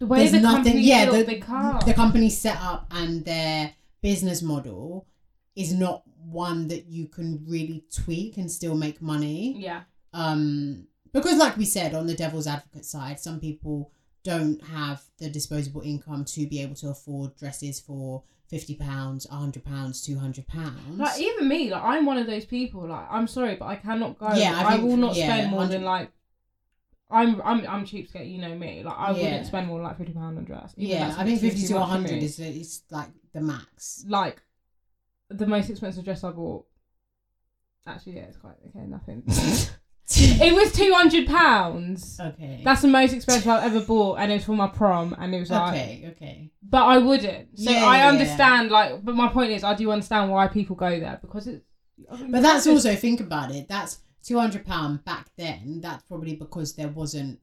The 0.00 0.06
way 0.06 0.18
there's 0.20 0.32
the 0.32 0.40
nothing. 0.40 0.64
company 0.64 0.82
Yeah, 0.82 1.10
the, 1.10 1.38
car. 1.40 1.80
the 1.86 1.94
company's 1.94 2.36
set 2.36 2.56
up 2.60 2.86
and 2.90 3.24
their 3.24 3.72
business 4.02 4.42
model 4.42 5.06
is 5.54 5.72
not 5.72 6.02
one 6.24 6.68
that 6.68 6.86
you 6.86 7.06
can 7.06 7.44
really 7.46 7.84
tweak 7.94 8.36
and 8.38 8.50
still 8.50 8.74
make 8.76 9.00
money. 9.00 9.56
yeah. 9.62 9.82
Um, 10.12 10.86
because 11.12 11.38
like 11.38 11.56
we 11.56 11.64
said 11.64 11.94
on 11.94 12.06
the 12.06 12.14
devil's 12.14 12.46
advocate 12.46 12.84
side, 12.84 13.20
some 13.20 13.40
people 13.40 13.92
don't 14.24 14.62
have 14.64 15.02
the 15.18 15.28
disposable 15.30 15.80
income 15.82 16.24
to 16.26 16.46
be 16.46 16.60
able 16.62 16.74
to 16.76 16.88
afford 16.88 17.36
dresses 17.36 17.80
for 17.80 18.22
fifty 18.48 18.74
pounds, 18.74 19.26
hundred 19.30 19.64
pounds, 19.64 20.02
two 20.02 20.18
hundred 20.18 20.46
pounds. 20.46 20.78
Like 20.98 21.18
even 21.20 21.48
me, 21.48 21.70
like 21.70 21.82
I'm 21.82 22.06
one 22.06 22.16
of 22.18 22.26
those 22.26 22.44
people. 22.44 22.86
Like 22.88 23.06
I'm 23.10 23.26
sorry, 23.26 23.56
but 23.56 23.66
I 23.66 23.76
cannot 23.76 24.18
go. 24.18 24.32
Yeah, 24.34 24.56
I 24.56 24.64
I, 24.64 24.70
think- 24.76 24.84
will 24.88 24.96
not 24.96 25.14
yeah, 25.16 25.26
spend 25.36 25.50
more 25.50 25.66
than 25.66 25.82
like. 25.84 26.10
I'm 27.10 27.40
I'm 27.42 27.66
I'm 27.66 27.84
cheapskate. 27.84 28.30
You 28.30 28.38
know 28.40 28.54
me. 28.54 28.82
Like 28.82 28.98
I 28.98 29.10
Yeah. 29.12 29.22
wouldn't 29.22 29.46
spend 29.46 29.66
more 29.66 29.78
than 29.78 29.86
like 29.86 29.98
fifty 29.98 30.12
pound 30.12 30.38
on 30.38 30.44
dress. 30.44 30.74
Yeah, 30.76 31.14
I 31.16 31.24
think 31.24 31.40
fifty 31.40 31.66
to 31.68 31.80
hundred 31.80 32.22
is 32.22 32.38
is 32.38 32.82
like 32.90 33.08
the 33.32 33.40
max. 33.40 34.04
like 34.08 34.42
the 35.28 35.46
most 35.46 35.70
expensive 35.70 36.04
dress 36.04 36.24
I 36.24 36.30
bought. 36.30 36.66
Actually, 37.86 38.16
yeah, 38.16 38.22
it's 38.22 38.36
quite 38.36 38.54
okay. 38.68 38.86
Nothing. 38.86 39.22
it 39.26 40.54
was 40.54 40.72
two 40.72 40.92
hundred 40.92 41.26
pounds. 41.26 42.18
okay. 42.20 42.60
That's 42.64 42.82
the 42.82 42.88
most 42.88 43.12
expensive 43.12 43.48
I've 43.48 43.72
ever 43.72 43.84
bought, 43.84 44.18
and 44.18 44.30
it 44.30 44.36
was 44.36 44.44
for 44.44 44.52
my 44.52 44.68
prom, 44.68 45.14
and 45.18 45.34
it 45.34 45.40
was 45.40 45.50
like. 45.50 45.72
okay. 45.72 46.04
Okay. 46.12 46.50
But 46.62 46.84
I 46.84 46.98
wouldn't. 46.98 47.58
So 47.58 47.70
Yeah, 47.70 47.84
I 47.84 47.98
yeah. 47.98 48.08
understand, 48.08 48.70
like, 48.70 49.04
but 49.04 49.16
my 49.16 49.28
point 49.28 49.50
is, 49.50 49.64
I 49.64 49.74
do 49.74 49.90
understand 49.90 50.30
why 50.30 50.46
people 50.46 50.76
go 50.76 51.00
there 51.00 51.18
because 51.20 51.46
it's. 51.48 51.64
I 52.10 52.16
mean, 52.16 52.30
But 52.30 52.42
that's 52.42 52.66
also 52.66 52.94
think 52.94 53.20
about 53.20 53.50
it. 53.50 53.66
That's 53.68 53.98
two 54.22 54.38
hundred 54.38 54.64
pound 54.66 55.04
back 55.04 55.26
then. 55.36 55.80
That's 55.82 56.02
probably 56.04 56.36
because 56.36 56.74
there 56.74 56.88
wasn't 56.88 57.40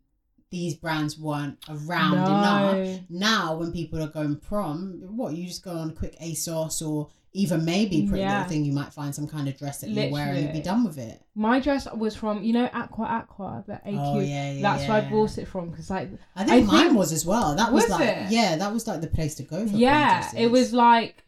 these 0.50 0.76
brands 0.76 1.20
weren't 1.20 1.58
around 1.70 2.14
enough. 2.14 3.00
Now 3.10 3.56
when 3.58 3.72
people 3.74 4.02
are 4.02 4.08
going 4.08 4.38
prom, 4.38 5.02
what 5.16 5.34
you 5.34 5.46
just 5.46 5.64
go 5.64 5.72
on 5.72 5.90
a 5.90 5.94
quick 5.94 6.18
ASOS 6.22 6.82
or 6.88 7.10
even 7.34 7.66
maybe 7.66 8.08
pretty 8.08 8.22
Yeah. 8.22 8.38
little 8.38 8.50
thing. 8.50 8.64
You 8.66 8.72
might 8.72 8.94
find 8.94 9.14
some 9.14 9.28
kind 9.28 9.48
of 9.50 9.58
dress 9.58 9.82
that 9.82 9.90
you 9.90 10.10
wear 10.10 10.34
and 10.34 10.54
be 10.54 10.62
done 10.62 10.86
with 10.86 10.98
it. 10.98 11.22
My 11.36 11.60
dress 11.60 11.86
was 11.94 12.16
from 12.16 12.44
you 12.44 12.54
know 12.54 12.70
Aqua 12.74 13.06
Aqua 13.06 13.64
the 13.68 13.74
AQ. 13.86 13.98
Oh 14.00 14.20
yeah, 14.20 14.54
yeah. 14.54 14.62
That's 14.62 14.88
where 14.88 15.04
I 15.06 15.10
bought 15.10 15.38
it 15.38 15.48
from 15.50 15.70
because 15.70 15.90
like 15.90 16.10
I 16.36 16.46
think 16.46 16.64
I 16.70 16.72
mine 16.72 16.86
think- 16.88 16.98
was 16.98 17.12
as 17.12 17.26
well. 17.26 17.54
That 17.56 17.74
was, 17.74 17.84
Was 17.84 17.92
like 17.92 18.08
it? 18.08 18.32
yeah, 18.32 18.56
that 18.56 18.72
was 18.74 18.88
like 18.88 19.02
the 19.02 19.08
place 19.08 19.36
to 19.36 19.44
go 19.44 19.68
for 19.68 19.76
yeah, 19.76 20.32
it 20.36 20.50
was 20.50 20.72
like 20.72 21.24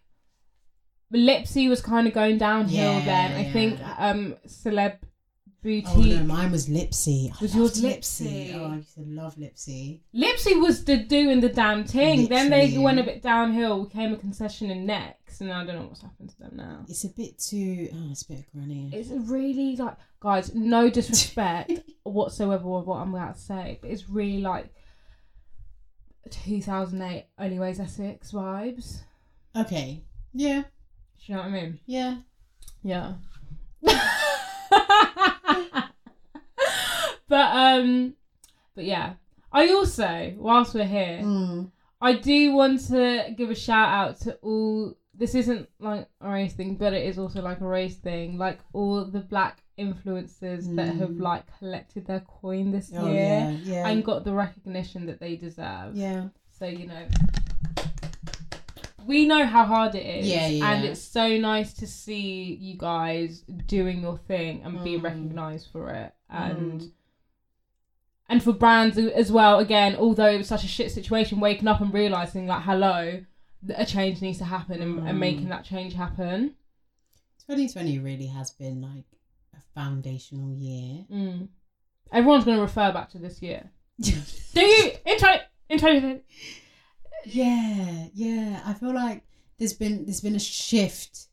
Lipsy 1.14 1.68
was 1.70 1.82
kind 1.82 2.08
of 2.08 2.14
going 2.14 2.38
downhill 2.38 3.00
Yeah, 3.00 3.06
then. 3.06 3.32
I 3.46 3.52
think 3.52 3.80
yeah. 3.80 3.96
um 4.12 4.36
Celeb 4.48 4.98
Boutique. 5.62 5.88
Oh 5.90 6.02
no, 6.02 6.24
mine 6.24 6.52
was 6.52 6.70
Lipsy. 6.70 7.32
I 7.32 7.42
Was 7.42 7.54
yours 7.54 7.82
Lipsy? 7.82 8.52
Lipsy? 8.52 8.56
Oh, 8.56 8.72
I 8.72 8.76
used 8.78 8.94
to 8.96 9.02
love 9.02 9.36
Lipsy. 9.36 10.00
Lipsy 10.16 10.60
was 10.62 10.86
the 10.86 10.98
doing 10.98 11.42
the 11.42 11.50
damn 11.50 11.84
thing. 11.84 12.28
Then 12.28 12.50
they 12.50 12.78
went 12.78 13.00
a 13.00 13.04
bit 13.04 13.22
downhill, 13.22 13.84
became 13.84 14.14
a 14.14 14.18
concession 14.18 14.72
in 14.72 14.86
Next, 14.86 15.42
and 15.42 15.52
I 15.52 15.66
don't 15.66 15.76
know 15.76 15.88
what's 15.88 16.02
happened 16.02 16.30
to 16.30 16.40
them 16.40 16.54
now. 16.56 16.86
It's 16.88 17.04
a 17.04 17.10
bit 17.10 17.38
too. 17.40 17.90
Oh, 17.94 18.08
it's 18.12 18.22
a 18.22 18.28
bit 18.34 18.46
granny. 18.54 18.90
It's 18.94 19.10
really 19.10 19.76
like, 19.76 19.98
guys, 20.22 20.56
no 20.56 20.90
disrespect 20.90 21.74
whatsoever 22.04 22.66
with 22.66 22.86
what 22.86 22.98
I'm 22.98 23.14
about 23.14 23.36
to 23.36 23.42
say, 23.42 23.80
but 23.82 23.92
it's 23.92 24.10
really 24.10 24.40
like 24.40 24.74
2008 26.30 27.26
Only 27.38 27.60
Way 27.60 27.72
Is 27.72 27.80
Essex 27.82 28.32
vibes. 28.32 29.02
Okay. 29.56 30.04
Yeah. 30.34 30.62
Do 30.62 30.68
you 31.26 31.36
know 31.36 31.42
what 31.42 31.48
I 31.50 31.52
mean? 31.52 31.80
Yeah. 31.86 32.18
Yeah. 32.82 33.16
but 37.30 37.56
um, 37.56 38.16
but 38.76 38.84
yeah. 38.86 39.14
I 39.52 39.70
also, 39.70 40.34
whilst 40.38 40.76
we're 40.76 40.86
here, 40.86 41.22
Mm. 41.24 41.72
I 42.02 42.14
do 42.14 42.54
want 42.54 42.86
to 42.88 43.34
give 43.36 43.50
a 43.50 43.56
shout 43.56 43.90
out 43.90 44.20
to 44.22 44.36
all. 44.44 44.96
This 45.16 45.34
isn't 45.36 45.68
like 45.80 46.08
a 46.22 46.30
race 46.30 46.54
thing, 46.54 46.76
but 46.76 46.94
it 46.94 47.06
is 47.06 47.18
also 47.20 47.42
like 47.42 47.60
a 47.62 47.66
race 47.68 47.98
thing. 47.98 48.38
Like 48.38 48.60
all 48.74 49.04
the 49.06 49.20
black 49.22 49.64
influencers 49.78 50.74
that 50.76 50.96
have 50.96 51.10
Mm. 51.10 51.20
like 51.22 51.44
collected 51.58 52.06
their 52.06 52.22
coin 52.22 52.72
this 52.72 52.92
Oh 52.96 53.08
year 53.12 53.24
yeah. 53.24 53.50
Yeah. 53.74 53.88
and 53.90 54.04
got 54.06 54.24
the 54.24 54.34
recognition 54.34 55.06
that 55.08 55.20
they 55.20 55.36
deserve. 55.36 55.96
yeah. 55.96 56.28
So 56.58 56.66
you 56.66 56.88
know, 56.88 57.06
we 59.06 59.26
know 59.26 59.46
how 59.46 59.66
hard 59.66 59.96
it 59.96 60.06
is. 60.06 60.28
Yeah, 60.28 60.48
yeah. 60.48 60.72
And 60.72 60.86
it's 60.86 61.02
so 61.02 61.38
nice 61.38 61.74
to 61.76 61.88
see 61.88 62.54
you 62.62 62.78
guys 62.78 63.42
doing 63.66 64.02
your 64.02 64.18
thing 64.20 64.62
and 64.64 64.84
being 64.84 65.00
Mm. 65.00 65.04
recognised 65.04 65.70
for 65.72 65.90
it, 65.90 66.14
and 66.30 66.82
Mm. 66.82 66.92
And 68.30 68.42
for 68.44 68.54
brands 68.54 68.98
as 68.98 69.32
well. 69.32 69.60
Again, 69.60 69.96
although 69.98 70.30
it 70.30 70.38
was 70.38 70.48
such 70.48 70.64
a 70.64 70.68
shit 70.68 70.92
situation, 70.92 71.40
waking 71.40 71.68
up 71.68 71.82
and 71.82 71.94
realizing 71.94 72.48
like, 72.48 72.62
hello, 72.64 73.22
a 73.76 73.86
change 73.86 74.22
needs 74.22 74.38
to 74.38 74.46
happen, 74.46 74.82
and, 74.82 75.00
and 75.00 75.18
Mm. 75.18 75.20
making 75.20 75.50
that 75.50 75.66
change 75.66 75.94
happen. 75.96 76.56
2020 77.48 78.00
really 78.00 78.28
has 78.28 78.52
been 78.52 78.82
like 78.82 79.06
a 79.54 79.62
foundational 79.76 80.54
year. 80.54 81.06
Mm. 81.12 81.48
Everyone's 82.14 82.46
going 82.46 82.58
to 82.58 82.62
refer 82.62 82.92
back 82.94 83.10
to 83.12 83.18
this 83.18 83.42
year. 83.42 83.72
Do 84.02 84.12
you 84.62 84.92
in 85.06 85.18
twenty 85.20 85.42
in 85.70 85.80
twenty? 85.80 86.22
yeah, 87.26 88.08
yeah. 88.14 88.62
I 88.66 88.74
feel 88.74 88.94
like 88.94 89.24
there's 89.58 89.74
been 89.74 90.06
there's 90.06 90.22
been 90.22 90.36
a 90.36 90.40
shift. 90.40 91.28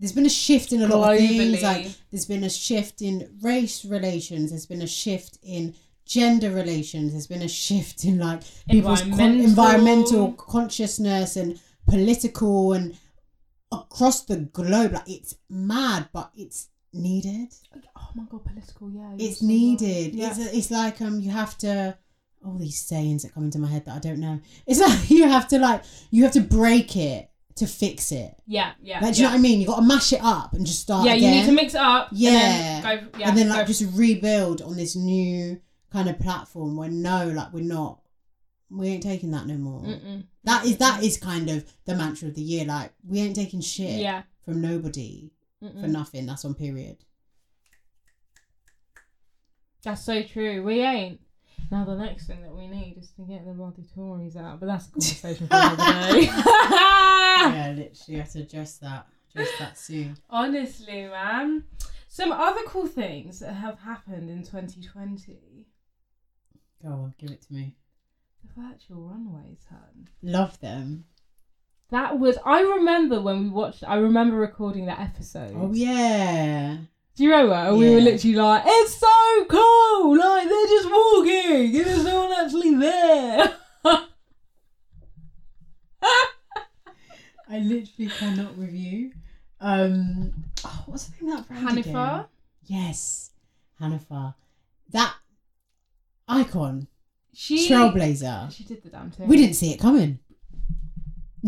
There's 0.00 0.12
been 0.12 0.26
a 0.26 0.30
shift 0.30 0.72
in 0.72 0.82
a 0.82 0.88
lot 0.88 1.14
of 1.14 1.18
things. 1.20 1.62
Like 1.62 1.88
there's 2.10 2.26
been 2.26 2.44
a 2.44 2.50
shift 2.50 3.00
in 3.00 3.38
race 3.40 3.84
relations. 3.84 4.50
There's 4.50 4.66
been 4.66 4.82
a 4.82 4.86
shift 4.86 5.38
in 5.42 5.74
gender 6.06 6.50
relations. 6.50 7.12
There's 7.12 7.26
been 7.26 7.42
a 7.42 7.48
shift 7.48 8.04
in 8.04 8.18
like 8.18 8.42
people's 8.68 9.00
con- 9.02 9.10
Environmental. 9.12 9.44
environmental 9.50 10.32
consciousness 10.32 11.36
and 11.36 11.60
political 11.88 12.72
and 12.72 12.96
across 13.72 14.24
the 14.24 14.36
globe. 14.38 14.92
Like 14.92 15.08
it's 15.08 15.34
mad, 15.48 16.08
but 16.12 16.30
it's 16.36 16.68
needed. 16.92 17.48
Oh 17.96 18.08
my 18.14 18.24
god, 18.30 18.44
political. 18.44 18.90
Yeah, 18.90 19.12
It's 19.18 19.40
so 19.40 19.46
right. 19.46 19.48
needed. 19.52 20.14
Yeah. 20.14 20.30
It's 20.30 20.38
it's 20.38 20.70
like 20.70 21.00
um 21.00 21.20
you 21.20 21.30
have 21.30 21.56
to 21.58 21.96
all 22.44 22.58
these 22.58 22.78
sayings 22.78 23.22
that 23.22 23.32
come 23.32 23.44
into 23.44 23.58
my 23.58 23.68
head 23.68 23.84
that 23.86 23.96
I 23.96 23.98
don't 24.00 24.20
know. 24.20 24.40
It's 24.66 24.80
like 24.86 25.10
you 25.10 25.28
have 25.28 25.48
to 25.48 25.58
like 25.58 25.82
you 26.10 26.22
have 26.24 26.32
to 26.32 26.40
break 26.40 26.96
it 26.96 27.30
to 27.56 27.66
fix 27.68 28.10
it. 28.10 28.34
yeah, 28.48 28.72
yeah. 28.82 28.98
Like, 28.98 29.14
do 29.14 29.20
you 29.20 29.22
yeah. 29.22 29.28
know 29.28 29.34
what 29.34 29.38
I 29.38 29.42
mean? 29.42 29.60
You 29.60 29.66
got 29.68 29.76
to 29.76 29.82
mash 29.86 30.12
it 30.12 30.18
up 30.20 30.54
and 30.54 30.66
just 30.66 30.80
start. 30.80 31.06
Yeah, 31.06 31.14
you 31.14 31.30
need 31.30 31.46
to 31.46 31.52
mix 31.52 31.74
it 31.74 31.80
up. 31.80 32.08
Yeah. 32.10 32.30
and 32.32 32.84
then 32.84 33.00
go. 33.12 33.18
Yeah, 33.18 33.28
and 33.28 33.38
then 33.38 33.46
go 33.46 33.54
like 33.54 33.66
just 33.68 33.84
rebuild 33.96 34.60
on 34.62 34.76
this 34.76 34.96
new 34.96 35.60
kind 35.94 36.08
of 36.10 36.18
platform 36.18 36.76
where 36.76 36.90
no, 36.90 37.28
like 37.28 37.52
we're 37.52 37.62
not, 37.64 38.00
we 38.68 38.88
ain't 38.88 39.02
taking 39.04 39.30
that 39.30 39.46
no 39.46 39.54
more. 39.54 39.82
Mm-mm. 39.82 40.24
That 40.42 40.66
is 40.66 40.76
that 40.78 41.02
is 41.04 41.16
kind 41.16 41.48
of 41.48 41.64
the 41.86 41.94
mantra 41.94 42.28
of 42.28 42.34
the 42.34 42.42
year. 42.42 42.64
Like 42.64 42.92
we 43.08 43.20
ain't 43.20 43.36
taking 43.36 43.60
shit 43.60 44.00
Yeah. 44.00 44.22
from 44.44 44.60
nobody 44.60 45.30
for 45.60 45.66
Mm-mm. 45.68 45.88
nothing. 45.90 46.26
That's 46.26 46.44
on 46.44 46.54
period. 46.54 46.96
That's 49.84 50.04
so 50.04 50.22
true. 50.22 50.62
We 50.64 50.80
ain't. 50.80 51.20
Now 51.70 51.84
the 51.84 51.94
next 51.96 52.26
thing 52.26 52.42
that 52.42 52.54
we 52.54 52.66
need 52.66 52.96
is 52.98 53.10
to 53.12 53.22
get 53.22 53.46
the 53.46 53.52
bloody 53.52 53.84
Tories 53.94 54.36
out, 54.36 54.60
but 54.60 54.66
that's 54.66 54.88
a 54.88 54.90
conversation 54.90 55.46
for 55.48 55.54
another 55.56 55.76
day. 56.12 56.20
yeah, 56.26 57.74
literally 57.78 58.18
have 58.20 58.32
to 58.32 58.40
address 58.40 58.78
that. 58.78 59.06
Address 59.34 59.50
that 59.58 59.78
soon. 59.78 60.16
Honestly, 60.30 61.04
man. 61.06 61.64
Some 62.08 62.30
other 62.32 62.60
cool 62.66 62.86
things 62.86 63.40
that 63.40 63.54
have 63.54 63.80
happened 63.80 64.30
in 64.30 64.42
2020. 64.44 65.66
Go 66.82 66.88
on, 66.90 67.14
give 67.18 67.30
it 67.30 67.42
to 67.42 67.52
me. 67.52 67.74
The 68.42 68.62
virtual 68.62 69.02
runways, 69.02 69.64
hun. 69.70 70.08
Love 70.22 70.60
them. 70.60 71.04
That 71.90 72.18
was. 72.18 72.38
I 72.44 72.60
remember 72.60 73.20
when 73.20 73.44
we 73.44 73.48
watched. 73.50 73.84
I 73.86 73.96
remember 73.96 74.36
recording 74.36 74.86
that 74.86 75.00
episode. 75.00 75.52
Oh 75.54 75.72
yeah. 75.72 76.76
Do 77.16 77.22
you 77.22 77.30
remember? 77.30 77.54
And 77.54 77.78
we 77.78 77.90
were 77.90 78.00
literally 78.00 78.36
like, 78.36 78.64
"It's 78.66 78.94
so 78.96 79.44
cool! 79.48 80.18
Like 80.18 80.48
they're 80.48 80.66
just 80.66 80.90
walking, 80.90 81.76
and 81.76 81.86
there's 81.86 82.04
no 82.04 82.24
one 82.24 82.32
actually 82.32 82.74
there." 82.74 83.56
I 87.48 87.58
literally 87.58 88.10
cannot 88.10 88.58
review. 88.58 89.12
Um, 89.60 90.32
oh, 90.64 90.82
what's 90.86 91.04
the 91.04 91.24
name 91.24 91.36
of 91.36 91.46
that 91.46 91.48
brand 91.48 91.78
again? 91.78 91.94
Hanifa. 91.94 92.26
Yes, 92.64 93.30
Hanifa. 93.80 94.34
That 94.90 95.14
icon, 96.28 96.88
She 97.32 97.68
trailblazer. 97.68 98.52
She 98.52 98.64
did 98.64 98.82
the 98.82 98.90
damn 98.90 99.10
thing. 99.10 99.28
We 99.28 99.36
didn't 99.36 99.54
see 99.54 99.72
it 99.72 99.80
coming. 99.80 100.18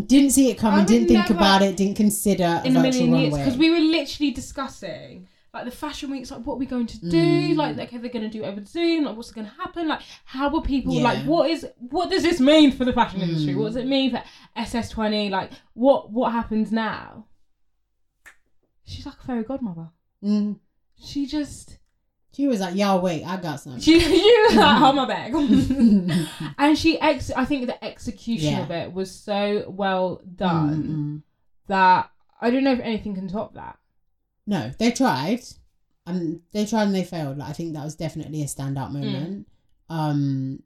Didn't 0.06 0.30
see 0.30 0.50
it 0.50 0.58
coming. 0.58 0.84
Didn't 0.84 1.08
think 1.08 1.30
about 1.30 1.62
it. 1.62 1.76
Didn't 1.76 1.96
consider 1.96 2.60
in 2.64 2.76
a 2.76 2.80
a 2.80 2.82
million 2.82 3.16
years 3.16 3.34
because 3.34 3.56
we 3.56 3.70
were 3.70 3.78
literally 3.80 4.30
discussing 4.30 5.26
like 5.56 5.64
the 5.64 5.70
fashion 5.70 6.10
weeks, 6.10 6.30
like 6.30 6.40
what 6.46 6.54
are 6.54 6.58
we 6.58 6.66
going 6.66 6.86
to 6.86 7.00
do? 7.00 7.16
Mm. 7.16 7.56
Like, 7.56 7.78
okay, 7.78 7.96
they're 7.96 8.10
going 8.10 8.30
to 8.30 8.38
do 8.38 8.44
over 8.44 8.62
Zoom. 8.62 9.04
Like, 9.04 9.16
what's 9.16 9.30
going 9.30 9.46
to 9.46 9.52
happen? 9.54 9.88
Like, 9.88 10.02
how 10.26 10.50
will 10.50 10.60
people 10.60 10.92
Yeah. 10.92 11.04
like? 11.04 11.24
What 11.24 11.50
is 11.50 11.66
what 11.78 12.10
does 12.10 12.22
this 12.22 12.40
mean 12.40 12.72
for 12.72 12.84
the 12.84 12.92
fashion 12.92 13.22
industry? 13.22 13.54
Mm. 13.54 13.58
What 13.60 13.68
does 13.68 13.76
it 13.76 13.86
mean 13.86 14.10
for 14.10 14.22
SS 14.54 14.90
twenty? 14.90 15.30
Like, 15.30 15.50
what 15.72 16.12
what 16.12 16.32
happens 16.32 16.70
now? 16.70 17.26
She's 18.84 19.06
like 19.06 19.16
a 19.18 19.26
fairy 19.26 19.44
godmother. 19.44 19.88
Mm. 20.22 20.58
She 21.02 21.24
just 21.26 21.78
She 22.36 22.46
was 22.48 22.60
like, 22.60 22.74
"Y'all 22.76 23.00
wait, 23.00 23.24
I 23.24 23.38
got 23.38 23.60
something." 23.60 23.80
she, 23.80 23.98
she 23.98 24.10
was 24.48 24.56
like, 24.56 24.76
hold 24.78 24.96
my 24.96 25.06
bag. 25.06 25.32
and 26.58 26.76
she 26.78 27.00
ex 27.00 27.30
I 27.30 27.44
think 27.46 27.66
the 27.66 27.82
execution 27.82 28.52
Yeah. 28.52 28.62
of 28.64 28.70
it 28.70 28.92
was 28.92 29.10
so 29.10 29.64
well 29.68 30.20
done 30.34 30.84
Mm-mm. 30.84 31.22
that 31.68 32.10
I 32.40 32.50
don't 32.50 32.64
know 32.64 32.72
if 32.72 32.80
anything 32.80 33.14
can 33.14 33.28
top 33.28 33.54
that. 33.54 33.78
No, 34.46 34.70
they 34.78 34.90
tried, 34.92 35.40
and 36.06 36.42
they 36.52 36.66
tried 36.66 36.84
and 36.84 36.94
they 36.94 37.04
failed. 37.04 37.38
Like 37.38 37.48
I 37.50 37.52
think 37.54 37.72
that 37.74 37.84
was 37.84 37.96
definitely 37.96 38.42
a 38.42 38.46
standout 38.46 38.90
Mm. 38.90 38.92
moment. 38.92 39.48
Um, 39.88 40.62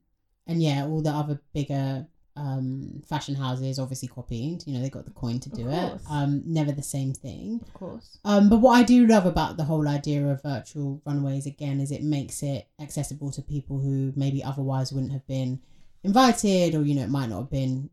and 0.47 0.61
yeah, 0.63 0.87
all 0.87 1.03
the 1.03 1.11
other 1.11 1.41
bigger 1.55 2.07
um 2.37 3.03
fashion 3.09 3.35
houses 3.35 3.79
obviously 3.79 4.09
copied. 4.09 4.63
You 4.67 4.75
know, 4.75 4.81
they 4.81 4.91
got 4.91 5.05
the 5.05 5.11
coin 5.11 5.41
to 5.41 5.51
do 5.51 5.69
it. 5.69 6.01
Um, 6.09 6.43
never 6.47 6.73
the 6.73 6.83
same 6.83 7.13
thing. 7.13 7.61
Of 7.63 7.75
course. 7.75 8.19
Um, 8.25 8.49
but 8.49 8.59
what 8.59 8.73
I 8.73 8.83
do 8.83 9.07
love 9.07 9.27
about 9.27 9.57
the 9.57 9.65
whole 9.65 9.89
idea 9.89 10.27
of 10.27 10.43
virtual 10.43 11.03
runways 11.05 11.47
again 11.47 11.81
is 11.81 11.91
it 11.91 12.03
makes 12.03 12.43
it 12.43 12.69
accessible 12.81 13.31
to 13.33 13.43
people 13.43 13.79
who 13.79 14.13
maybe 14.17 14.43
otherwise 14.43 14.93
wouldn't 14.93 15.13
have 15.13 15.27
been 15.27 15.61
invited, 16.03 16.75
or 16.75 16.83
you 16.83 16.95
know, 16.95 17.03
it 17.03 17.11
might 17.11 17.29
not 17.29 17.41
have 17.41 17.51
been 17.51 17.91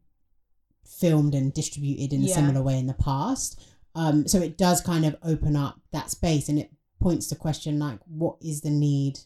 filmed 0.85 1.35
and 1.35 1.53
distributed 1.53 2.13
in 2.13 2.23
a 2.23 2.27
similar 2.27 2.61
way 2.61 2.77
in 2.77 2.87
the 2.87 2.93
past. 2.93 3.61
Um, 3.95 4.27
so 4.27 4.39
it 4.39 4.57
does 4.57 4.79
kind 4.81 5.05
of 5.05 5.15
open 5.23 5.55
up 5.55 5.79
that 5.91 6.09
space, 6.11 6.49
and 6.49 6.59
it 6.59 6.71
points 7.01 7.27
to 7.27 7.35
question 7.35 7.79
like, 7.79 7.99
what 8.05 8.37
is 8.41 8.61
the 8.61 8.69
need 8.69 9.19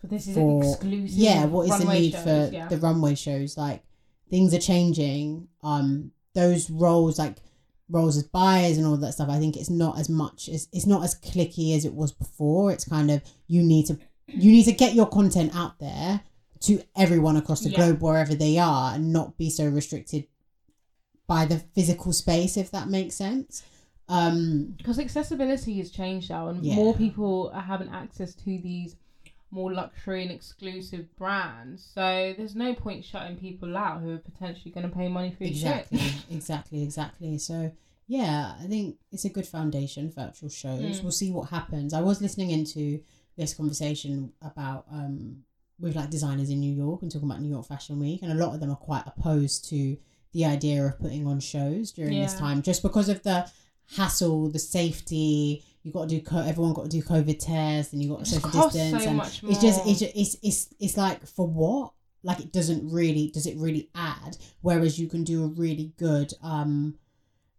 For 0.00 0.06
this 0.06 0.26
is 0.28 0.34
for? 0.34 0.62
exclusive. 0.64 1.18
Yeah, 1.18 1.44
what 1.46 1.68
is 1.68 1.78
the 1.78 1.92
need 1.92 2.12
shows, 2.12 2.22
for 2.22 2.50
yeah. 2.52 2.68
the 2.68 2.78
runway 2.78 3.14
shows? 3.14 3.56
Like 3.56 3.82
things 4.30 4.52
are 4.54 4.58
changing. 4.60 5.48
Um, 5.62 6.12
those 6.34 6.68
roles 6.70 7.18
like 7.18 7.36
roles 7.88 8.16
as 8.16 8.24
buyers 8.24 8.76
and 8.76 8.86
all 8.86 8.96
that 8.96 9.12
stuff. 9.12 9.28
I 9.28 9.38
think 9.38 9.56
it's 9.56 9.70
not 9.70 9.98
as 9.98 10.08
much 10.08 10.48
as 10.48 10.68
it's 10.72 10.86
not 10.86 11.04
as 11.04 11.14
clicky 11.18 11.76
as 11.76 11.84
it 11.84 11.94
was 11.94 12.12
before. 12.12 12.72
It's 12.72 12.84
kind 12.88 13.10
of 13.10 13.22
you 13.46 13.62
need 13.62 13.86
to 13.86 13.98
you 14.28 14.50
need 14.50 14.64
to 14.64 14.72
get 14.72 14.94
your 14.94 15.06
content 15.06 15.54
out 15.54 15.78
there 15.78 16.20
to 16.60 16.82
everyone 16.96 17.36
across 17.36 17.60
the 17.60 17.70
Yeah. 17.70 17.76
globe 17.76 18.02
wherever 18.02 18.34
they 18.34 18.58
are 18.58 18.94
and 18.94 19.12
not 19.12 19.38
be 19.38 19.50
so 19.50 19.68
restricted 19.68 20.26
by 21.26 21.44
the 21.44 21.58
physical 21.74 22.12
space 22.12 22.56
if 22.56 22.70
that 22.72 22.88
makes 22.88 23.14
sense. 23.14 23.62
Um 24.08 24.74
because 24.78 24.98
accessibility 24.98 25.78
has 25.78 25.90
changed 25.90 26.30
now, 26.30 26.48
and 26.48 26.64
Yeah. 26.64 26.74
more 26.74 26.94
people 26.94 27.50
are 27.54 27.60
having 27.62 27.88
access 27.88 28.34
to 28.34 28.44
these 28.58 28.96
more 29.50 29.72
luxury 29.72 30.22
and 30.22 30.30
exclusive 30.32 31.14
brands. 31.16 31.88
So 31.94 32.34
there's 32.36 32.54
no 32.56 32.74
point 32.74 33.04
shutting 33.04 33.36
people 33.36 33.76
out 33.76 34.00
who 34.02 34.12
are 34.14 34.18
potentially 34.18 34.70
going 34.72 34.88
to 34.88 34.94
pay 34.94 35.08
money 35.08 35.30
for 35.36 35.44
your 35.44 35.52
exactly 35.52 35.98
shit. 35.98 36.14
exactly 36.30 36.82
exactly 36.82 37.38
so 37.38 37.72
yeah 38.08 38.54
i 38.60 38.66
think 38.66 38.96
it's 39.10 39.24
a 39.24 39.28
good 39.28 39.46
foundation 39.46 40.10
virtual 40.10 40.48
shows 40.48 40.80
Mm. 41.00 41.02
we'll 41.02 41.10
see 41.12 41.30
what 41.32 41.48
happens 41.50 41.92
i 41.92 42.00
was 42.00 42.20
listening 42.22 42.50
into 42.50 43.00
this 43.36 43.52
conversation 43.54 44.32
about 44.42 44.84
um 44.92 45.42
with 45.80 45.96
like 45.96 46.10
designers 46.10 46.48
in 46.50 46.60
new 46.60 46.72
york 46.72 47.02
and 47.02 47.10
talking 47.10 47.28
about 47.28 47.40
new 47.40 47.48
york 47.50 47.66
fashion 47.66 47.98
week 47.98 48.22
and 48.22 48.30
a 48.30 48.34
lot 48.36 48.54
of 48.54 48.60
them 48.60 48.70
are 48.70 48.76
quite 48.76 49.02
opposed 49.06 49.68
to 49.70 49.96
the 50.32 50.44
idea 50.44 50.84
of 50.84 50.98
putting 51.00 51.26
on 51.26 51.40
shows 51.40 51.90
during 51.92 52.20
this 52.20 52.34
time 52.34 52.62
just 52.62 52.80
because 52.82 53.08
of 53.08 53.22
the 53.24 53.48
hassle 53.96 54.50
the 54.50 54.58
safety 54.58 55.64
you 55.86 55.92
got 55.92 56.08
to 56.08 56.18
do 56.18 56.20
co- 56.20 56.42
everyone 56.42 56.74
got 56.74 56.82
to 56.82 56.88
do 56.90 57.00
covid 57.00 57.38
tests 57.38 57.92
and 57.92 58.02
you 58.02 58.08
got 58.08 58.18
to 58.18 58.26
social 58.26 58.50
distance 58.72 59.04
so 59.04 59.08
and 59.10 59.20
it's 59.52 59.60
just 59.62 59.86
it's, 59.86 60.00
just, 60.00 60.16
it's 60.16 60.36
it's 60.42 60.74
it's 60.80 60.96
like 60.96 61.24
for 61.26 61.46
what? 61.46 61.92
Like 62.24 62.40
it 62.40 62.52
doesn't 62.52 62.90
really 62.90 63.30
does 63.32 63.46
it 63.46 63.56
really 63.56 63.88
add? 63.94 64.36
Whereas 64.62 64.98
you 64.98 65.06
can 65.08 65.22
do 65.22 65.44
a 65.44 65.46
really 65.46 65.92
good 65.96 66.32
um 66.42 66.98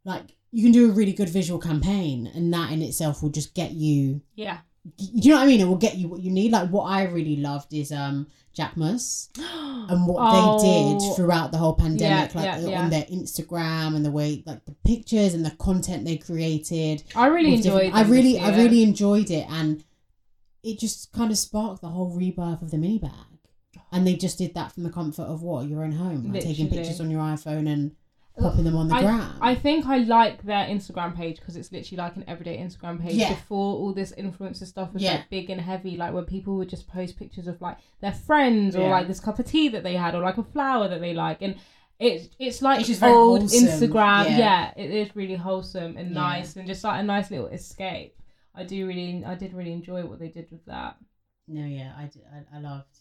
like 0.04 0.36
you 0.52 0.64
can 0.64 0.74
do 0.74 0.90
a 0.90 0.94
really 0.94 1.14
good 1.14 1.30
visual 1.30 1.60
campaign 1.60 2.30
and 2.36 2.54
that 2.54 2.72
in 2.72 2.82
itself 2.82 3.24
will 3.24 3.30
just 3.30 3.54
get 3.54 3.72
you 3.72 4.22
Yeah. 4.36 4.58
Do 4.98 5.06
you 5.12 5.32
know 5.32 5.38
what 5.38 5.44
I 5.44 5.48
mean? 5.48 5.60
It 5.62 5.68
will 5.68 5.76
get 5.78 5.96
you 5.98 6.08
what 6.08 6.22
you 6.22 6.32
need. 6.32 6.52
Like 6.52 6.70
what 6.70 6.84
I 6.86 7.04
really 7.06 7.38
loved 7.38 7.74
is 7.74 7.92
um 7.92 8.28
Jacquemus 8.58 9.30
and 9.38 10.08
what 10.08 10.32
they 10.32 10.40
Oh, 10.42 11.00
did 11.00 11.16
throughout 11.16 11.52
the 11.52 11.58
whole 11.58 11.76
pandemic, 11.76 12.34
Yeah, 12.34 12.40
like 12.40 12.62
yeah, 12.62 12.68
yeah. 12.70 12.82
on 12.82 12.90
their 12.90 13.04
Instagram 13.04 13.96
and 13.96 14.04
the 14.06 14.12
way 14.12 14.44
like 14.46 14.66
the 14.66 14.76
pictures 14.86 15.34
and 15.34 15.46
the 15.46 15.52
content 15.52 16.06
they 16.06 16.18
created. 16.18 17.04
I 17.16 17.28
really 17.28 17.54
enjoyed. 17.56 17.92
I 17.94 18.04
really, 18.04 18.40
I 18.40 18.56
really 18.58 18.82
enjoyed 18.84 19.30
it, 19.30 19.46
and 19.50 19.84
it 20.64 20.80
just 20.80 21.12
kind 21.14 21.32
of 21.32 21.38
sparked 21.38 21.82
the 21.82 21.90
whole 21.90 22.10
rebirth 22.16 22.62
of 22.62 22.72
the 22.72 22.78
mini 22.78 22.98
bag. 23.00 23.12
And 23.92 24.06
they 24.06 24.16
just 24.16 24.38
did 24.38 24.54
that 24.56 24.74
from 24.74 24.84
the 24.84 24.90
comfort 24.90 25.24
of 25.24 25.44
what 25.44 25.68
your 25.68 25.84
own 25.84 25.94
home, 25.94 26.34
like 26.34 26.44
taking 26.44 26.70
pictures 26.70 27.00
on 27.00 27.10
your 27.10 27.22
iPhone 27.22 27.72
and 27.72 27.96
popping 28.40 28.64
them 28.64 28.76
on 28.76 28.88
the 28.88 28.96
I, 28.96 29.02
ground. 29.02 29.34
I 29.42 29.56
think 29.56 29.86
I 29.86 29.98
like 30.00 30.44
their 30.44 30.66
Instagram 30.66 31.16
page 31.16 31.38
because 31.40 31.56
it's 31.56 31.72
literally 31.72 31.98
like 31.98 32.16
an 32.16 32.24
everyday 32.28 32.58
Instagram 32.58 33.02
page. 33.02 33.16
Yeah. 33.16 33.30
Before 33.30 33.76
all 33.76 33.94
this 33.94 34.12
influencer 34.18 34.66
stuff 34.66 34.94
was 34.94 35.04
Yeah. 35.04 35.14
like 35.14 35.30
big 35.30 35.50
and 35.50 35.60
heavy, 35.62 35.98
like 35.98 36.14
when 36.14 36.26
people 36.26 36.56
would 36.58 36.70
just 36.70 36.88
post 36.88 37.18
pictures 37.18 37.48
of 37.48 37.62
like 37.62 37.78
their 38.02 38.12
friends 38.14 38.76
or 38.76 38.90
like 38.90 39.08
this 39.08 39.20
cup 39.20 39.40
of 39.40 39.46
tea 39.46 39.70
that 39.70 39.84
they 39.84 39.96
had 39.96 40.16
or 40.16 40.22
like 40.22 40.38
a 40.38 40.44
flower 40.44 40.88
that 40.88 41.02
they 41.02 41.14
like, 41.14 41.42
and 41.42 41.56
it's 42.00 42.30
it's 42.38 42.62
like 42.62 42.80
It's 42.82 42.90
just 42.90 43.04
old. 43.04 43.42
Instagram. 43.42 44.26
Yeah. 44.30 44.38
Yeah. 44.38 44.74
it 44.78 44.92
is 44.92 45.16
really 45.16 45.36
wholesome 45.36 45.98
and 45.98 46.10
Yeah. 46.10 46.22
nice 46.22 46.56
and 46.56 46.68
just 46.68 46.84
like 46.84 47.00
a 47.00 47.04
nice 47.04 47.32
little 47.32 47.48
escape. 47.48 48.16
I 48.54 48.64
do 48.64 48.88
really, 48.88 49.24
I 49.26 49.36
did 49.36 49.54
really 49.54 49.72
enjoy 49.74 50.04
what 50.06 50.20
they 50.20 50.30
did 50.30 50.48
with 50.52 50.66
that. 50.66 50.98
No, 51.48 51.66
yeah, 51.66 51.94
i 51.98 52.04
did 52.06 52.24
i 52.54 52.60
loved. 52.60 53.00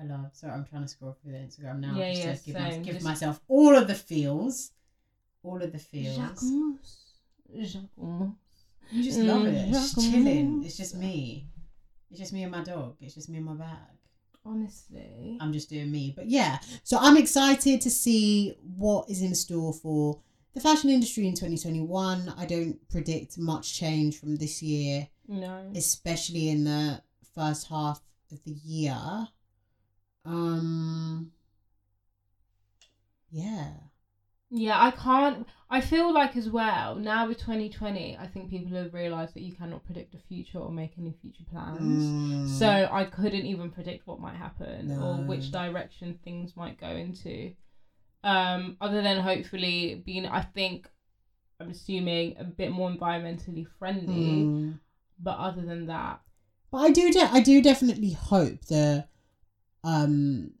I 0.00 0.04
loved. 0.04 0.36
Sorry, 0.36 0.52
I'm 0.52 0.64
trying 0.64 0.82
to 0.82 0.88
scroll 0.88 1.16
through 1.22 1.32
the 1.32 1.38
Instagram 1.38 1.80
now. 1.80 1.94
Yeah, 1.96 2.12
just 2.12 2.24
yeah, 2.24 2.34
to 2.34 2.44
give, 2.44 2.54
my, 2.54 2.78
give 2.78 2.94
just- 2.94 3.04
myself 3.06 3.40
all 3.48 3.76
of 3.76 3.86
the 3.86 3.94
feels. 3.94 4.72
All 5.42 5.62
of 5.62 5.72
the 5.72 5.78
feels. 5.78 6.16
Jacquemus. 6.18 6.96
Jacquemus. 7.54 8.34
You 8.92 9.04
just 9.04 9.18
love 9.20 9.46
it. 9.46 9.54
It's 9.54 9.94
just 9.94 10.10
chilling. 10.10 10.62
It's 10.64 10.76
just 10.76 10.96
me. 10.96 11.46
It's 12.10 12.18
just 12.18 12.32
me 12.32 12.42
and 12.42 12.52
my 12.52 12.62
dog. 12.62 12.96
It's 13.00 13.14
just 13.14 13.28
me 13.28 13.36
and 13.38 13.46
my 13.46 13.54
bag. 13.54 13.76
Honestly. 14.44 15.38
I'm 15.40 15.52
just 15.52 15.68
doing 15.70 15.90
me. 15.90 16.12
But 16.14 16.28
yeah, 16.28 16.58
so 16.82 16.98
I'm 17.00 17.16
excited 17.16 17.80
to 17.82 17.90
see 17.90 18.56
what 18.76 19.08
is 19.08 19.22
in 19.22 19.34
store 19.34 19.72
for 19.72 20.20
the 20.54 20.60
fashion 20.60 20.90
industry 20.90 21.26
in 21.28 21.34
2021, 21.34 22.34
I 22.36 22.44
don't 22.44 22.88
predict 22.88 23.38
much 23.38 23.72
change 23.74 24.18
from 24.18 24.34
this 24.36 24.60
year, 24.60 25.06
No. 25.28 25.70
especially 25.76 26.48
in 26.48 26.64
the 26.64 27.02
first 27.34 27.68
half 27.68 28.00
of 28.32 28.42
the 28.44 28.50
year. 28.64 29.28
Um, 30.24 31.32
yeah. 33.30 33.70
Yeah, 34.52 34.82
I 34.82 34.90
can't. 34.90 35.46
I 35.70 35.80
feel 35.80 36.12
like 36.12 36.36
as 36.36 36.48
well 36.50 36.96
now 36.96 37.28
with 37.28 37.38
2020, 37.38 38.16
I 38.20 38.26
think 38.26 38.50
people 38.50 38.76
have 38.76 38.92
realised 38.92 39.34
that 39.34 39.42
you 39.42 39.52
cannot 39.52 39.84
predict 39.84 40.10
the 40.10 40.18
future 40.18 40.58
or 40.58 40.72
make 40.72 40.94
any 40.98 41.14
future 41.22 41.44
plans. 41.48 42.04
Mm. 42.04 42.58
So 42.58 42.88
I 42.90 43.04
couldn't 43.04 43.46
even 43.46 43.70
predict 43.70 44.08
what 44.08 44.18
might 44.18 44.34
happen 44.34 44.90
or 44.90 45.14
which 45.18 45.52
direction 45.52 46.18
things 46.24 46.56
might 46.56 46.80
go 46.80 46.88
into. 46.88 47.52
Um, 48.24 48.76
other 48.80 49.02
than 49.02 49.20
hopefully 49.20 50.02
being, 50.04 50.26
I 50.26 50.42
think, 50.42 50.90
I'm 51.60 51.70
assuming 51.70 52.36
a 52.38 52.44
bit 52.44 52.72
more 52.72 52.90
environmentally 52.90 53.66
friendly. 53.78 54.44
Mm. 54.44 54.80
But 55.20 55.38
other 55.38 55.62
than 55.62 55.86
that, 55.86 56.22
But 56.72 56.78
I 56.78 56.90
do, 56.90 57.12
de- 57.12 57.30
I 57.30 57.40
do 57.40 57.62
definitely 57.62 58.12
hope 58.12 58.64
the, 58.66 59.06
um, 59.84 60.52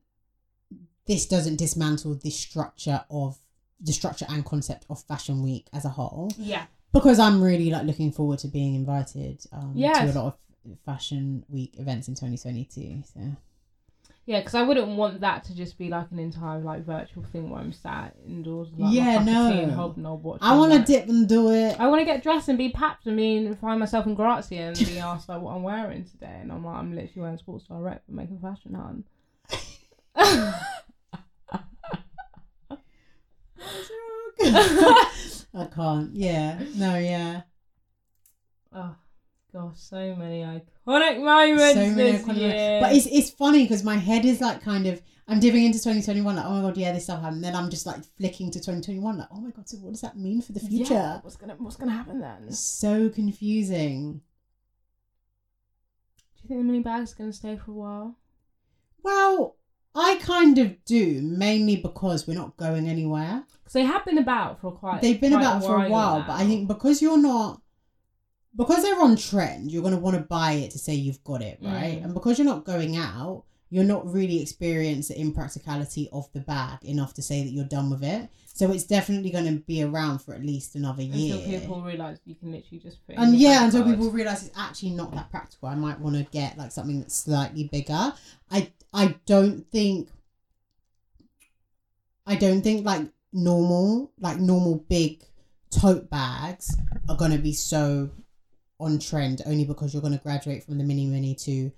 this 1.06 1.26
doesn't 1.26 1.56
dismantle 1.56 2.14
the 2.16 2.30
structure 2.30 3.04
of 3.10 3.38
the 3.80 3.92
structure 3.92 4.26
and 4.28 4.44
concept 4.44 4.84
of 4.90 5.02
Fashion 5.04 5.42
Week 5.42 5.66
as 5.72 5.84
a 5.84 5.88
whole. 5.88 6.30
yeah, 6.38 6.66
Because 6.92 7.18
I'm 7.18 7.42
really 7.42 7.70
like 7.70 7.86
looking 7.86 8.12
forward 8.12 8.38
to 8.40 8.48
being 8.48 8.74
invited 8.74 9.42
um, 9.52 9.72
Yes. 9.74 9.98
to 9.98 10.04
a 10.04 10.14
lot 10.22 10.38
of 10.66 10.78
Fashion 10.84 11.44
Week 11.48 11.74
events 11.78 12.06
in 12.08 12.14
2022. 12.14 13.02
So 13.14 13.20
yeah, 14.30 14.38
because 14.38 14.54
I 14.54 14.62
wouldn't 14.62 14.86
want 14.96 15.22
that 15.22 15.42
to 15.46 15.56
just 15.56 15.76
be 15.76 15.88
like 15.88 16.06
an 16.12 16.20
entire 16.20 16.60
like 16.60 16.84
virtual 16.86 17.24
thing 17.24 17.50
where 17.50 17.60
I'm 17.60 17.72
sat 17.72 18.14
indoors. 18.24 18.68
Like, 18.78 18.94
Yeah, 18.94 19.24
no. 19.24 19.50
and 19.50 19.72
hobnob 19.72 20.22
watching. 20.22 20.44
I 20.46 20.56
want 20.56 20.70
to 20.70 20.78
like- 20.78 20.86
dip 20.86 21.08
and 21.08 21.28
do 21.28 21.50
it. 21.50 21.74
I 21.80 21.88
want 21.88 22.00
to 22.00 22.04
get 22.04 22.22
dressed 22.22 22.48
and 22.48 22.56
be 22.56 22.68
papped 22.70 23.06
and 23.06 23.16
be 23.16 23.38
and 23.38 23.58
find 23.58 23.80
myself 23.80 24.06
in 24.06 24.14
Grazia 24.14 24.68
and 24.68 24.78
be 24.78 25.00
asked 25.00 25.28
like 25.28 25.40
what 25.42 25.56
I'm 25.56 25.64
wearing 25.64 26.04
today, 26.04 26.38
and 26.40 26.52
I'm 26.52 26.64
like 26.64 26.76
I'm 26.76 26.94
literally 26.94 27.22
wearing 27.22 27.38
Sports 27.38 27.64
Direct 27.66 28.04
but 28.06 28.14
making 28.14 28.38
fashion 28.38 28.74
hunt. 28.74 29.06
I 35.52 35.64
can't. 35.74 36.14
Yeah. 36.14 36.60
No. 36.76 36.96
Yeah. 36.96 37.42
oh 38.72 38.94
gosh, 39.52 39.78
so 39.78 40.14
many 40.16 40.42
iconic 40.42 41.22
moments 41.22 41.74
so 41.74 41.80
many 41.80 42.12
this 42.12 42.22
iconic- 42.22 42.36
year. 42.36 42.80
But 42.80 42.94
it's 42.94 43.06
it's 43.06 43.30
funny 43.30 43.64
because 43.64 43.82
my 43.84 43.96
head 43.96 44.24
is 44.24 44.40
like 44.40 44.62
kind 44.62 44.86
of 44.86 45.00
I'm 45.28 45.38
dipping 45.38 45.64
into 45.64 45.78
2021 45.78 46.36
like 46.36 46.44
oh 46.44 46.50
my 46.50 46.60
god 46.62 46.76
yeah 46.76 46.92
this 46.92 47.04
stuff 47.04 47.22
happened. 47.22 47.44
Then 47.44 47.54
I'm 47.54 47.70
just 47.70 47.86
like 47.86 48.04
flicking 48.18 48.50
to 48.50 48.58
2021 48.58 49.18
like 49.18 49.28
oh 49.30 49.40
my 49.40 49.50
god 49.50 49.68
so 49.68 49.76
what 49.78 49.92
does 49.92 50.00
that 50.00 50.16
mean 50.16 50.42
for 50.42 50.52
the 50.52 50.60
future? 50.60 50.94
Yeah, 50.94 51.20
what's 51.22 51.36
gonna 51.36 51.56
what's 51.58 51.76
gonna 51.76 51.92
happen 51.92 52.20
then? 52.20 52.50
So 52.52 53.08
confusing. 53.08 54.22
Do 56.18 56.42
you 56.42 56.48
think 56.48 56.60
the 56.60 56.64
mini 56.64 56.82
bag's 56.82 57.12
are 57.12 57.16
gonna 57.16 57.32
stay 57.32 57.56
for 57.56 57.70
a 57.70 57.74
while? 57.74 58.16
Well, 59.02 59.56
I 59.94 60.16
kind 60.16 60.58
of 60.58 60.84
do 60.84 61.20
mainly 61.22 61.76
because 61.76 62.26
we're 62.26 62.34
not 62.34 62.56
going 62.56 62.88
anywhere. 62.88 63.44
Because 63.62 63.72
they 63.72 63.84
have 63.84 64.04
been 64.04 64.18
about 64.18 64.60
for 64.60 64.72
quite. 64.72 65.00
They've 65.00 65.20
been 65.20 65.32
quite 65.32 65.42
about 65.42 65.62
for 65.64 65.84
a 65.84 65.88
while, 65.88 66.22
but 66.26 66.34
I 66.34 66.46
think 66.46 66.68
because 66.68 67.02
you're 67.02 67.18
not 67.18 67.60
because 68.56 68.82
they're 68.82 69.00
on 69.00 69.16
trend, 69.16 69.70
you're 69.70 69.82
going 69.82 69.94
to 69.94 70.00
want 70.00 70.16
to 70.16 70.22
buy 70.22 70.52
it 70.52 70.72
to 70.72 70.78
say 70.78 70.94
you've 70.94 71.22
got 71.24 71.42
it, 71.42 71.58
right? 71.62 72.00
Mm. 72.00 72.04
And 72.04 72.14
because 72.14 72.38
you're 72.38 72.46
not 72.46 72.64
going 72.64 72.96
out, 72.96 73.44
you're 73.70 73.84
not 73.84 74.12
really 74.12 74.42
experienced 74.42 75.10
the 75.10 75.20
impracticality 75.20 76.08
of 76.12 76.30
the 76.32 76.40
bag 76.40 76.78
enough 76.82 77.14
to 77.14 77.22
say 77.22 77.44
that 77.44 77.50
you're 77.50 77.64
done 77.64 77.88
with 77.88 78.02
it. 78.02 78.28
So 78.52 78.72
it's 78.72 78.84
definitely 78.84 79.30
going 79.30 79.46
to 79.46 79.62
be 79.62 79.82
around 79.82 80.18
for 80.18 80.34
at 80.34 80.44
least 80.44 80.74
another 80.74 81.02
year. 81.02 81.36
until 81.36 81.60
people 81.60 81.82
realise 81.82 82.18
you 82.24 82.34
can 82.34 82.50
literally 82.50 82.80
just 82.80 82.98
in 83.08 83.16
and 83.16 83.36
yeah, 83.36 83.64
until 83.64 83.84
card. 83.84 83.94
people 83.94 84.10
realize 84.10 84.44
it's 84.44 84.58
actually 84.58 84.90
not 84.90 85.14
that 85.14 85.30
practical. 85.30 85.68
I 85.68 85.76
might 85.76 86.00
want 86.00 86.16
to 86.16 86.24
get 86.24 86.58
like 86.58 86.72
something 86.72 86.98
that's 86.98 87.14
slightly 87.14 87.64
bigger. 87.64 88.12
I 88.50 88.72
I 88.92 89.14
don't 89.24 89.64
think 89.70 90.10
I 92.26 92.34
don't 92.34 92.62
think 92.62 92.84
like 92.84 93.06
normal 93.32 94.12
like 94.18 94.38
normal 94.38 94.84
big 94.88 95.24
tote 95.70 96.10
bags 96.10 96.76
are 97.08 97.16
going 97.16 97.30
to 97.30 97.38
be 97.38 97.52
so 97.52 98.10
on 98.80 98.98
trend 98.98 99.42
only 99.46 99.64
because 99.64 99.92
you're 99.92 100.00
going 100.02 100.16
to 100.16 100.22
graduate 100.22 100.64
from 100.64 100.78
the 100.78 100.84
mini 100.84 101.06
mini 101.06 101.34
to 101.34 101.70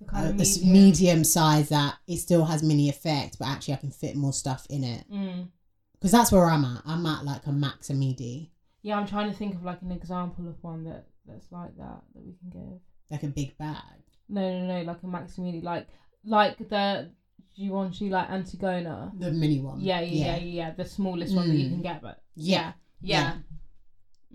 The 0.00 0.04
kind 0.06 0.26
of 0.28 0.36
medium. 0.36 0.72
medium 0.72 1.24
size 1.24 1.68
that 1.70 1.96
it 2.06 2.18
still 2.18 2.44
has 2.44 2.62
mini 2.62 2.88
effect 2.88 3.38
but 3.38 3.48
actually 3.48 3.74
I 3.74 3.78
can 3.78 3.90
fit 3.90 4.16
more 4.16 4.32
stuff 4.32 4.66
in 4.70 4.84
it 4.84 5.04
Mm. 5.10 5.48
because 5.94 6.12
that's 6.12 6.32
where 6.32 6.46
I'm 6.46 6.64
at 6.64 6.82
I'm 6.86 7.04
at 7.06 7.24
like 7.24 7.46
a 7.46 7.52
max 7.52 7.90
a 7.90 7.94
midi 7.94 8.52
Yeah, 8.82 8.98
I'm 8.98 9.06
trying 9.06 9.30
to 9.30 9.36
think 9.36 9.54
of 9.54 9.62
like 9.64 9.82
an 9.82 9.92
example 9.92 10.48
of 10.48 10.56
one 10.62 10.84
that 10.84 11.06
that's 11.26 11.50
like 11.52 11.76
that 11.78 12.02
that 12.14 12.22
we 12.24 12.32
can 12.40 12.50
give. 12.50 12.80
like 13.10 13.22
a 13.22 13.28
big 13.28 13.56
bag 13.58 14.02
No, 14.28 14.40
no, 14.58 14.66
no, 14.66 14.82
like 14.82 15.02
a 15.02 15.06
Maximili, 15.06 15.62
like 15.62 15.86
like 16.24 16.56
the 16.68 17.10
Givenchy 17.56 18.10
like 18.10 18.28
Antigona. 18.28 19.12
the 19.18 19.30
mini 19.30 19.60
one 19.60 19.80
Yeah, 19.80 20.00
yeah, 20.00 20.10
yeah, 20.24 20.36
yeah, 20.36 20.54
yeah, 20.60 20.70
the 20.72 20.84
smallest 20.84 21.34
one 21.36 21.48
that 21.48 21.54
you 21.54 21.66
Mm. 21.68 21.72
can 21.74 21.82
get, 21.82 22.02
but 22.02 22.22
Yeah. 22.34 22.72
yeah, 23.00 23.20
yeah, 23.20 23.36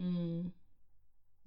Mm, 0.02 0.52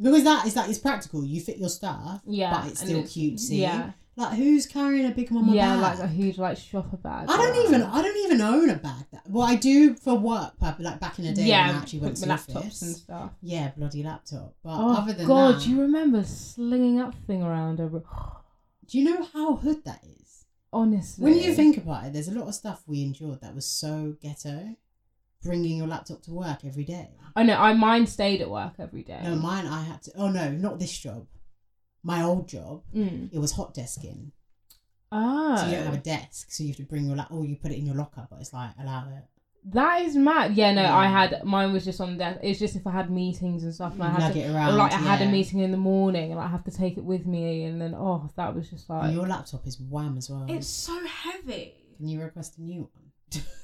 Because 0.02 0.24
that 0.24 0.46
is 0.46 0.54
that 0.54 0.68
is 0.68 0.78
practical. 0.78 1.24
You 1.24 1.40
fit 1.40 1.58
your 1.58 1.68
stuff, 1.68 2.20
yeah. 2.26 2.50
but 2.50 2.70
it's 2.70 2.80
still 2.80 3.02
cutesy. 3.02 3.58
Yeah, 3.58 3.92
Like 4.16 4.36
who's 4.36 4.66
carrying 4.66 5.06
a 5.06 5.10
big 5.10 5.30
mama 5.30 5.54
yeah, 5.54 5.74
bag? 5.76 5.80
like 5.80 5.98
a 6.00 6.08
huge 6.08 6.38
like 6.38 6.58
shopper 6.58 6.96
bag. 6.96 7.26
I 7.30 7.36
don't 7.36 7.66
even 7.66 7.82
I 7.82 8.02
don't 8.02 8.16
even 8.24 8.40
own 8.40 8.70
a 8.70 8.76
bag. 8.76 9.04
That 9.12 9.22
well, 9.28 9.46
I 9.46 9.54
do 9.54 9.94
for 9.94 10.14
work 10.18 10.58
purpose. 10.58 10.84
Like 10.84 10.98
back 11.00 11.18
in 11.18 11.26
the 11.26 11.32
day 11.32 11.44
yeah, 11.44 11.68
when 11.68 11.76
I 11.76 11.78
actually 11.78 12.00
went 12.00 12.16
to 12.18 12.26
laptops 12.26 12.56
office. 12.56 12.82
and 12.82 12.96
stuff. 12.96 13.30
Yeah, 13.42 13.70
bloody 13.76 14.02
laptop. 14.02 14.54
But 14.64 14.70
Oh 14.76 14.96
other 14.96 15.12
than 15.12 15.26
God, 15.26 15.54
that, 15.54 15.62
do 15.62 15.70
you 15.70 15.80
remember 15.80 16.24
slinging 16.24 16.96
that 16.96 17.14
thing 17.26 17.42
around 17.42 17.80
every? 17.80 18.00
do 18.86 18.98
you 18.98 19.04
know 19.04 19.26
how 19.32 19.56
hood 19.56 19.84
that 19.84 20.02
is? 20.04 20.44
Honestly, 20.74 21.22
When 21.22 21.38
you 21.38 21.52
think 21.54 21.76
about 21.76 22.06
it, 22.06 22.12
there's 22.14 22.28
a 22.28 22.32
lot 22.38 22.48
of 22.48 22.54
stuff 22.54 22.82
we 22.86 23.02
endured 23.02 23.42
that 23.42 23.54
was 23.54 23.66
so 23.66 24.16
ghetto. 24.22 24.74
Bringing 25.42 25.76
your 25.78 25.86
laptop 25.88 26.22
to 26.22 26.32
work 26.32 26.64
every 26.64 26.84
day. 26.84 27.08
I 27.34 27.42
know, 27.42 27.56
I 27.56 27.72
mine 27.74 28.06
stayed 28.06 28.40
at 28.40 28.50
work 28.50 28.74
every 28.78 29.02
day. 29.02 29.20
No, 29.24 29.34
mine 29.36 29.66
I 29.66 29.82
had 29.82 30.02
to. 30.02 30.12
Oh 30.16 30.28
no, 30.30 30.50
not 30.50 30.78
this 30.78 30.96
job. 30.96 31.26
My 32.04 32.22
old 32.22 32.48
job, 32.48 32.82
Mm. 32.94 33.30
it 33.32 33.38
was 33.38 33.52
hot 33.52 33.74
desking. 33.74 34.30
Ah, 35.10 35.56
So 35.56 35.66
you 35.66 35.72
don't 35.76 35.84
have 35.86 35.94
a 35.94 35.98
desk, 35.98 36.50
so 36.50 36.62
you 36.62 36.70
have 36.70 36.76
to 36.78 36.84
bring 36.84 37.06
your 37.06 37.16
laptop. 37.16 37.36
Or 37.38 37.44
you 37.44 37.56
put 37.56 37.70
it 37.70 37.78
in 37.78 37.86
your 37.86 37.94
locker, 37.96 38.26
but 38.30 38.40
it's 38.40 38.52
like 38.52 38.70
allow 38.80 39.08
it. 39.08 39.24
That 39.66 40.02
is 40.02 40.16
mad. 40.16 40.56
Yeah, 40.56 40.72
no, 40.74 40.84
I 40.84 41.06
had 41.06 41.44
mine 41.44 41.72
was 41.72 41.84
just 41.84 42.00
on 42.00 42.18
desk. 42.18 42.40
It's 42.42 42.58
just 42.58 42.74
if 42.74 42.84
I 42.86 42.90
had 42.92 43.10
meetings 43.10 43.62
and 43.62 43.72
stuff, 43.74 43.94
and 43.94 44.02
I 44.02 44.08
had 44.10 44.22
Lug 44.22 44.32
to, 44.34 44.54
around. 44.54 44.76
like 44.76 44.92
I 44.92 44.96
had 44.96 45.22
a 45.22 45.30
meeting 45.30 45.60
in 45.60 45.70
the 45.70 45.76
morning, 45.76 46.32
and 46.32 46.40
I 46.40 46.48
have 46.48 46.64
to 46.64 46.70
take 46.72 46.96
it 46.96 47.04
with 47.04 47.26
me, 47.26 47.64
and 47.64 47.80
then 47.80 47.94
oh, 47.94 48.28
that 48.36 48.54
was 48.54 48.68
just 48.70 48.88
And 48.90 48.98
like 48.98 49.14
your 49.14 49.26
laptop 49.28 49.66
is 49.66 49.78
wham 49.80 50.16
as 50.18 50.28
well. 50.30 50.46
it's 50.48 50.66
so 50.66 50.98
heavy. 51.06 51.74
Can 51.96 52.08
you 52.08 52.20
request 52.20 52.58
a 52.58 52.62
new 52.62 52.88
one? 52.92 53.42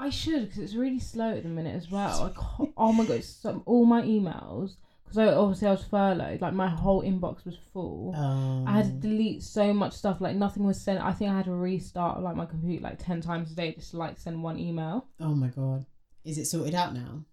I 0.00 0.10
should 0.10 0.46
because 0.46 0.58
it's 0.62 0.74
really 0.74 0.98
slow 0.98 1.36
at 1.36 1.42
the 1.42 1.48
minute 1.48 1.76
as 1.76 1.90
well. 1.90 2.34
I 2.38 2.66
oh 2.76 2.92
my 2.92 3.04
god, 3.04 3.22
all 3.66 3.84
my 3.84 4.02
emails 4.02 4.76
because 5.04 5.18
I 5.18 5.26
obviously 5.34 5.68
I 5.68 5.72
was 5.72 5.84
furloughed. 5.84 6.40
Like 6.40 6.54
my 6.54 6.68
whole 6.68 7.02
inbox 7.02 7.44
was 7.44 7.56
full. 7.72 8.14
Um, 8.16 8.66
I 8.66 8.72
had 8.78 8.86
to 8.86 8.92
delete 9.08 9.42
so 9.42 9.72
much 9.74 9.92
stuff. 9.92 10.20
Like 10.20 10.36
nothing 10.36 10.64
was 10.64 10.80
sent. 10.80 11.00
I 11.02 11.12
think 11.12 11.30
I 11.30 11.36
had 11.36 11.44
to 11.46 11.52
restart 11.52 12.22
like 12.22 12.36
my 12.36 12.46
computer 12.46 12.82
like 12.82 12.98
ten 13.04 13.20
times 13.20 13.52
a 13.52 13.54
day 13.54 13.72
just 13.74 13.90
to 13.90 13.98
like 13.98 14.18
send 14.18 14.42
one 14.42 14.58
email. 14.58 15.06
Oh 15.20 15.34
my 15.34 15.48
god. 15.48 15.84
Is 16.24 16.38
it 16.38 16.46
sorted 16.46 16.74
out 16.74 16.94
now? 16.94 17.24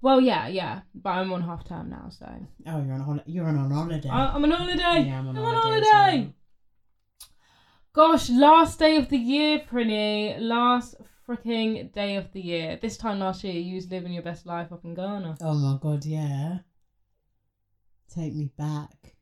Well, 0.00 0.20
yeah, 0.20 0.48
yeah, 0.48 0.82
but 0.94 1.10
I'm 1.10 1.32
on 1.32 1.40
half 1.42 1.66
term 1.66 1.88
now, 1.88 2.10
so 2.10 2.26
Oh, 2.66 2.82
you're 2.84 2.92
on 2.94 3.00
holiday. 3.00 3.24
You're 3.26 3.46
on, 3.46 3.56
on 3.56 3.70
holiday. 3.70 4.08
I, 4.10 4.34
I'm 4.34 4.44
on 4.44 4.50
holiday. 4.50 5.08
yeah, 5.08 5.18
I'm 5.18 5.28
on 5.28 5.38
I'm 5.38 5.44
on 5.44 5.54
holiday. 5.54 5.80
as 5.86 5.92
holiday. 5.92 6.34
Gosh, 7.94 8.28
last 8.30 8.78
day 8.78 8.96
of 8.96 9.08
the 9.08 9.16
year, 9.16 9.60
Prinny. 9.60 10.36
Last 10.40 10.96
freaking 11.28 11.92
day 11.92 12.16
of 12.16 12.32
the 12.32 12.40
year. 12.40 12.78
This 12.80 12.96
time 12.96 13.18
last 13.18 13.44
year, 13.44 13.54
you 13.54 13.76
was 13.76 13.90
living 13.90 14.12
your 14.12 14.22
best 14.22 14.46
life 14.46 14.72
up 14.72 14.84
in 14.84 14.94
Ghana. 14.94 15.38
Oh 15.40 15.54
my 15.54 15.78
god, 15.80 16.04
yeah. 16.04 16.58
Take 18.14 18.34
me 18.34 18.50
back. 18.56 19.16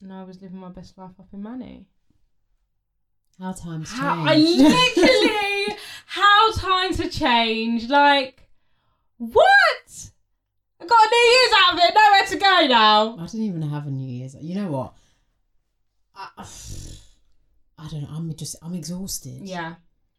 And 0.00 0.12
I 0.12 0.24
was 0.24 0.42
living 0.42 0.58
my 0.58 0.68
best 0.68 0.98
life 0.98 1.12
up 1.18 1.28
in 1.32 1.42
Manny. 1.42 1.86
How 3.38 3.52
times 3.52 3.90
How, 3.90 4.24
I 4.26 4.36
literally, 4.36 5.78
how 6.06 6.52
times 6.52 6.98
have 6.98 7.10
changed. 7.10 7.90
Like, 7.90 8.48
what? 9.16 10.10
I 10.80 10.86
got 10.86 11.06
a 11.06 11.10
New 11.10 11.30
Year's 11.30 11.54
out 11.58 11.72
of 11.72 11.78
it. 11.78 11.94
Nowhere 11.94 12.26
to 12.28 12.36
go 12.36 12.66
now. 12.68 13.16
I 13.18 13.26
didn't 13.26 13.46
even 13.46 13.62
have 13.62 13.86
a 13.86 13.90
New 13.90 14.08
Year's. 14.08 14.36
You 14.40 14.54
know 14.56 14.70
what? 14.70 14.94
I, 16.14 16.28
I 17.78 17.88
don't 17.88 18.02
know. 18.02 18.08
I'm 18.12 18.34
just. 18.36 18.56
I'm 18.62 18.74
exhausted. 18.74 19.40
Yeah. 19.42 19.74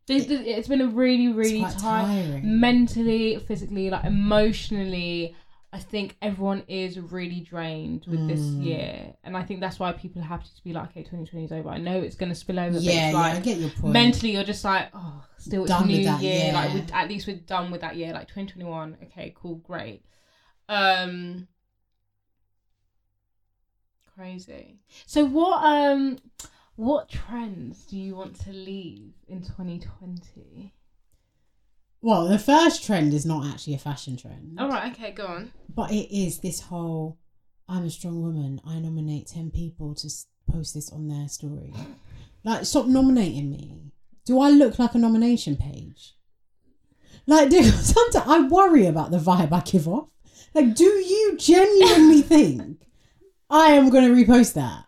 This, 0.07 0.25
this- 0.25 0.41
it's 0.45 0.67
been 0.67 0.81
a 0.81 0.87
really, 0.87 1.29
really 1.29 1.65
tiring. 1.79 2.59
mentally, 2.59 3.37
physically, 3.39 3.89
like 3.89 4.05
emotionally, 4.05 5.35
I 5.73 5.79
think 5.79 6.15
everyone 6.21 6.63
is 6.67 6.97
really 6.99 7.41
drained 7.41 8.05
with 8.07 8.25
this 8.27 8.39
Mm. 8.51 8.63
year, 8.63 9.13
and 9.23 9.35
I 9.35 9.43
think 9.43 9.59
that's 9.59 9.77
why 9.79 9.91
people 9.91 10.21
are 10.21 10.25
happy 10.25 10.45
to 10.55 10.63
be 10.63 10.71
like, 10.73 10.89
"Okay, 10.91 11.03
2020 11.03 11.45
is 11.45 11.51
over." 11.51 11.69
I 11.69 11.79
know 11.79 11.99
it's 12.01 12.15
gonna 12.15 12.35
spill 12.35 12.59
over, 12.59 12.75
but 12.75 12.83
yeah, 12.83 13.11
like 13.13 13.35
I 13.35 13.39
get 13.41 13.57
your 13.57 13.69
point. 13.71 13.91
mentally 13.93 14.31
you're 14.33 14.43
just 14.45 14.63
like, 14.63 14.89
"Oh, 14.93 15.25
still 15.37 15.63
it's 15.63 15.71
Done 15.71 15.87
with 15.87 15.97
new 15.97 16.03
that, 16.05 16.21
year." 16.21 16.53
Like, 16.53 16.73
we 16.73 16.81
at 16.93 17.09
least 17.09 17.27
we're 17.27 17.35
done 17.37 17.71
with 17.71 17.81
that 17.81 17.95
year. 17.97 18.13
Like 18.13 18.27
2021, 18.29 18.97
okay, 19.03 19.33
cool, 19.35 19.55
great. 19.55 20.05
Um, 20.69 21.47
crazy. 24.15 24.79
So 25.05 25.25
what 25.25 25.63
um, 25.63 26.19
what 26.75 27.09
trends 27.09 27.85
do 27.85 27.97
you 27.97 28.15
want 28.15 28.39
to 28.41 28.51
leave 28.51 29.13
in 29.27 29.41
2020? 29.41 30.73
Well, 32.01 32.27
the 32.27 32.37
first 32.39 32.85
trend 32.85 33.13
is 33.13 33.25
not 33.25 33.45
actually 33.47 33.73
a 33.75 33.79
fashion 33.79 34.15
trend, 34.17 34.59
All 34.59 34.69
right, 34.69 34.91
okay, 34.93 35.11
go 35.11 35.25
on. 35.25 35.51
but 35.73 35.91
it 35.91 36.15
is 36.15 36.39
this 36.39 36.61
whole 36.61 37.17
I'm 37.67 37.85
a 37.85 37.89
strong 37.89 38.21
woman. 38.21 38.61
I 38.65 38.77
nominate 38.79 39.25
10 39.27 39.49
people 39.49 39.95
to 39.95 40.09
post 40.51 40.75
this 40.75 40.91
on 40.91 41.07
their 41.07 41.27
story. 41.27 41.73
Like, 42.43 42.63
stop 42.65 42.85
nominating 42.85 43.49
me. 43.49 43.91
Do 44.23 44.39
I 44.39 44.51
look 44.51 44.77
like 44.77 44.93
a 44.93 44.99
nomination 44.99 45.57
page? 45.57 46.13
Like, 47.25 47.49
dude, 47.49 47.73
sometimes 47.73 48.27
I 48.27 48.41
worry 48.47 48.85
about 48.85 49.09
the 49.09 49.17
vibe 49.17 49.51
I 49.51 49.61
give 49.61 49.87
off. 49.87 50.09
Like, 50.53 50.75
do 50.75 50.83
you 50.83 51.37
genuinely 51.39 52.21
think 52.33 52.81
I 53.49 53.69
am 53.71 53.89
going 53.89 54.03
to 54.07 54.13
repost 54.25 54.53
that? 54.53 54.84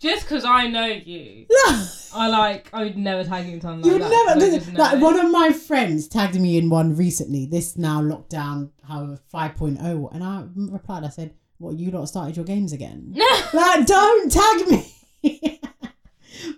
Just 0.00 0.22
because 0.22 0.44
I 0.44 0.68
know 0.68 0.86
you, 0.86 1.46
I 2.14 2.28
like. 2.28 2.70
I 2.72 2.84
would 2.84 2.96
never 2.96 3.24
tag 3.24 3.46
you 3.48 3.54
in 3.54 3.60
something 3.60 3.90
You 3.90 3.98
like 3.98 4.08
that. 4.10 4.34
I 4.36 4.38
never 4.38 4.72
like 4.78 5.00
one 5.02 5.18
of 5.18 5.30
my 5.32 5.50
friends 5.50 6.06
tagged 6.06 6.40
me 6.40 6.56
in 6.56 6.70
one 6.70 6.94
recently. 6.96 7.46
This 7.46 7.76
now 7.76 8.00
lockdown, 8.00 8.70
however 8.86 9.18
5.0, 9.34 10.14
and 10.14 10.22
I 10.22 10.44
replied. 10.54 11.02
I 11.02 11.08
said, 11.08 11.34
"What 11.58 11.76
you 11.78 11.90
lot 11.90 12.06
started 12.06 12.36
your 12.36 12.44
games 12.44 12.72
again? 12.72 13.06
No! 13.10 13.26
Like, 13.52 13.86
don't 13.86 14.30
tag 14.30 14.68
me." 14.68 14.92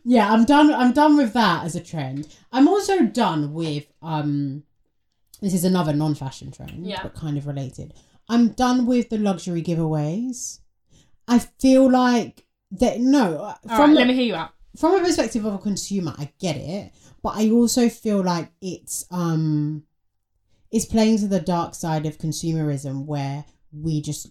yeah, 0.05 0.31
I'm 0.31 0.45
done. 0.45 0.73
I'm 0.73 0.93
done 0.93 1.17
with 1.17 1.33
that 1.33 1.65
as 1.65 1.75
a 1.75 1.81
trend. 1.81 2.29
I'm 2.53 2.69
also 2.69 3.03
done 3.07 3.55
with 3.55 3.87
um. 4.03 4.65
This 5.41 5.55
is 5.55 5.65
another 5.65 5.95
non-fashion 5.95 6.51
trend, 6.53 6.85
Yeah. 6.87 7.03
but 7.03 7.15
kind 7.15 7.39
of 7.39 7.47
related. 7.47 7.95
I'm 8.29 8.49
done 8.49 8.85
with 8.85 9.09
the 9.09 9.17
luxury 9.17 9.63
giveaways. 9.63 10.59
I 11.27 11.39
feel 11.39 11.91
like 11.91 12.45
that. 12.73 13.01
No, 13.01 13.39
All 13.39 13.59
from 13.65 13.79
right, 13.79 13.91
let 13.91 14.07
me 14.07 14.15
hear 14.15 14.25
you 14.25 14.35
out. 14.35 14.51
from 14.77 14.95
a 14.95 15.01
perspective 15.05 15.45
of 15.45 15.55
a 15.55 15.59
consumer, 15.59 16.15
I 16.19 16.33
get 16.39 16.57
it, 16.57 16.93
but 17.23 17.37
I 17.37 17.51
also 17.51 17.89
feel 17.89 18.23
like 18.23 18.51
it's 18.61 19.05
um 19.11 19.85
it's 20.71 20.85
playing 20.85 21.19
to 21.19 21.29
the 21.29 21.41
dark 21.41 21.75
side 21.75 22.07
of 22.07 22.19
consumerism 22.19 23.05
where 23.07 23.45
we 23.73 24.01
just 24.01 24.29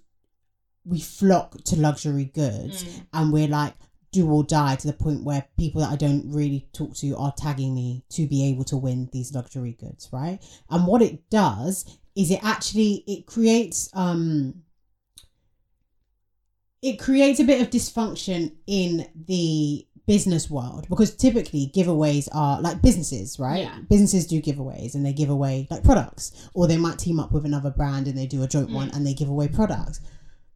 we 0.85 0.99
flock 0.99 1.61
to 1.65 1.75
luxury 1.75 2.25
goods 2.25 2.83
Mm. 2.83 3.05
and 3.13 3.33
we're 3.33 3.47
like 3.47 3.73
do 4.11 4.27
or 4.31 4.43
die 4.43 4.75
to 4.75 4.87
the 4.87 4.93
point 4.93 5.23
where 5.23 5.45
people 5.57 5.81
that 5.81 5.91
I 5.91 5.95
don't 5.95 6.31
really 6.31 6.67
talk 6.73 6.95
to 6.95 7.15
are 7.17 7.31
tagging 7.37 7.75
me 7.75 8.03
to 8.11 8.25
be 8.25 8.43
able 8.47 8.63
to 8.65 8.77
win 8.77 9.07
these 9.13 9.35
luxury 9.35 9.73
goods, 9.79 10.09
right? 10.11 10.39
And 10.71 10.87
what 10.87 11.03
it 11.03 11.29
does 11.29 11.85
is 12.15 12.31
it 12.31 12.39
actually 12.43 13.03
it 13.05 13.27
creates 13.27 13.89
um 13.93 14.63
it 16.81 16.99
creates 16.99 17.39
a 17.39 17.43
bit 17.43 17.61
of 17.61 17.69
dysfunction 17.69 18.53
in 18.67 19.07
the 19.27 19.85
business 20.07 20.49
world 20.49 20.87
because 20.89 21.15
typically 21.15 21.71
giveaways 21.75 22.27
are 22.33 22.59
like 22.61 22.81
businesses, 22.81 23.37
right? 23.37 23.61
Yeah. 23.61 23.77
Businesses 23.89 24.25
do 24.25 24.41
giveaways 24.41 24.95
and 24.95 25.05
they 25.05 25.13
give 25.13 25.29
away 25.29 25.67
like 25.69 25.83
products, 25.83 26.49
or 26.55 26.67
they 26.67 26.77
might 26.77 26.97
team 26.97 27.19
up 27.19 27.31
with 27.31 27.45
another 27.45 27.69
brand 27.69 28.07
and 28.07 28.17
they 28.17 28.25
do 28.25 28.41
a 28.41 28.47
joint 28.47 28.69
mm. 28.69 28.73
one 28.73 28.89
and 28.89 29.05
they 29.05 29.13
give 29.13 29.29
away 29.29 29.47
products. 29.47 29.99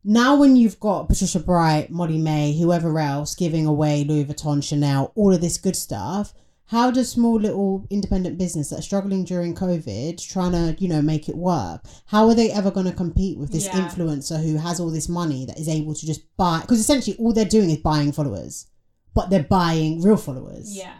Now, 0.03 0.35
when 0.35 0.55
you've 0.55 0.79
got 0.79 1.07
Patricia 1.07 1.39
Bright, 1.39 1.89
Molly-Mae, 1.89 2.57
whoever 2.59 2.99
else 2.99 3.35
giving 3.35 3.65
away 3.65 4.03
Louis 4.03 4.25
Vuitton, 4.25 4.61
Chanel, 4.61 5.13
all 5.15 5.33
of 5.33 5.39
this 5.39 5.57
good 5.57 5.75
stuff, 5.75 6.33
how 6.67 6.89
does 6.91 7.11
small 7.11 7.39
little 7.39 7.85
independent 7.89 8.37
business 8.37 8.69
that's 8.69 8.85
struggling 8.85 9.23
during 9.25 9.53
COVID, 9.53 10.25
trying 10.27 10.51
to 10.53 10.75
you 10.81 10.87
know 10.87 11.01
make 11.01 11.27
it 11.29 11.35
work, 11.37 11.83
how 12.05 12.27
are 12.27 12.35
they 12.35 12.51
ever 12.51 12.71
going 12.71 12.85
to 12.85 12.91
compete 12.93 13.37
with 13.37 13.51
this 13.51 13.65
Yeah. 13.65 13.87
influencer 13.87 14.41
who 14.41 14.57
has 14.57 14.79
all 14.79 14.89
this 14.91 15.09
money 15.09 15.45
that 15.45 15.59
is 15.59 15.67
able 15.69 15.93
to 15.93 16.05
just 16.05 16.21
buy? 16.37 16.61
Because 16.61 16.79
essentially, 16.79 17.17
all 17.17 17.33
they're 17.33 17.45
doing 17.45 17.69
is 17.69 17.77
buying 17.77 18.11
followers, 18.11 18.67
but 19.13 19.29
they're 19.29 19.43
buying 19.43 20.01
real 20.01 20.17
followers 20.17 20.75
Yeah. 20.75 20.93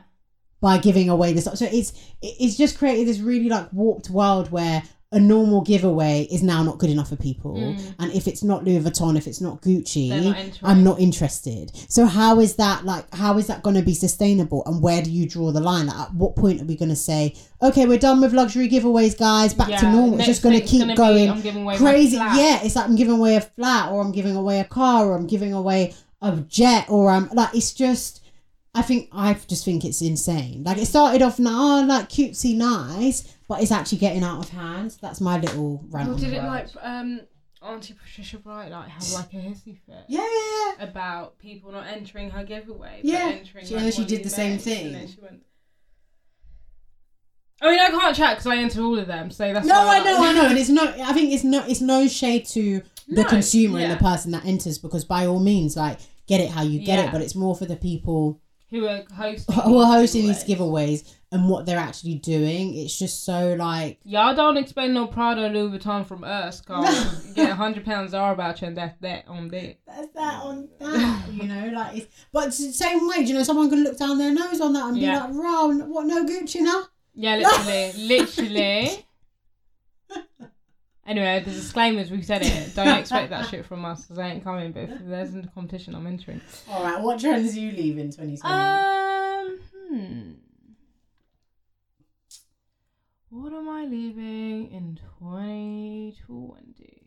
by 0.61 0.77
giving 0.77 1.09
away 1.09 1.33
this. 1.33 1.45
So 1.45 1.65
it's 1.71 1.93
it's 2.21 2.57
just 2.57 2.77
created 2.77 3.07
this 3.07 3.19
really 3.19 3.49
like 3.49 3.71
warped 3.73 4.09
world 4.09 4.51
where 4.51 4.83
a 5.13 5.19
normal 5.19 5.61
giveaway 5.61 6.27
is 6.31 6.43
now 6.43 6.63
not 6.63 6.77
good 6.79 6.89
enough 6.89 7.09
for 7.09 7.15
people, 7.15 7.53
Mm. 7.55 7.93
and 7.99 8.11
if 8.13 8.27
it's 8.27 8.43
not 8.43 8.65
Louis 8.65 8.79
Vuitton, 8.79 9.15
if 9.15 9.27
it's 9.27 9.39
not 9.39 9.61
Gucci, 9.61 10.09
not. 10.23 10.59
I'm 10.63 10.83
not 10.83 10.99
interested. 10.99 11.71
So 11.87 12.05
how 12.05 12.39
is 12.39 12.55
that 12.55 12.83
like? 12.83 13.05
How 13.13 13.37
is 13.37 13.47
that 13.47 13.63
going 13.63 13.75
to 13.75 13.81
be 13.83 13.93
sustainable? 13.93 14.63
And 14.65 14.81
where 14.81 15.01
do 15.01 15.11
you 15.11 15.27
draw 15.29 15.51
the 15.51 15.61
line? 15.61 15.85
Like, 15.87 15.99
at 15.99 16.13
what 16.15 16.35
point 16.35 16.61
are 16.61 16.65
we 16.65 16.75
going 16.75 16.89
to 16.89 16.95
say, 16.95 17.35
okay, 17.61 17.85
we're 17.85 17.97
done 17.99 18.19
with 18.21 18.33
luxury 18.33 18.67
giveaways, 18.67 19.17
guys, 19.17 19.53
back 19.53 19.69
to 19.79 19.91
normal? 19.91 20.17
It's 20.17 20.25
just 20.25 20.41
going 20.43 20.59
to 20.59 20.65
keep 20.65 20.87
be, 20.87 20.95
going 20.95 21.29
I'm 21.29 21.41
giving 21.41 21.63
away 21.63 21.75
my 21.75 21.79
crazy. 21.79 22.17
Yeah, 22.17 22.59
it's 22.63 22.75
like 22.75 22.85
I'm 22.85 22.95
giving 22.95 23.13
away 23.15 23.35
a 23.35 23.41
flat, 23.41 23.91
or 23.91 24.01
I'm 24.01 24.11
giving 24.11 24.35
away 24.35 24.59
a 24.59 24.65
car, 24.65 25.05
or 25.07 25.15
I'm 25.15 25.27
giving 25.27 25.53
away 25.53 25.93
a 26.21 26.37
jet, 26.47 26.89
or 26.89 27.09
I'm 27.11 27.29
like 27.29 27.53
it's 27.53 27.73
just. 27.73 28.21
I 28.75 28.81
think 28.81 29.09
I 29.11 29.33
just 29.47 29.63
think 29.65 29.85
it's 29.85 30.01
insane. 30.01 30.63
Like 30.63 30.77
it 30.77 30.87
started 30.87 31.21
off 31.21 31.37
now, 31.39 31.79
oh, 31.81 31.85
like 31.85 32.09
cutesy, 32.09 32.55
nice, 32.55 33.35
but 33.47 33.61
it's 33.61 33.71
actually 33.71 33.99
getting 33.99 34.23
out 34.23 34.39
of 34.43 34.49
hand. 34.49 34.97
That's 35.01 35.21
my 35.21 35.37
little 35.39 35.83
rant. 35.89 36.09
Well, 36.09 36.17
did 36.17 36.33
it 36.33 36.41
word. 36.41 36.47
like 36.47 36.67
um 36.81 37.21
Auntie 37.61 37.93
Patricia 37.93 38.39
Bright 38.39 38.71
like 38.71 38.89
have 38.89 39.11
like 39.11 39.31
a 39.33 39.37
hissy 39.37 39.77
fit 39.85 40.05
Yeah, 40.09 40.21
yeah, 40.21 40.73
yeah. 40.79 40.83
about 40.83 41.37
people 41.37 41.71
not 41.71 41.85
entering 41.87 42.31
her 42.31 42.43
giveaway? 42.43 43.01
Yeah. 43.03 43.25
but 43.27 43.35
entering, 43.35 43.65
She- 43.67 43.75
like, 43.75 43.93
she 43.93 44.05
did 44.05 44.23
the 44.23 44.29
same 44.29 44.57
thing. 44.57 44.87
And 44.87 44.95
then 44.95 45.07
she 45.07 45.21
went. 45.21 45.43
I 47.61 47.69
mean, 47.71 47.79
I 47.79 47.89
can't 47.91 48.15
chat 48.15 48.37
because 48.37 48.47
I 48.47 48.57
enter 48.57 48.81
all 48.81 48.99
of 48.99 49.07
them, 49.07 49.31
so 49.31 49.53
that's 49.53 49.65
No, 49.65 49.85
why 49.85 49.99
I 49.99 50.03
know, 50.03 50.17
I 50.23 50.33
know, 50.33 50.45
and 50.47 50.57
it's 50.57 50.69
no. 50.81 50.83
I 50.83 51.13
think 51.13 51.31
it's 51.31 51.43
no. 51.45 51.63
It's 51.65 51.79
no 51.79 52.07
shade 52.07 52.45
to 52.47 52.81
the 53.07 53.21
No, 53.21 53.23
consumer 53.23 53.79
and 53.79 53.91
the 53.91 53.97
person 53.97 54.31
that 54.31 54.45
enters 54.45 54.77
because 54.79 55.05
by 55.05 55.27
all 55.27 55.39
means, 55.39 55.77
like 55.77 55.99
get 56.27 56.41
it 56.41 56.49
how 56.49 56.63
you 56.63 56.79
get 56.79 56.97
Yeah. 56.99 57.05
it, 57.05 57.11
but 57.13 57.21
it's 57.21 57.35
more 57.35 57.55
for 57.55 57.65
the 57.65 57.75
people 57.77 58.41
Who 58.73 58.87
are 58.87 59.03
hosting? 59.15 59.55
who 59.55 59.77
are 59.77 59.85
hosting 59.85 60.23
giveaways. 60.25 60.45
these 60.45 60.57
giveaways 60.57 61.13
and 61.31 61.47
what 61.49 61.65
they're 61.67 61.77
actually 61.79 62.15
doing. 62.15 62.75
It's 62.75 62.97
just 62.97 63.23
so 63.23 63.53
like 63.53 63.99
Y'all 64.03 64.35
don't 64.35 64.57
expect 64.57 64.91
no 64.91 65.05
Prada 65.07 65.45
or 65.45 65.49
Louis 65.49 65.77
Vuitton 65.77 66.05
from 66.05 66.23
us, 66.23 66.59
cause 66.59 67.25
you 67.27 67.33
get 67.35 67.51
a 67.51 67.55
hundred 67.55 67.85
pounds 67.85 68.11
Zara 68.11 68.35
voucher 68.35 68.65
and 68.65 68.75
that's 68.75 68.97
that 69.01 69.27
on 69.27 69.47
that. 69.49 69.77
that's 69.85 70.07
that 70.15 70.43
on 70.43 70.67
that, 70.79 71.25
you 71.31 71.43
know, 71.47 71.71
like 71.73 71.97
it's 71.97 72.07
but 72.31 72.47
it's 72.47 72.57
the 72.57 72.71
same 72.73 73.07
way. 73.07 73.17
You 73.19 73.35
know, 73.35 73.43
someone 73.43 73.69
can 73.69 73.83
look 73.83 73.97
down 73.97 74.17
their 74.17 74.33
nose 74.33 74.59
on 74.59 74.73
that 74.73 74.85
and 74.87 74.97
Yeah. 74.97 75.27
be 75.27 75.33
like, 75.33 75.43
"Raw, 75.43 75.67
what 75.85 76.05
no 76.07 76.25
Gucci 76.25 76.61
now?" 76.61 76.83
Yeah, 77.13 77.35
literally, 77.35 77.93
literally. 78.07 79.05
Anyway, 81.05 81.41
the 81.43 81.51
disclaimers 81.51 82.09
we 82.11 82.21
said 82.21 82.43
it. 82.43 82.73
Don't 82.75 82.97
expect 82.99 83.29
that 83.31 83.49
shit 83.49 83.65
from 83.65 83.83
us 83.83 84.03
because 84.03 84.19
I 84.19 84.29
ain't 84.29 84.43
coming. 84.43 84.71
But 84.71 84.83
if 84.83 85.05
there's 85.05 85.35
a 85.35 85.43
competition, 85.53 85.95
I'm 85.95 86.07
entering. 86.07 86.39
All 86.69 86.81
right, 86.83 87.01
what 87.01 87.19
trends 87.19 87.53
do 87.53 87.61
you 87.61 87.71
leave 87.73 87.97
in 87.97 88.11
twenty 88.11 88.37
twenty? 88.37 88.53
Um, 88.55 89.59
hmm. 89.89 90.31
What 93.29 93.51
am 93.51 93.67
I 93.67 93.85
leaving 93.85 94.71
in 94.71 94.99
2020? 95.19 97.01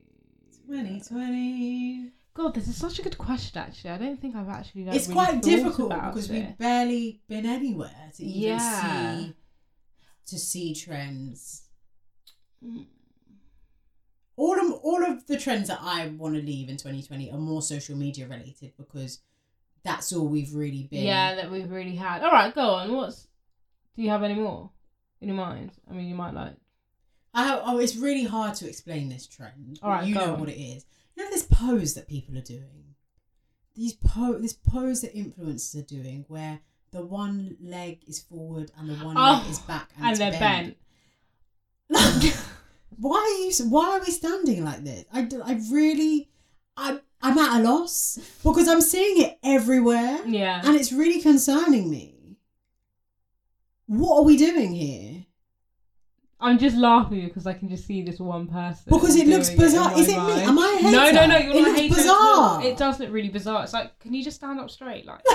Twenty 0.67 1.01
twenty. 1.01 2.13
God, 2.35 2.55
this 2.55 2.69
is 2.69 2.77
such 2.77 2.99
a 2.99 3.03
good 3.03 3.17
question. 3.17 3.59
Actually, 3.63 3.91
I 3.91 3.99
don't 3.99 4.21
think 4.21 4.35
I've 4.37 4.49
actually. 4.49 4.85
Like, 4.85 4.97
It's 4.97 5.09
really 5.09 5.25
quite 5.25 5.41
difficult 5.43 5.93
about 5.93 6.13
because 6.13 6.29
it. 6.29 6.33
we've 6.35 6.59
barely 6.59 7.23
been 7.29 7.47
anywhere 7.47 8.11
to 8.17 8.25
even 8.25 8.43
Yeah. 8.43 9.19
see 9.21 9.35
to 10.27 10.39
see 10.39 10.75
trends. 10.75 11.63
Mm. 12.63 12.87
All 14.37 14.59
of 14.59 14.73
all 14.83 15.05
of 15.05 15.27
the 15.27 15.39
trends 15.39 15.69
that 15.69 15.79
I 15.81 16.09
want 16.09 16.35
to 16.35 16.43
leave 16.43 16.69
in 16.69 16.77
2020 16.77 17.31
are 17.33 17.39
more 17.39 17.63
social 17.63 17.97
media 17.97 18.27
related 18.29 18.73
because 18.77 19.21
that's 19.83 20.13
all 20.13 20.27
we've 20.27 20.55
really 20.55 20.85
been. 20.91 21.05
Yeah, 21.05 21.35
that 21.37 21.51
we've 21.51 21.71
really 21.71 21.97
had. 21.97 22.23
All 22.23 22.31
right, 22.33 22.55
go 22.55 22.61
on. 22.71 22.93
What's? 22.93 23.29
Do 23.95 24.03
you 24.03 24.11
have 24.11 24.23
any 24.23 24.35
more 24.35 24.71
in 25.21 25.29
your 25.29 25.37
mind? 25.37 25.73
I 25.91 25.95
mean, 25.95 26.07
you 26.09 26.15
might 26.15 26.35
like. 26.35 26.55
I 27.33 27.45
have, 27.45 27.61
oh, 27.65 27.79
it's 27.79 27.97
really 27.97 28.25
hard 28.25 28.55
to 28.57 28.69
explain 28.69 29.09
this 29.09 29.27
trend. 29.27 29.79
All 29.83 29.91
right, 29.91 30.07
you 30.07 30.15
know 30.15 30.35
on. 30.35 30.41
what 30.41 30.49
it 30.49 30.61
is. 30.61 30.85
You 31.15 31.25
know 31.25 31.31
this 31.31 31.47
pose 31.51 31.95
that 31.95 32.09
people 32.09 32.37
are 32.37 32.43
doing. 32.43 32.95
These 33.75 33.95
po 33.95 34.39
this 34.39 34.55
pose 34.55 35.03
that 35.03 35.15
influencers 35.15 35.77
are 35.79 35.85
doing, 35.87 36.25
where 36.29 36.61
the 36.93 37.03
one 37.05 37.57
leg 37.63 38.01
is 38.07 38.21
forward 38.21 38.71
and 38.79 38.89
the 38.89 38.95
one 39.05 39.17
Oh, 39.19 39.41
leg 39.43 39.51
is 39.51 39.59
back, 39.61 39.91
and, 39.99 40.07
And 40.07 40.17
they're 40.17 40.31
bent. 40.41 40.77
bent. 41.91 42.43
why 42.99 43.19
are 43.19 43.45
you? 43.45 43.71
Why 43.71 43.91
are 43.91 44.01
we 44.01 44.13
standing 44.13 44.65
like 44.65 44.85
this? 44.85 45.05
i, 45.13 45.29
I 45.45 45.61
really, 45.71 46.29
I 46.77 46.99
I'm 47.23 47.39
at 47.39 47.61
a 47.61 47.63
loss 47.63 48.19
because 48.43 48.69
I'm 48.69 48.81
seeing 48.81 49.23
it 49.23 49.39
everywhere. 49.43 50.21
Yeah. 50.27 50.63
and 50.65 50.77
it's 50.77 50.93
really 50.93 51.21
concerning 51.21 51.91
me. 51.91 52.39
What 53.87 54.19
are 54.19 54.25
we 54.25 54.37
doing 54.37 54.73
here? 54.73 55.26
I'm 56.39 56.59
just 56.59 56.77
laughing 56.77 57.25
because 57.25 57.47
I 57.47 57.55
can 57.55 57.71
just 57.71 57.87
see 57.87 58.03
this 58.03 58.19
one 58.19 58.47
person. 58.47 58.85
Because 58.89 59.17
it 59.17 59.27
looks 59.27 59.49
bizarre. 59.51 59.99
Is 59.99 60.09
it 60.09 60.19
me? 60.19 60.43
Am 60.43 60.59
I 60.59 60.77
a 60.79 60.83
hater? 60.83 60.97
No, 60.97 61.11
no, 61.11 61.27
no. 61.27 61.39
You're 61.39 61.55
it 61.55 61.63
not 61.63 61.69
looks 61.69 61.79
a 61.79 61.83
hater 61.83 61.95
at 61.95 61.97
bizarre. 61.97 62.63
It 62.63 62.77
does 62.77 63.01
look 63.01 63.11
really 63.11 63.31
bizarre. 63.31 63.65
It's 63.65 63.73
like, 63.73 63.99
can 64.01 64.13
you 64.13 64.23
just 64.23 64.37
stand 64.37 64.61
up 64.61 64.69
straight? 64.71 65.07
Like, 65.07 65.23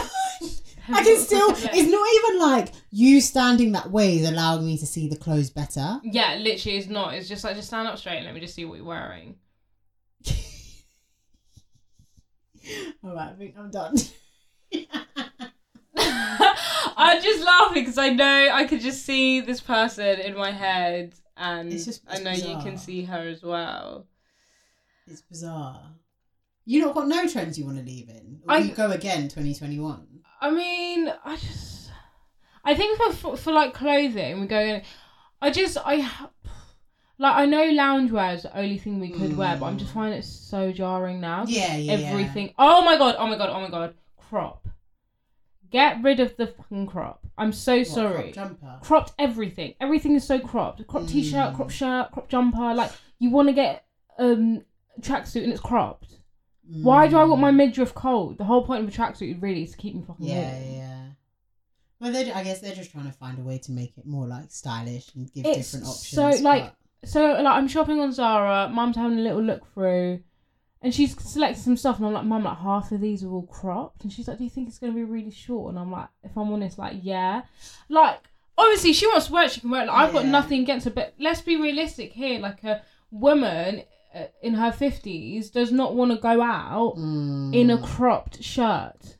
I 0.89 1.03
can 1.03 1.17
still. 1.17 1.49
It's 1.49 1.91
not 1.91 2.07
even 2.15 2.39
like 2.39 2.71
you 2.91 3.19
standing 3.19 3.71
that 3.71 3.89
way 3.89 4.17
is 4.17 4.29
allowing 4.29 4.63
me 4.65 4.77
to 4.77 4.85
see 4.85 5.07
the 5.07 5.15
clothes 5.15 5.49
better. 5.49 5.99
Yeah, 6.03 6.35
literally, 6.35 6.77
it's 6.77 6.87
not. 6.87 7.15
It's 7.15 7.27
just 7.27 7.43
like 7.43 7.55
just 7.55 7.69
stand 7.69 7.87
up 7.87 7.97
straight 7.97 8.17
and 8.17 8.25
let 8.25 8.35
me 8.35 8.39
just 8.39 8.53
see 8.53 8.65
what 8.65 8.77
you're 8.77 8.85
wearing. 8.85 9.37
All 13.03 13.15
right, 13.15 13.31
I 13.31 13.33
think 13.33 13.55
I'm 13.57 13.71
done. 13.71 13.95
I'm 17.01 17.21
just 17.21 17.43
laughing 17.43 17.83
because 17.83 17.97
I 17.97 18.09
know 18.09 18.49
I 18.53 18.65
could 18.65 18.81
just 18.81 19.05
see 19.05 19.41
this 19.41 19.59
person 19.59 20.19
in 20.19 20.35
my 20.35 20.51
head, 20.51 21.15
and 21.35 21.73
It's 21.73 21.85
just- 21.85 22.03
I 22.07 22.15
it's 22.15 22.23
know 22.23 22.31
you 22.31 22.61
can 22.61 22.77
see 22.77 23.03
her 23.03 23.27
as 23.27 23.41
well. 23.41 24.07
It's 25.07 25.21
bizarre. 25.21 25.81
You 26.65 26.85
not 26.85 26.93
got 26.93 27.07
no 27.07 27.27
trends 27.27 27.57
you 27.57 27.65
want 27.65 27.77
to 27.77 27.83
leave 27.83 28.09
in. 28.09 28.41
Or 28.47 28.53
I- 28.53 28.57
you 28.59 28.73
go 28.73 28.91
again 28.91 29.27
2021. 29.27 30.07
I 30.39 30.49
mean, 30.51 31.11
I 31.23 31.35
just, 31.35 31.91
I 32.63 32.75
think 32.75 32.97
for 32.97 33.13
for, 33.13 33.37
for 33.37 33.51
like 33.53 33.73
clothing, 33.73 34.41
we 34.41 34.47
go 34.47 34.59
in. 34.59 34.81
I 35.41 35.51
just, 35.51 35.77
I 35.83 35.97
like, 37.17 37.35
I 37.35 37.45
know 37.45 37.69
loungewear 37.69 38.35
is 38.35 38.43
the 38.43 38.57
only 38.57 38.79
thing 38.79 38.99
we 38.99 39.09
could 39.09 39.37
wear, 39.37 39.55
but 39.57 39.67
I'm 39.67 39.77
just 39.77 39.91
mm. 39.91 39.95
finding 39.95 40.19
it 40.19 40.25
so 40.25 40.71
jarring 40.71 41.21
now. 41.21 41.45
Yeah, 41.47 41.75
yeah, 41.75 41.95
yeah. 41.95 42.07
Everything. 42.07 42.53
Oh 42.57 42.83
my 42.83 42.97
god! 42.97 43.15
Oh 43.19 43.27
my 43.27 43.37
god! 43.37 43.49
Oh 43.49 43.61
my 43.61 43.69
god! 43.69 43.93
Crop. 44.17 44.67
Get 45.71 46.03
rid 46.03 46.19
of 46.19 46.35
the 46.37 46.47
fucking 46.47 46.87
crop. 46.87 47.21
I'm 47.37 47.53
so 47.53 47.77
What, 47.77 47.87
sorry. 47.87 48.31
crop 48.31 48.33
jumper. 48.33 48.79
cropped 48.81 49.13
everything. 49.17 49.73
Everything 49.79 50.15
is 50.15 50.23
so 50.25 50.37
cropped. 50.39 50.85
Crop 50.87 51.07
t-shirt, 51.07 51.53
Mm. 51.53 51.55
crop 51.55 51.69
shirt, 51.69 52.11
crop 52.11 52.27
jumper. 52.29 52.73
Like 52.73 52.91
you 53.19 53.29
want 53.29 53.47
to 53.49 53.53
get 53.53 53.85
um 54.19 54.63
tracksuit 54.99 55.43
and 55.43 55.51
it's 55.51 55.61
cropped. 55.61 56.17
Why 56.67 57.07
do 57.07 57.17
I 57.17 57.23
want 57.25 57.41
my 57.41 57.51
midriff 57.51 57.93
cold? 57.93 58.37
The 58.37 58.43
whole 58.45 58.65
point 58.65 58.83
of 58.83 58.89
a 58.89 58.91
tracksuit 58.91 59.41
really 59.41 59.63
is 59.63 59.71
to 59.71 59.77
keep 59.77 59.95
me 59.95 60.03
fucking 60.07 60.25
Yeah, 60.25 60.59
yeah. 60.63 60.97
Well, 61.99 62.11
they 62.11 62.31
I 62.31 62.43
guess 62.43 62.59
they're 62.61 62.75
just 62.75 62.91
trying 62.91 63.05
to 63.05 63.11
find 63.11 63.39
a 63.39 63.41
way 63.43 63.57
to 63.59 63.71
make 63.71 63.97
it 63.97 64.05
more 64.05 64.27
like 64.27 64.51
stylish 64.51 65.13
and 65.15 65.31
give 65.33 65.45
It's 65.45 65.71
different 65.71 65.87
options. 65.87 66.37
so, 66.37 66.43
like, 66.43 66.63
but- 67.01 67.09
So 67.09 67.25
like 67.33 67.45
I'm 67.45 67.67
shopping 67.67 67.99
on 67.99 68.11
Zara. 68.11 68.69
Mum's 68.69 68.95
having 68.95 69.17
a 69.19 69.21
little 69.21 69.41
look 69.41 69.65
through, 69.73 70.21
and 70.81 70.93
she's 70.93 71.15
selected 71.21 71.61
some 71.61 71.77
stuff, 71.77 71.97
and 71.97 72.07
I'm 72.07 72.13
like, 72.13 72.25
Mum, 72.25 72.43
like 72.43 72.57
half 72.57 72.91
of 72.91 73.01
these 73.01 73.23
are 73.23 73.29
all 73.31 73.45
cropped, 73.47 74.03
and 74.03 74.11
she's 74.11 74.27
like, 74.27 74.37
Do 74.39 74.43
you 74.43 74.49
think 74.49 74.67
it's 74.67 74.79
gonna 74.79 74.93
be 74.93 75.03
really 75.03 75.31
short? 75.31 75.69
And 75.71 75.79
I'm 75.79 75.91
like, 75.91 76.09
If 76.23 76.35
I'm 76.37 76.51
honest, 76.51 76.77
like 76.77 76.97
yeah, 77.01 77.41
like 77.89 78.19
obviously 78.57 78.93
she 78.93 79.07
wants 79.07 79.27
to 79.27 79.33
work, 79.33 79.49
she 79.49 79.61
can 79.61 79.69
work. 79.71 79.87
Like, 79.87 79.95
I've 79.97 80.13
got 80.13 80.25
Yeah. 80.25 80.31
nothing 80.31 80.61
against 80.61 80.85
her, 80.85 80.91
but 80.91 81.13
let's 81.19 81.41
be 81.41 81.55
realistic 81.55 82.13
here. 82.13 82.39
Like 82.39 82.63
a 82.63 82.81
woman 83.11 83.83
uh, 84.13 84.25
in 84.41 84.55
her 84.55 84.71
fifties 84.71 85.49
does 85.51 85.71
not 85.71 85.95
want 85.95 86.11
to 86.11 86.17
go 86.17 86.41
out 86.41 86.95
Mm. 86.97 87.53
in 87.55 87.69
a 87.69 87.77
cropped 87.81 88.43
shirt 88.43 89.17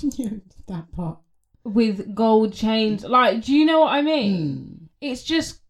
that 0.68 0.86
part. 0.92 1.18
with 1.64 2.14
gold 2.14 2.52
chains. 2.54 3.04
Like, 3.04 3.44
do 3.44 3.54
you 3.54 3.64
know 3.66 3.80
what 3.80 3.92
I 3.92 4.02
mean? 4.02 4.80
Mm. 4.82 4.88
It's 5.00 5.22
just. 5.22 5.60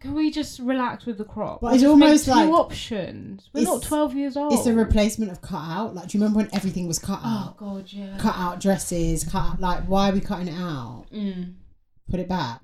Can 0.00 0.14
we 0.14 0.30
just 0.30 0.60
relax 0.60 1.06
with 1.06 1.18
the 1.18 1.24
crop? 1.24 1.60
But 1.60 1.74
it's 1.74 1.82
just 1.82 1.96
make 1.96 2.04
almost 2.06 2.24
two 2.26 2.30
like- 2.30 2.48
options. 2.50 3.50
We're 3.52 3.64
not 3.64 3.76
It's- 3.78 3.88
twelve 3.88 4.14
years 4.14 4.36
old. 4.36 4.52
It's 4.52 4.66
a 4.66 4.74
replacement 4.74 5.32
of 5.32 5.40
cut 5.40 5.62
out. 5.62 5.94
Like, 5.94 6.08
do 6.08 6.16
you 6.18 6.22
remember 6.22 6.38
when 6.44 6.54
everything 6.54 6.86
was 6.86 6.98
cut 7.00 7.20
out? 7.24 7.56
Oh 7.60 7.66
god, 7.74 7.92
yeah. 7.92 8.16
Cut 8.18 8.36
out 8.36 8.60
dresses, 8.60 9.24
cut 9.24 9.42
out, 9.54 9.60
like, 9.60 9.84
why 9.88 10.10
are 10.10 10.12
we 10.12 10.20
cutting 10.20 10.48
it 10.48 10.58
out? 10.58 11.06
Mm. 11.12 11.54
Put 12.10 12.20
it 12.20 12.28
back. 12.28 12.60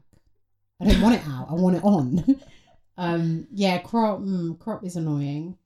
I 0.81 0.87
don't 0.87 1.01
want 1.03 1.15
it 1.17 1.27
out. 1.29 1.47
I 1.51 1.55
want 1.55 1.77
it 1.77 1.85
on. 1.85 2.41
um, 2.97 3.47
yeah, 3.53 3.79
crop, 3.79 4.21
mm, 4.21 4.59
crop 4.59 4.85
is 4.85 4.97
annoying. 4.97 5.57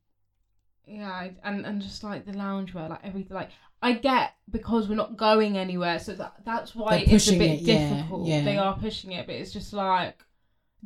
Yeah, 0.86 1.10
I- 1.10 1.34
and 1.44 1.66
and 1.66 1.82
just 1.82 2.02
like 2.02 2.24
the 2.24 2.32
loungewear, 2.32 2.88
like 2.88 3.00
everything. 3.04 3.34
Like 3.34 3.50
I 3.82 3.92
get 3.92 4.32
because 4.50 4.88
we're 4.88 4.94
not 4.94 5.18
going 5.18 5.58
anywhere, 5.58 5.98
so 5.98 6.14
that 6.14 6.32
that's 6.46 6.74
why 6.74 6.90
They're 7.04 7.14
it's 7.14 7.26
a 7.28 7.32
pushing 7.32 7.38
bit 7.38 7.50
it, 7.50 7.60
yeah, 7.60 7.94
difficult. 7.96 8.26
yeah. 8.26 8.42
They 8.42 8.56
are 8.56 8.74
pushing 8.78 9.12
it, 9.12 9.26
but 9.26 9.34
it's 9.34 9.52
just 9.52 9.74
like, 9.74 10.24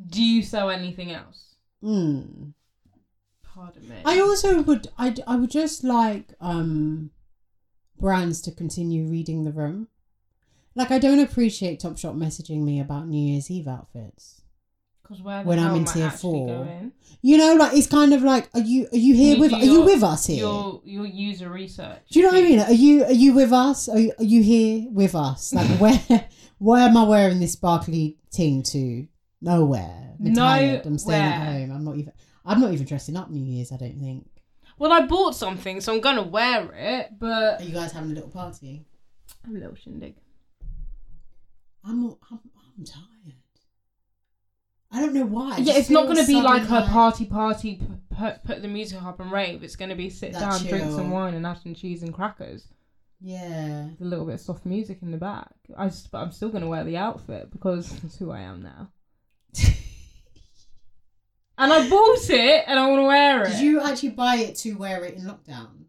do 0.09 0.23
you 0.23 0.43
sell 0.43 0.69
anything 0.69 1.11
else? 1.11 1.55
Mm. 1.83 2.53
Pardon 3.43 3.87
me. 3.87 3.95
I 4.05 4.19
also 4.19 4.61
would 4.61 4.87
I, 4.97 5.15
I 5.27 5.35
would 5.35 5.51
just 5.51 5.83
like 5.83 6.33
um 6.39 7.11
brands 7.99 8.41
to 8.41 8.51
continue 8.51 9.07
reading 9.07 9.43
the 9.43 9.51
room. 9.51 9.87
Like 10.75 10.91
I 10.91 10.97
don't 10.97 11.19
appreciate 11.19 11.79
Topshop 11.79 12.15
messaging 12.15 12.61
me 12.61 12.79
about 12.79 13.07
New 13.07 13.31
Year's 13.31 13.51
Eve 13.51 13.67
outfits. 13.67 14.41
Because 15.03 15.21
where 15.21 15.43
when 15.43 15.59
I'm 15.59 15.75
in 15.75 15.85
tier 15.85 16.09
four, 16.09 16.47
going? 16.47 16.93
You 17.21 17.37
know, 17.37 17.55
like 17.55 17.73
it's 17.73 17.87
kind 17.87 18.13
of 18.13 18.23
like 18.23 18.49
are 18.53 18.61
you 18.61 18.87
are 18.91 18.97
you 18.97 19.13
here 19.13 19.35
You 19.35 19.41
with 19.41 19.51
do 19.51 19.57
are 19.57 19.63
you 19.63 19.81
with 19.81 20.01
us 20.01 20.25
here? 20.27 20.37
Your 20.37 20.81
your 20.85 21.05
user 21.05 21.49
research. 21.49 22.01
Do 22.09 22.19
you 22.19 22.25
know 22.25 22.31
what 22.31 22.43
I 22.43 22.47
mean? 22.47 22.59
Are 22.59 22.71
you 22.71 23.03
are 23.03 23.11
you 23.11 23.33
with 23.33 23.51
us? 23.51 23.89
Are 23.89 23.99
you, 23.99 24.13
are 24.17 24.23
you 24.23 24.41
here 24.41 24.87
with 24.89 25.13
us? 25.13 25.53
Like 25.53 25.67
where 25.79 26.27
where 26.57 26.87
am 26.87 26.97
I 26.97 27.03
wearing 27.03 27.39
this 27.39 27.53
sparkly 27.53 28.17
ting 28.31 28.63
to? 28.63 29.07
Nowhere. 29.43 30.15
I'm 30.19 30.33
tired. 30.33 30.85
I'm 30.85 30.97
staying 30.97 31.21
at 31.21 31.45
home. 31.45 31.71
I'm 31.71 31.83
not 31.83 31.97
even 31.97 32.13
I'm 32.45 32.59
not 32.59 32.73
even 32.73 32.85
dressing 32.85 33.17
up 33.17 33.29
New 33.29 33.43
Year's, 33.43 33.71
I 33.71 33.77
don't 33.77 33.99
think. 33.99 34.27
Well, 34.79 34.91
I 34.91 35.05
bought 35.05 35.35
something, 35.35 35.81
so 35.81 35.93
I'm 35.93 36.01
gonna 36.01 36.23
wear 36.23 36.71
it, 36.73 37.19
but 37.19 37.61
Are 37.61 37.63
you 37.63 37.73
guys 37.73 37.91
having 37.91 38.11
a 38.11 38.13
little 38.15 38.29
party? 38.29 38.85
I'm 39.45 39.55
a 39.55 39.59
little 39.59 39.75
shindig. 39.75 40.15
I'm 41.85 42.05
I'm, 42.05 42.39
I'm 42.77 42.85
tired. 42.85 43.35
I 44.91 44.99
don't 44.99 45.13
know 45.13 45.25
why. 45.25 45.55
I 45.55 45.57
yeah, 45.57 45.73
it's 45.73 45.89
not 45.89 46.05
going 46.05 46.17
to 46.17 46.27
be 46.27 46.39
like 46.39 46.61
her 46.63 46.85
party 46.85 47.25
party, 47.25 47.77
p- 47.77 48.15
put, 48.15 48.43
put 48.43 48.61
the 48.61 48.67
music 48.67 49.01
up 49.01 49.19
and 49.19 49.31
rave. 49.31 49.63
It's 49.63 49.75
going 49.75 49.89
to 49.89 49.95
be 49.95 50.07
sit 50.07 50.33
down, 50.33 50.63
drink 50.63 50.83
some 50.91 51.09
wine, 51.09 51.33
and 51.33 51.43
have 51.47 51.57
some 51.57 51.73
cheese 51.73 52.03
and 52.03 52.13
crackers. 52.13 52.67
Yeah. 53.19 53.85
With 53.85 54.01
a 54.01 54.05
little 54.05 54.25
bit 54.25 54.35
of 54.35 54.41
soft 54.41 54.67
music 54.67 54.99
in 55.01 55.09
the 55.09 55.17
back. 55.17 55.49
I 55.75 55.87
just, 55.87 56.11
but 56.11 56.19
I'm 56.19 56.31
still 56.31 56.49
going 56.49 56.61
to 56.61 56.67
wear 56.67 56.83
the 56.83 56.97
outfit 56.97 57.49
because 57.49 57.89
that's 58.01 58.17
who 58.17 58.29
I 58.29 58.41
am 58.41 58.61
now. 58.61 58.91
And 61.63 61.71
I 61.71 61.89
bought 61.89 62.29
it, 62.29 62.63
and 62.67 62.77
I 62.77 62.87
want 62.87 62.99
to 62.99 63.03
wear 63.05 63.43
it. 63.45 63.51
Did 63.51 63.59
you 63.61 63.79
actually 63.81 64.09
buy 64.09 64.35
it 64.35 64.55
to 64.57 64.73
wear 64.73 65.05
it 65.05 65.15
in 65.15 65.23
lockdown? 65.23 65.85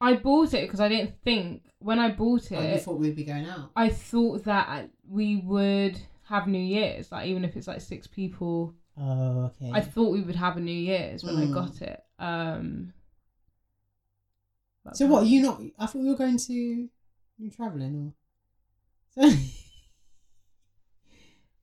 I 0.00 0.14
bought 0.14 0.54
it 0.54 0.62
because 0.62 0.80
I 0.80 0.88
didn't 0.88 1.14
think 1.22 1.64
when 1.78 1.98
I 1.98 2.10
bought 2.10 2.50
it. 2.50 2.56
Oh, 2.56 2.72
you 2.72 2.78
thought 2.78 2.98
we'd 2.98 3.14
be 3.16 3.24
going 3.24 3.44
out? 3.44 3.70
I 3.76 3.90
thought 3.90 4.44
that 4.44 4.88
we 5.06 5.36
would 5.36 5.98
have 6.24 6.46
New 6.46 6.58
Year's, 6.58 7.12
like 7.12 7.26
even 7.26 7.44
if 7.44 7.54
it's 7.54 7.66
like 7.66 7.82
six 7.82 8.06
people. 8.06 8.74
Oh, 8.98 9.52
okay. 9.60 9.70
I 9.74 9.82
thought 9.82 10.12
we 10.12 10.22
would 10.22 10.36
have 10.36 10.56
a 10.56 10.60
New 10.60 10.72
Year's 10.72 11.22
when 11.22 11.36
I 11.36 11.44
Mm. 11.44 11.52
got 11.52 11.82
it. 11.82 12.02
Um. 12.18 12.94
so 14.94 15.06
what? 15.06 15.24
Are 15.24 15.26
You 15.26 15.42
not? 15.42 15.60
I 15.78 15.84
thought 15.84 16.02
we 16.02 16.08
were 16.08 16.16
going 16.16 16.38
to. 16.38 16.54
You 16.54 17.50
traveling 17.50 18.14
or? 19.16 19.30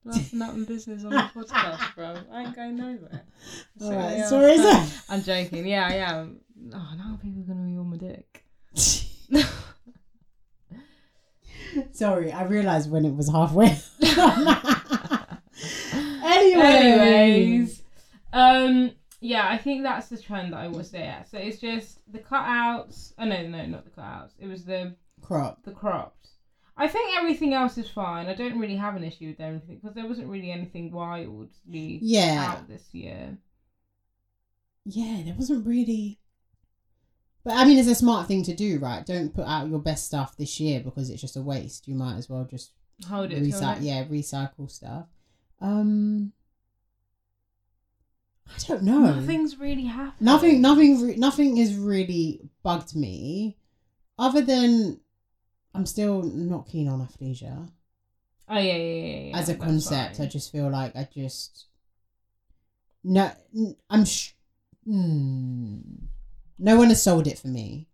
So, 0.04 0.12
Laughing 0.12 0.42
out 0.42 0.54
in 0.56 0.64
business 0.66 1.04
on 1.04 1.10
the 1.12 1.18
podcast, 1.34 1.96
bro. 1.96 2.16
I 2.32 2.44
ain't 2.44 2.56
going 2.56 2.76
nowhere. 2.78 3.24
All 3.82 3.88
So, 3.90 3.96
right, 3.96 4.18
yeah, 4.18 4.28
sorry, 4.28 4.52
I'm- 4.60 4.88
sir. 4.88 5.02
I'm 5.10 5.22
joking. 5.24 5.68
Yeah, 5.68 5.86
I 5.88 5.94
am. 5.96 6.40
Oh, 6.74 6.94
now 6.98 7.20
people 7.22 7.42
are 7.42 7.46
gonna 7.46 7.66
be 7.68 7.78
on 7.78 7.90
my 7.90 7.98
dick. 7.98 8.44
Sorry, 11.92 12.32
I 12.32 12.44
realised 12.44 12.90
when 12.90 13.06
it 13.06 13.14
was 13.16 13.30
halfway. 13.30 13.78
anyway, 16.24 16.62
Anyways, 16.64 17.82
um, 18.34 18.92
yeah, 19.20 19.48
I 19.50 19.58
think 19.58 19.84
that's 19.84 20.08
the 20.08 20.18
trend 20.18 20.54
that 20.54 20.58
I 20.60 20.68
was 20.68 20.92
there. 20.92 21.26
So 21.30 21.38
it's 21.38 21.60
just 21.60 22.00
the 22.12 22.20
cutouts. 22.20 23.14
Oh 23.20 23.26
no, 23.26 23.46
no, 23.48 23.66
not 23.66 23.84
the 23.86 23.92
cutouts. 23.92 24.32
It 24.40 24.48
was 24.48 24.64
the 24.64 24.96
crop. 25.22 25.64
the 25.64 25.72
cropped. 25.72 26.30
I 26.80 26.88
think 26.88 27.18
everything 27.18 27.54
else 27.54 27.78
is 27.78 27.90
fine. 27.90 28.28
I 28.28 28.36
don't 28.36 28.60
really 28.60 28.76
have 28.76 28.96
an 28.96 29.04
issue 29.04 29.28
with 29.30 29.40
everything 29.42 29.78
because 29.78 29.96
there 29.96 30.08
wasn't 30.08 30.28
really 30.30 30.52
anything 30.52 30.92
wildly 30.92 32.00
Yeah, 32.02 32.54
out 32.56 32.68
this 32.68 32.84
year. 32.94 33.38
yeah. 34.86 35.24
There 35.26 35.34
wasn't 35.36 35.66
really. 35.66 36.20
But 37.44 37.56
I 37.56 37.66
mean, 37.66 37.78
it's 37.80 37.88
a 37.88 37.96
smart 37.96 38.28
thing 38.28 38.44
to 38.44 38.54
do, 38.56 38.78
right? 38.80 39.06
Don't 39.06 39.34
put 39.34 39.48
out 39.48 39.70
your 39.70 39.80
best 39.80 40.06
stuff 40.06 40.38
this 40.38 40.60
year 40.60 40.82
because 40.82 41.10
it's 41.10 41.22
just 41.22 41.36
a 41.38 41.42
waste. 41.42 41.88
You 41.88 41.96
might 41.96 42.18
as 42.18 42.30
well 42.30 42.44
just 42.46 42.72
Hold 43.08 43.32
it. 43.32 43.42
recycle. 43.42 43.78
Yeah, 43.82 44.04
recycle 44.06 44.70
stuff. 44.70 45.06
Um, 45.62 46.34
I 48.48 48.60
don't 48.68 48.84
know. 48.84 49.00
Nothing's 49.16 49.58
really 49.58 49.86
happened. 49.86 50.22
Nothing, 50.22 50.62
nothing, 50.62 51.02
re- 51.02 51.16
nothing 51.16 51.58
has 51.58 51.76
really 51.76 52.42
bugged 52.64 52.96
me, 52.96 53.58
other 54.20 54.42
than 54.42 55.00
I'm 55.78 55.86
still 55.86 56.24
not 56.24 56.68
keen 56.68 56.88
on 56.88 57.00
athleisure 57.08 57.70
Oh 58.50 58.58
yeah, 58.58 58.76
yeah, 58.76 58.76
yeah. 58.76 59.20
yeah 59.32 59.38
as 59.38 59.50
a 59.50 59.54
that's 59.54 59.64
concept. 59.66 60.18
fine. 60.18 60.26
I 60.26 60.30
just 60.30 60.52
feel 60.52 60.70
like 60.70 60.96
I 60.96 61.08
just 61.14 61.66
no, 63.04 63.32
I'm 63.90 64.04
Sh- 64.06 64.34
mm, 64.88 65.82
no 66.60 66.78
one 66.78 66.90
has 66.90 67.02
sold 67.04 67.28
it 67.28 67.40
for 67.40 67.48
me. 67.48 67.88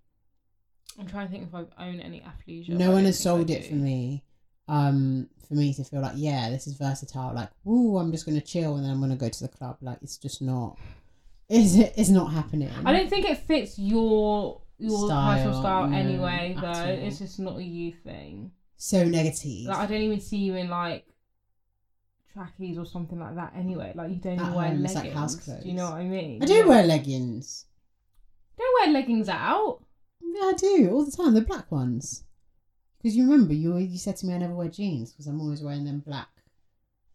I'm 0.99 1.07
trying 1.07 1.27
to 1.27 1.31
think 1.31 1.47
if 1.47 1.53
I 1.55 1.65
own 1.88 1.99
any 1.99 2.21
athleisure. 2.21 2.69
no 2.69 2.91
one 2.91 3.05
has 3.05 3.19
sold 3.19 3.49
it 3.49 3.65
for 3.65 3.75
me. 3.75 4.23
um 4.67 5.27
for 5.47 5.55
me 5.55 5.73
to 5.73 5.84
feel 5.84 5.99
like 6.01 6.13
yeah 6.15 6.49
this 6.49 6.67
is 6.67 6.75
versatile 6.77 7.34
like 7.36 7.49
ooh 7.67 7.97
i'm 7.97 8.13
just 8.13 8.25
gonna 8.25 8.39
chill 8.39 8.75
and 8.77 8.86
then 8.86 8.91
i'm 8.91 9.01
gonna 9.01 9.13
go 9.15 9.27
to 9.27 9.41
the 9.43 9.49
club 9.49 9.75
like 9.81 9.97
it's 10.01 10.15
just 10.17 10.41
not 10.41 10.77
is 11.49 11.75
it 11.75 11.93
it's 11.97 12.07
not 12.09 12.31
happening 12.31 12.69
I 12.86 12.93
don't 12.93 13.09
think 13.09 13.25
it 13.29 13.38
fits 13.39 13.77
your 13.77 14.61
your 14.80 15.07
Style, 15.07 15.34
personal 15.36 15.59
style 15.61 15.88
no, 15.89 15.97
anyway. 15.97 16.55
Though 16.59 16.84
it's 17.07 17.19
just 17.19 17.39
not 17.39 17.57
a 17.57 17.63
you 17.63 17.93
thing. 18.03 18.51
so 18.78 19.03
negative 19.03 19.67
Like 19.67 19.78
I 19.78 19.86
don't 19.86 20.01
even 20.01 20.19
see 20.19 20.38
you 20.38 20.55
in 20.55 20.69
like 20.69 21.05
trackies 22.34 22.78
or 22.78 22.86
something 22.86 23.19
like 23.19 23.36
that. 23.36 23.53
Anyway, 23.55 23.91
like 23.95 24.09
you 24.09 24.15
don't 24.17 24.39
At 24.39 24.41
even 24.41 24.53
wear 24.53 24.67
home, 24.69 24.82
leggings. 24.82 24.91
it's 24.95 25.03
like 25.03 25.13
house 25.13 25.36
clothes. 25.36 25.63
Do 25.63 25.69
you 25.69 25.76
know 25.76 25.86
what 25.91 25.99
I 25.99 26.03
mean? 26.03 26.41
i 26.41 26.45
do 26.45 26.53
Yeah. 26.53 26.65
wear 26.65 26.84
leggings 26.84 27.65
Don't 28.57 28.74
wear 28.82 28.93
leggings 28.93 29.30
out. 29.30 29.80
yeah 30.21 30.41
i 30.47 30.53
do 30.57 30.89
all 30.91 31.05
the 31.05 31.11
time 31.11 31.34
the 31.34 31.41
black 31.41 31.71
ones 31.71 32.24
because 32.97 33.15
you 33.15 33.24
remember 33.30 33.53
you 33.53 33.78
you 33.78 33.97
said 33.97 34.15
to 34.17 34.26
me 34.26 34.34
i 34.34 34.38
never 34.38 34.55
wear 34.55 34.69
jeans 34.69 35.11
because 35.11 35.28
i'm 35.28 35.39
always 35.41 35.61
wearing 35.61 35.84
them 35.86 35.99
black 35.99 36.30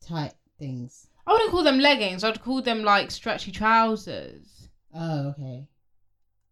tight 0.00 0.34
things 0.58 1.06
I 1.26 1.32
wouldn't 1.32 1.50
call 1.50 1.62
them 1.62 1.78
leggings. 1.78 2.24
I'd 2.24 2.40
call 2.42 2.62
them 2.62 2.82
like 2.84 3.10
stretchy 3.10 3.52
trousers. 3.52 4.68
oh 4.94 5.28
okay 5.30 5.66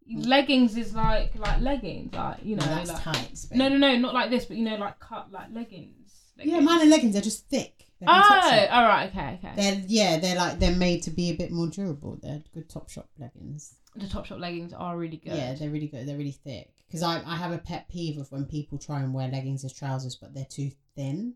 Leggings 0.09 0.77
is 0.77 0.93
like 0.93 1.35
like 1.35 1.61
leggings, 1.61 2.13
like 2.13 2.37
you 2.43 2.55
know. 2.55 2.65
no, 2.65 2.75
that's 2.75 2.91
like, 2.91 3.03
tight 3.03 3.45
no, 3.51 3.67
no, 3.69 3.77
no, 3.77 3.95
not 3.97 4.13
like 4.13 4.29
this, 4.29 4.45
but 4.45 4.57
you 4.57 4.63
know, 4.63 4.75
like 4.75 4.99
cut 4.99 5.31
like 5.31 5.47
leggings. 5.53 6.11
yeah 6.37 6.59
mine 6.59 6.81
are 6.81 6.85
leggings 6.85 7.13
they're 7.13 7.21
just 7.21 7.49
thick 7.49 7.87
they're 7.99 8.09
Oh, 8.09 8.67
all 8.71 8.83
right, 8.83 9.09
okay, 9.09 9.39
okay. 9.43 9.53
They're 9.55 9.83
yeah, 9.87 10.19
they're 10.19 10.35
like 10.35 10.59
they're 10.59 10.75
made 10.75 11.01
to 11.03 11.09
be 11.09 11.31
a 11.31 11.35
bit 11.35 11.51
more 11.51 11.67
durable. 11.67 12.19
They're 12.21 12.43
good 12.53 12.69
Topshop 12.69 13.05
leggings. 13.17 13.73
the 13.95 14.05
Topshop 14.05 14.39
leggings 14.39 14.71
are 14.71 14.95
really 14.95 15.17
good. 15.17 15.33
Yeah, 15.33 15.55
they're 15.55 15.71
really 15.71 15.87
good. 15.87 16.07
They're 16.07 16.17
really 16.17 16.31
thick. 16.31 16.71
Because 16.87 17.01
I, 17.01 17.23
I 17.25 17.35
have 17.35 17.51
a 17.51 17.57
pet 17.57 17.89
peeve 17.89 18.17
of 18.19 18.31
when 18.31 18.45
people 18.45 18.77
try 18.77 18.99
and 18.99 19.13
wear 19.13 19.27
leggings 19.27 19.65
as 19.65 19.73
trousers, 19.73 20.15
but 20.15 20.33
they're 20.33 20.45
too 20.45 20.71
thin. 20.95 21.33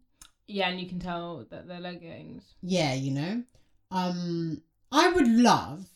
yeah, 0.48 0.70
and 0.70 0.80
you 0.80 0.88
can 0.88 1.00
tell 1.00 1.46
that 1.50 1.68
they're 1.68 1.80
leggings. 1.80 2.44
Yeah, 2.62 2.94
you 2.94 3.12
know. 3.12 3.44
Um, 3.90 4.62
I 4.92 5.10
would 5.12 5.28
love 5.28 5.88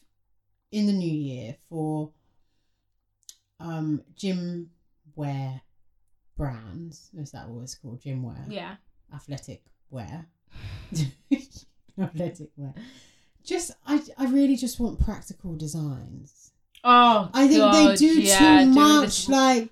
in 0.71 0.88
the 0.88 0.93
new 0.93 1.11
year 1.11 1.57
for 1.69 2.11
um 3.60 4.03
gym 4.16 4.70
wear 5.16 5.62
brands. 6.38 7.10
Is 7.18 7.32
that 7.32 7.49
what 7.49 7.64
it's 7.64 7.76
called? 7.76 8.01
Gym 8.01 8.24
wear. 8.24 8.45
Yeah. 8.47 8.76
athletic 9.14 9.64
wear. 9.89 10.28
athletic 11.99 12.49
wear. 12.58 12.74
Just 13.43 13.72
I 13.86 14.01
I 14.18 14.26
really 14.26 14.56
just 14.56 14.80
want 14.80 14.99
practical 14.99 15.56
designs. 15.56 16.51
Oh, 16.84 17.30
I 17.34 17.47
think 17.47 17.74
they 17.74 17.95
do 17.95 18.22
yeah, 18.22 18.64
too 18.64 18.66
much. 18.68 19.28
Like 19.30 19.70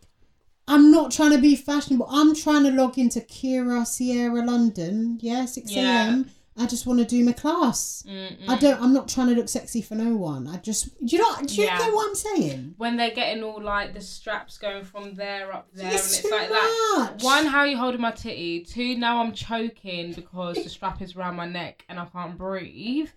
I'm 0.68 0.92
not 0.92 1.12
trying 1.12 1.32
to 1.32 1.38
be 1.40 1.56
fashionable. 1.56 2.08
I'm 2.10 2.34
trying 2.36 2.64
to 2.64 2.72
log 2.72 2.98
into 2.98 3.20
Kira 3.20 3.86
Sierra 3.86 4.46
London. 4.46 5.20
Yeah, 5.22 5.46
six 5.46 5.72
Yeah. 5.72 6.24
I 6.56 6.68
just 6.68 6.86
want 6.86 7.00
to 7.00 7.06
do 7.06 7.24
my 7.26 7.32
class. 7.32 8.04
Mm-mm. 8.08 8.48
I 8.48 8.58
don't. 8.58 8.80
I'm 8.82 8.94
not 8.94 9.08
trying 9.08 9.28
to 9.30 9.34
look 9.34 9.50
sexy 9.50 9.82
for 9.82 9.96
no 9.96 10.16
one. 10.16 10.48
I 10.48 10.58
just. 10.58 10.90
Do 11.04 11.16
you 11.16 11.22
know? 11.22 11.36
Do 11.44 11.56
you 11.56 11.64
Yeah. 11.64 11.80
get 11.80 11.94
what 11.94 12.10
I'm 12.10 12.16
saying? 12.16 12.76
when 12.78 12.96
they're 12.96 13.10
getting 13.12 13.44
all 13.44 13.60
like 13.62 13.94
the 13.96 14.02
straps 14.02 14.58
going 14.60 14.84
from 14.84 15.16
there 15.16 15.52
up 15.52 15.68
there, 15.74 15.86
and 15.88 15.96
It's 15.96 16.20
it's 16.20 16.22
too 16.22 16.30
like 16.30 16.50
that. 16.50 17.14
One, 17.22 17.48
how 17.48 17.60
are 17.60 17.68
you 17.68 17.78
holding 17.78 18.02
my 18.02 18.12
titty. 18.12 18.62
Two, 18.62 18.96
now 18.98 19.20
I'm 19.22 19.32
choking 19.34 20.14
because 20.14 20.58
the 20.64 20.70
strap 20.70 21.02
is 21.02 21.16
around 21.16 21.36
my 21.38 21.48
neck 21.48 21.86
and 21.90 22.00
I 22.00 22.06
can't 22.06 22.38
breathe. 22.38 23.10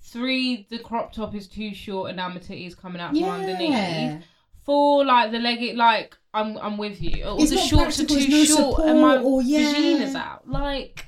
Three, 0.00 0.66
the 0.70 0.78
crop 0.78 1.12
top 1.12 1.34
is 1.34 1.48
too 1.48 1.74
short 1.74 2.10
and 2.10 2.16
now 2.18 2.28
my 2.28 2.36
titty 2.38 2.66
is 2.66 2.74
coming 2.74 3.00
out 3.00 3.10
from 3.10 3.16
Yeah. 3.20 3.32
underneath. 3.32 4.22
Four, 4.64 5.04
like 5.04 5.30
the 5.32 5.38
leg, 5.38 5.76
like 5.76 6.16
I'm, 6.32 6.56
I'm 6.58 6.76
with 6.78 7.02
you. 7.02 7.24
Or 7.24 7.40
It's 7.40 7.50
the 7.50 7.58
shorts 7.58 8.00
are 8.00 8.06
too 8.06 8.28
no 8.28 8.44
short 8.44 8.84
and 8.84 9.00
my 9.00 9.18
or 9.18 9.42
yeah. 9.42 9.72
vagina's 9.72 10.14
out. 10.14 10.48
Like 10.48 11.06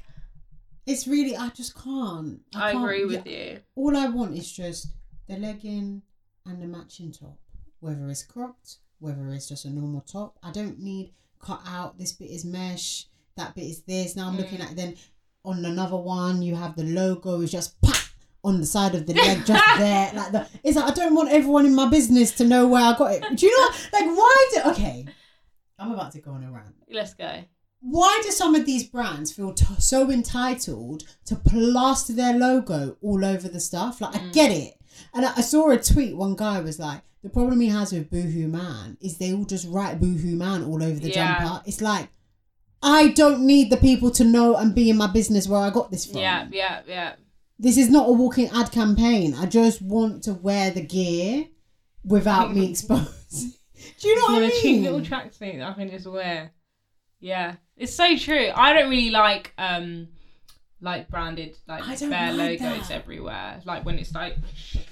It's 0.87 1.07
really. 1.07 1.37
I 1.37 1.49
just 1.51 1.75
can't. 1.75 2.41
I, 2.55 2.73
can't- 2.73 2.85
agree 2.85 3.01
yeah, 3.01 3.07
with 3.07 3.27
you. 3.27 3.61
all 3.75 3.97
I 3.97 4.07
want 4.09 4.37
is 4.37 4.51
just 4.51 4.89
the 5.29 5.37
legging 5.37 6.03
and 6.45 6.63
the 6.63 6.67
matching 6.67 7.11
top, 7.13 7.39
whether 7.81 8.09
it's 8.09 8.23
cropped, 8.23 8.77
whether 9.01 9.29
it's 9.29 9.49
just 9.49 9.65
a 9.65 9.71
normal 9.71 10.01
top. 10.03 10.37
I 10.43 10.53
don't 10.53 10.79
need 10.79 11.13
cut 11.41 11.61
out. 11.67 11.99
This 11.99 12.13
bit 12.13 12.31
is 12.31 12.45
mesh. 12.45 13.07
That 13.37 13.55
bit 13.55 13.65
is 13.65 13.83
this. 13.83 14.17
Now 14.17 14.29
I'm 14.29 14.37
looking 14.37 14.59
Mm. 14.59 14.71
at 14.71 14.77
then 14.77 14.97
on 15.45 15.65
another 15.65 15.97
one 15.97 16.43
you 16.43 16.55
have 16.57 16.75
the 16.77 16.83
logo 16.85 17.41
is 17.41 17.53
just 17.53 17.81
pop 17.83 17.95
on 18.43 18.59
the 18.61 18.67
side 18.67 18.95
of 18.95 19.07
the 19.07 19.15
leg, 19.15 19.45
just 19.45 19.65
there. 19.79 20.13
Like 20.15 20.33
the 20.33 20.49
it's 20.63 20.77
like 20.77 20.91
I 20.91 20.95
don't 20.95 21.15
want 21.15 21.31
everyone 21.31 21.67
in 21.67 21.75
my 21.75 21.89
business 21.91 22.31
to 22.37 22.45
know 22.45 22.67
where 22.69 22.83
I 22.83 22.97
got 22.97 23.13
it. 23.13 23.37
Do 23.37 23.47
you 23.47 23.61
know? 23.61 23.69
Like 23.93 24.07
why 24.17 24.51
do? 24.55 24.71
Okay, 24.71 25.05
I'm 25.79 25.91
about 25.93 26.13
to 26.13 26.21
go 26.21 26.31
on 26.31 26.45
a 26.45 26.51
rant 26.51 26.75
Let's 26.91 27.15
go. 27.15 27.43
Why 27.81 28.21
do 28.23 28.31
some 28.31 28.55
of 28.55 28.67
these 28.67 28.85
brands 28.85 29.33
feel 29.33 29.53
t- 29.53 29.65
so 29.79 30.11
entitled 30.11 31.05
to 31.27 31.37
plaster 31.37 32.13
their 32.13 32.35
logo 32.35 32.97
all 33.03 33.25
over 33.25 33.49
the 33.49 33.61
stuff? 33.61 34.01
Like, 34.01 34.15
I 34.17 34.19
mm. 34.19 34.33
get 34.33 34.51
it. 34.51 34.75
And 35.15 35.25
I, 35.27 35.33
I 35.37 35.41
saw 35.43 35.71
a 35.71 35.79
tweet, 35.79 36.17
one 36.17 36.37
guy 36.37 36.61
was 36.61 36.79
like, 36.79 37.03
the 37.23 37.31
problem 37.31 37.61
he 37.61 37.69
has 37.69 37.93
with 37.93 38.11
Boohoo 38.11 38.49
Man 38.49 38.97
is 39.01 39.19
they 39.19 39.33
all 39.33 39.45
just 39.45 39.69
write 39.69 40.01
Boohoo 40.01 40.37
Man 40.37 40.63
all 40.65 40.83
over 40.83 40.99
the 40.99 41.11
Yeah. 41.11 41.39
jumper. 41.39 41.63
It's 41.67 41.81
like, 41.81 42.09
I 42.83 43.09
don't 43.09 43.47
need 43.47 43.71
the 43.71 43.77
people 43.77 44.11
to 44.13 44.25
know 44.25 44.57
and 44.57 44.75
be 44.75 44.91
in 44.91 44.97
my 44.97 45.07
business 45.09 45.49
where 45.49 45.61
I 45.61 45.71
got 45.71 45.91
this 45.91 46.07
from. 46.07 46.21
Yeah, 46.21 46.47
yeah, 46.53 46.83
yeah. 46.87 47.15
This 47.59 47.79
is 47.79 47.89
not 47.89 48.09
a 48.09 48.13
walking 48.13 48.49
ad 48.51 48.71
campaign. 48.71 49.35
I 49.35 49.47
just 49.47 49.81
want 49.83 50.23
to 50.25 50.35
wear 50.35 50.71
the 50.71 50.83
gear 50.83 51.47
without 52.05 52.55
me 52.55 52.71
exposed. 52.71 53.59
Do 54.01 54.09
you 54.09 54.17
know 54.17 54.35
what 54.35 54.45
I 54.45 54.51
cheap 54.51 54.83
mean? 54.83 54.85
little 54.85 55.01
tracksuit 55.01 55.63
I 55.65 55.73
can 55.73 55.91
just 55.91 56.07
wear. 56.07 56.53
Yeah, 57.21 57.57
it's 57.77 57.95
so 57.95 58.17
true. 58.17 58.51
I 58.55 58.73
don't 58.73 58.91
really 58.91 59.11
like 59.11 59.53
um 59.59 60.09
like 60.81 61.09
branded 61.09 61.57
like 61.67 61.83
I 61.85 61.97
don't 61.97 62.11
bare 62.11 62.33
like 62.33 62.61
logos 62.61 62.89
that. 62.89 62.95
everywhere. 62.95 63.61
Like 63.65 63.85
when 63.85 63.99
it's 63.99 64.15
like 64.15 64.37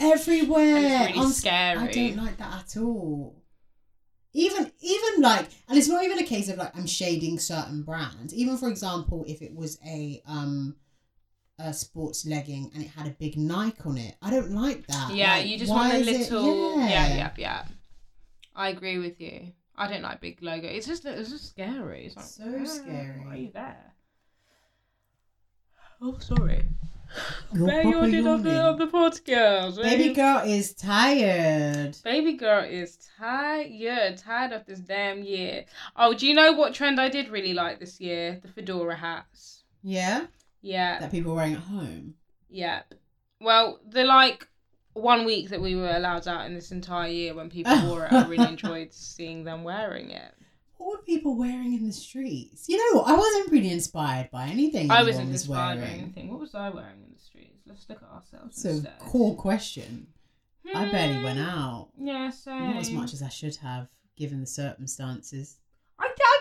everywhere. 0.01 0.77
And 0.77 0.85
it's 0.87 1.07
really 1.17 1.27
I'm 1.27 1.33
scary. 1.33 1.79
I 1.79 1.93
don't 1.93 2.17
like 2.25 2.37
that 2.39 2.55
at 2.61 2.77
all. 2.83 3.41
Even 4.33 4.73
even 4.81 5.21
like, 5.23 5.49
and 5.69 5.79
it's 5.79 5.87
not 5.89 6.03
even 6.03 6.19
a 6.19 6.25
case 6.25 6.49
of 6.49 6.57
like 6.57 6.77
I'm 6.77 6.87
shading 6.87 7.39
certain 7.39 7.83
brands. 7.83 8.35
Even 8.35 8.57
for 8.57 8.69
example, 8.69 9.25
if 9.29 9.43
it 9.43 9.55
was 9.55 9.79
a 9.87 10.23
um 10.27 10.77
a 11.59 11.73
sports 11.73 12.27
legging 12.27 12.69
and 12.75 12.83
it 12.83 12.89
had 12.89 13.07
a 13.07 13.11
big 13.11 13.37
Nike 13.37 13.77
on 13.85 13.97
it, 13.97 14.17
I 14.21 14.31
don't 14.31 14.51
like 14.51 14.87
that. 14.89 15.15
yeah, 15.15 15.35
Like, 15.37 15.47
you 15.47 15.57
just 15.59 15.71
want 15.71 15.93
the 15.93 15.99
is 16.01 16.09
it- 16.09 16.33
little 16.33 16.81
yeah. 16.81 16.89
yeah, 17.17 17.31
yeah, 17.37 17.65
I 18.57 18.71
agree 18.71 18.99
with 18.99 19.21
you. 19.21 19.53
I 19.77 19.89
don't 19.89 20.03
like 20.03 20.21
big 20.21 20.43
logo. 20.43 20.69
It's 20.69 20.87
just 20.87 21.05
it's 21.05 21.31
just 21.31 21.51
scary. 21.51 22.07
It's 22.07 22.17
like 22.17 22.25
So 22.25 22.45
"Ah, 22.61 22.65
scary." 22.65 23.21
Why 23.25 23.33
are 23.33 23.37
you 23.37 23.51
there? 23.53 23.93
Oh, 26.01 26.19
sorry. 26.19 26.69
You're 27.53 27.71
you 27.83 27.93
proper 27.93 28.11
did 28.11 28.27
on 28.27 28.43
the 28.43 28.61
on 28.61 28.79
the 28.79 28.87
podcast? 28.89 29.77
Where 29.77 29.85
Baby 29.85 30.13
girl 30.15 30.39
is 30.45 30.75
tired. 30.75 31.97
Baby 32.03 32.33
girl 32.33 32.65
is 32.65 32.99
tired, 33.19 34.19
tired 34.19 34.53
of 34.53 34.67
this 34.67 34.81
damn 34.81 35.23
year. 35.23 35.65
Oh, 35.97 36.13
do 36.15 36.27
you 36.27 36.35
know 36.35 36.53
what 36.53 36.75
trend 36.75 37.01
I 37.01 37.09
did 37.09 37.29
really 37.29 37.55
like 37.55 37.79
this 37.79 38.01
year? 38.01 38.41
The 38.43 38.49
fedora 38.49 38.97
hats. 38.97 39.63
Yeah, 39.83 40.27
Yeah, 40.63 40.99
that 40.99 41.11
people 41.13 41.33
are 41.33 41.37
wearing 41.37 41.55
at 41.55 41.61
home. 41.61 42.15
yeah. 42.49 42.83
Well, 43.41 43.79
the 43.87 44.03
like 44.05 44.49
one 44.95 45.25
week 45.25 45.51
that 45.51 45.61
we 45.61 45.77
were 45.77 45.91
allowed 45.95 46.27
out 46.27 46.47
in 46.47 46.55
this 46.55 46.71
entire 46.73 47.09
year 47.11 47.35
when 47.35 47.51
people 47.51 47.77
wore 47.87 48.07
it, 48.07 48.13
I 48.13 48.27
really 48.27 48.49
enjoyed 48.49 48.93
seeing 48.93 49.45
them 49.45 49.63
wearing 49.65 50.11
it. 50.11 50.33
What 50.77 50.99
were 50.99 51.03
people 51.05 51.37
wearing 51.37 51.75
in 51.75 51.85
the 51.87 51.93
streets? 51.93 52.69
You 52.69 52.77
know. 52.95 53.03
I 53.03 53.15
wasn't 53.17 53.51
really 53.53 53.71
inspired 53.71 54.31
by 54.31 54.47
anything. 54.47 54.91
I 54.91 55.03
wasn't 55.03 55.31
was 55.31 55.43
inspired 55.43 55.81
by 55.81 55.87
anything. 55.87 56.31
What 56.31 56.41
was 56.41 56.55
I 56.55 56.69
wearing 56.71 57.03
in 57.07 57.13
the 57.13 57.19
streets? 57.21 57.63
Let's 57.67 57.89
look 57.89 58.03
at 58.03 58.09
ourselves 58.09 58.61
So, 58.61 58.69
instead. 58.71 58.99
core 58.99 59.35
question. 59.37 60.09
I 60.75 60.91
barely 60.91 61.23
went 61.23 61.39
Hmm, 61.39 61.45
out. 61.45 61.89
Yeah, 61.99 62.31
so 62.31 62.51
Not 62.57 62.77
as 62.77 62.91
much 62.91 63.13
as 63.13 63.23
I 63.23 63.29
should 63.29 63.57
have, 63.57 63.89
given 64.17 64.41
the 64.41 64.47
circumstances. 64.47 65.59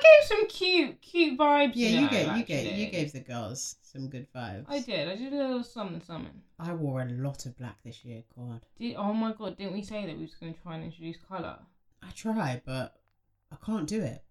Gave 0.04 0.28
some 0.28 0.48
cute, 0.48 1.02
cute 1.02 1.40
vibes. 1.40 1.72
Yeah, 1.76 1.90
you, 1.90 2.02
know, 2.02 2.08
gave 2.10 2.38
you 2.38 2.44
gave 2.44 2.78
you 2.78 2.90
gave 2.90 3.14
the 3.14 3.22
girls 3.22 3.76
some 3.82 4.10
good 4.10 4.28
vibes. 4.36 4.66
I 4.68 4.80
did. 4.80 5.08
I 5.08 5.16
did 5.16 5.34
a 5.34 5.38
little 5.38 5.64
something, 5.64 6.02
something. 6.02 6.42
I 6.60 6.74
wore 6.74 7.02
a 7.02 7.10
lot 7.10 7.46
of 7.46 7.58
black 7.58 7.78
this 7.84 8.04
year. 8.04 8.24
God, 8.36 8.62
Did, 8.78 8.96
oh 8.96 9.14
my 9.14 9.34
god, 9.34 9.58
didn't 9.58 9.74
we 9.74 9.84
say 9.84 10.06
that 10.06 10.16
we 10.16 10.24
was 10.24 10.36
going 10.36 10.54
to 10.54 10.60
try 10.62 10.76
and 10.76 10.84
introduce 10.84 11.18
colour? 11.18 11.60
I 12.02 12.10
try, 12.12 12.62
but 12.66 12.96
I 13.52 13.56
can't 13.66 13.88
do 13.88 14.02
it. 14.02 14.24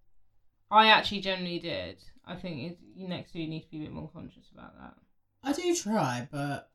I 0.69 0.87
actually 0.87 1.21
generally 1.21 1.59
did. 1.59 2.03
I 2.25 2.35
think 2.35 2.71
it, 2.71 2.77
next 2.95 3.33
year 3.35 3.45
you 3.45 3.49
need 3.49 3.61
to 3.61 3.69
be 3.69 3.77
a 3.77 3.81
bit 3.81 3.91
more 3.93 4.09
conscious 4.13 4.49
about 4.53 4.77
that. 4.79 4.93
I 5.43 5.53
do 5.53 5.75
try, 5.75 6.27
but 6.31 6.69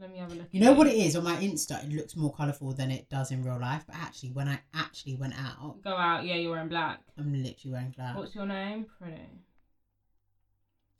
Let 0.00 0.12
me 0.12 0.18
have 0.18 0.30
a 0.30 0.34
look. 0.36 0.46
you 0.52 0.60
know 0.60 0.72
what 0.72 0.86
it 0.86 0.94
is 0.94 1.16
on 1.16 1.24
my 1.24 1.34
Insta. 1.36 1.82
It 1.84 1.92
looks 1.92 2.14
more 2.16 2.32
colourful 2.32 2.72
than 2.74 2.90
it 2.90 3.08
does 3.10 3.30
in 3.32 3.42
real 3.42 3.58
life. 3.60 3.84
But 3.86 3.96
actually, 3.96 4.30
when 4.30 4.48
I 4.48 4.60
actually 4.74 5.16
went 5.16 5.34
out, 5.34 5.82
Go 5.82 5.96
out, 5.96 6.24
yeah, 6.24 6.36
you're 6.36 6.52
wearing 6.52 6.68
black. 6.68 7.00
I'm 7.18 7.32
literally 7.32 7.72
wearing 7.72 7.94
black. 7.96 8.16
What's 8.16 8.34
your 8.34 8.46
name? 8.46 8.86
Pretty. 9.00 9.20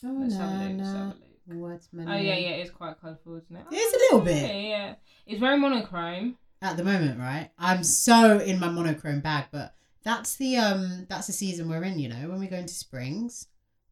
oh 0.05 0.19
Let's 0.21 0.37
have 0.37 0.51
a 0.51 0.69
no. 0.71 0.83
Let's 0.83 0.93
have 0.93 1.01
a 1.01 1.07
look. 1.07 1.71
What's 1.71 1.89
my 1.93 2.03
Oh 2.05 2.21
yeah, 2.21 2.35
yeah, 2.37 2.49
it's 2.51 2.71
quite 2.71 3.01
colourful, 3.01 3.37
isn't 3.37 3.57
it? 3.57 3.65
It's 3.71 3.95
a 3.95 4.15
little 4.15 4.21
bit. 4.25 4.55
yeah. 4.55 4.95
It's 5.27 5.41
very 5.41 5.59
monochrome. 5.59 6.37
At 6.61 6.77
the 6.77 6.85
moment, 6.85 7.21
right? 7.21 7.51
I'm 7.59 7.85
so 7.85 8.39
in 8.39 8.59
my 8.59 8.69
monochrome 8.69 9.21
bag, 9.21 9.47
but 9.53 9.75
that's 10.03 10.35
the 10.37 10.57
um 10.57 11.07
that's 11.09 11.29
the 11.29 11.33
season 11.33 11.69
we're 11.69 11.85
in. 11.85 11.99
You 11.99 12.09
know, 12.09 12.29
when 12.29 12.41
we 12.41 12.49
go 12.49 12.57
into 12.57 12.75
springs, 12.75 13.47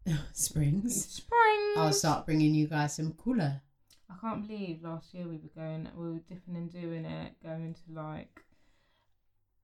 Springs. 0.33 1.07
Spring. 1.07 1.75
I'll 1.77 1.93
start 1.93 2.27
bringing 2.27 2.55
you 2.55 2.67
guys 2.67 2.97
some 2.97 3.13
cooler. 3.13 3.63
I 4.11 4.15
can't 4.21 4.47
believe 4.47 4.83
last 4.83 5.13
year 5.15 5.25
we 5.25 5.39
were 5.39 5.63
going, 5.63 5.89
we 5.97 6.11
were 6.13 6.21
dipping 6.29 6.57
and 6.57 6.73
doing 6.73 7.05
it, 7.05 7.33
going 7.43 7.75
to 7.75 8.01
like 8.01 8.41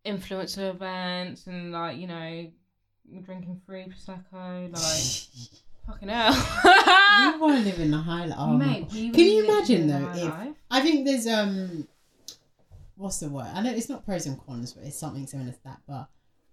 influencer 0.05 0.71
events 0.71 1.47
and 1.47 1.73
like 1.73 1.97
you 1.97 2.09
know 2.09 2.51
drinking 3.25 3.61
free 3.67 3.87
prosecco, 3.87 4.73
like 4.73 5.49
fucking 5.87 6.09
hell. 6.09 6.33
you 6.35 7.41
want 7.41 7.59
to 7.59 7.65
live 7.65 7.81
in 7.81 7.91
the 7.91 7.99
high 7.99 8.27
life. 8.27 8.39
Oh, 8.39 8.57
Mate, 8.57 8.89
we 8.93 9.11
Can 9.11 9.25
you 9.25 9.45
imagine 9.45 9.87
though 9.87 10.11
if 10.11 10.25
life. 10.25 10.57
I 10.71 10.81
think 10.81 11.07
there's 11.07 11.27
um 11.27 11.87
what's 12.97 13.21
the 13.21 13.29
word? 13.29 13.49
I 13.53 13.63
know 13.63 13.71
it's 13.71 13.89
not 13.89 14.05
pros 14.05 14.27
and 14.27 14.45
cons, 14.45 14.73
but 14.73 14.85
it's 14.85 14.99
something 14.99 15.27
similar 15.27 15.53
to 15.53 15.65
that. 15.65 15.81
But 15.87 16.09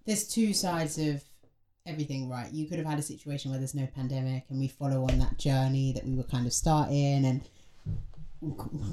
there's 0.06 0.28
two 0.28 0.54
sides 0.54 0.98
of 0.98 1.24
everything, 1.86 2.30
right? 2.30 2.52
You 2.52 2.68
could 2.68 2.78
have 2.78 2.88
had 2.88 3.00
a 3.00 3.04
situation 3.04 3.52
where 3.52 3.60
there's 3.60 3.76
no 3.76 3.88
pandemic 3.88 4.46
and 4.50 4.60
we 4.60 4.68
follow 4.68 5.04
on 5.10 5.20
that 5.20 5.38
journey 5.38 5.92
that 5.94 6.06
we 6.06 6.16
were 6.16 6.24
kind 6.24 6.46
of 6.46 6.54
starting 6.54 7.26
and 7.26 7.42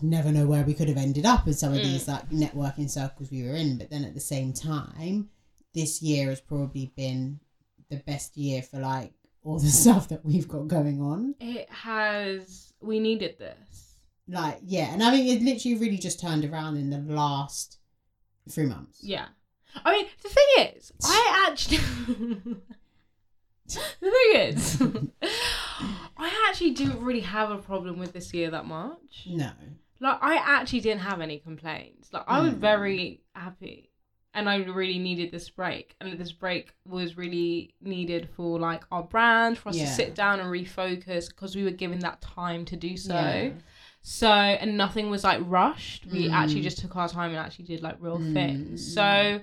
never 0.03 0.33
know 0.33 0.47
where 0.47 0.65
we 0.65 0.75
could 0.75 0.89
have 0.89 0.97
ended 0.97 1.25
up 1.27 1.47
in 1.47 1.55
some 1.55 1.73
of 1.73 1.79
Mm. 1.81 1.85
these 1.85 2.09
like 2.09 2.29
networking 2.31 2.91
circles 2.91 3.31
we 3.31 3.43
were 3.45 3.55
in. 3.55 3.79
But 3.79 3.91
then 3.91 4.05
at 4.05 4.15
the 4.15 4.21
same 4.21 4.53
time, 4.53 5.31
this 5.75 6.03
year 6.03 6.29
has 6.31 6.41
probably 6.41 6.93
been 6.97 7.41
the 7.91 7.97
best 7.99 8.37
year 8.37 8.63
for 8.63 8.79
like 8.81 9.13
all 9.45 9.59
the 9.59 9.69
stuff 9.85 10.09
that 10.09 10.25
we've 10.25 10.49
got 10.49 10.67
going 10.69 11.01
on. 11.01 11.35
It 11.41 11.69
has. 11.71 12.73
We 12.81 12.99
needed 13.01 13.39
this. 13.39 13.95
Like, 14.29 14.59
yeah, 14.65 14.93
and 14.93 15.03
I 15.03 15.13
mean 15.13 15.27
it 15.37 15.43
literally 15.43 15.77
really 15.79 15.99
just 15.99 16.21
turned 16.21 16.45
around 16.45 16.77
in 16.79 16.91
the 16.91 16.99
last 16.99 17.79
three 18.51 18.67
months. 18.67 18.99
Yeah. 19.03 19.27
I 19.85 19.93
mean, 19.93 20.07
the 20.23 20.29
thing 20.29 20.75
is, 20.75 20.93
I 21.05 21.47
actually. 21.51 21.77
the 23.69 23.81
thing 24.01 24.33
is, 24.35 24.79
I 26.19 26.47
actually 26.49 26.71
didn't 26.71 27.03
really 27.03 27.21
have 27.21 27.51
a 27.51 27.59
problem 27.59 27.99
with 27.99 28.12
this 28.12 28.33
year 28.33 28.51
that 28.51 28.67
much. 28.67 29.25
No. 29.27 29.51
Like, 30.01 30.19
I 30.23 30.37
actually 30.37 30.81
didn't 30.81 31.01
have 31.01 31.21
any 31.21 31.39
complaints. 31.39 32.12
Like, 32.12 32.25
I 32.27 32.41
was 32.41 32.55
Mm. 32.55 32.59
very 32.59 33.23
happy. 33.35 33.91
And 34.35 34.51
I 34.51 34.57
really 34.57 34.99
needed 34.99 35.31
this 35.31 35.49
break. 35.49 35.97
And 35.99 36.19
this 36.19 36.33
break 36.33 36.75
was 36.87 37.17
really 37.17 37.75
needed 37.81 38.29
for, 38.37 38.59
like, 38.59 38.85
our 38.93 39.03
brand, 39.03 39.57
for 39.57 39.71
us 39.71 39.77
to 39.77 39.87
sit 39.87 40.14
down 40.14 40.41
and 40.41 40.51
refocus 40.51 41.29
because 41.31 41.57
we 41.57 41.64
were 41.64 41.71
given 41.71 42.01
that 42.01 42.21
time 42.21 42.67
to 42.67 42.77
do 42.77 42.97
so. 42.99 43.14
Yeah. 43.14 43.51
So, 44.03 44.29
and 44.31 44.77
nothing 44.77 45.09
was 45.11 45.25
like 45.25 45.41
rushed. 45.45 46.07
We 46.07 46.29
Mm. 46.29 46.33
actually 46.33 46.61
just 46.62 46.79
took 46.79 46.95
our 46.97 47.09
time 47.09 47.31
and 47.31 47.39
actually 47.39 47.64
did 47.64 47.83
like 47.83 47.97
real 47.99 48.19
Mm. 48.21 48.33
things. 48.35 48.95
So, 48.95 49.41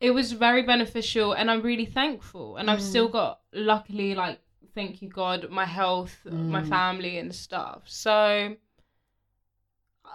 it 0.00 0.12
was 0.12 0.32
very 0.32 0.62
beneficial 0.62 1.32
and 1.32 1.50
I'm 1.50 1.62
really 1.62 1.86
thankful. 1.86 2.56
And 2.58 2.70
I've 2.70 2.78
Mm. 2.78 2.82
still 2.90 3.08
got, 3.08 3.40
luckily, 3.52 4.14
like, 4.14 4.40
thank 4.76 5.02
you, 5.02 5.08
God, 5.08 5.50
my 5.50 5.64
health, 5.64 6.24
my 6.24 6.62
Mm. 6.62 6.68
family, 6.68 7.18
and 7.18 7.34
stuff. 7.34 7.82
So, 7.86 8.54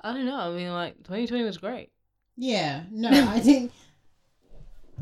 I 0.03 0.14
don't 0.14 0.26
know. 0.26 0.38
I 0.39 0.51
mean, 0.51 0.72
like, 0.72 1.03
2020 1.03 1.43
was 1.43 1.57
great. 1.57 1.91
Yeah, 2.38 2.84
no, 2.91 3.09
I 3.12 3.39
think 3.47 3.72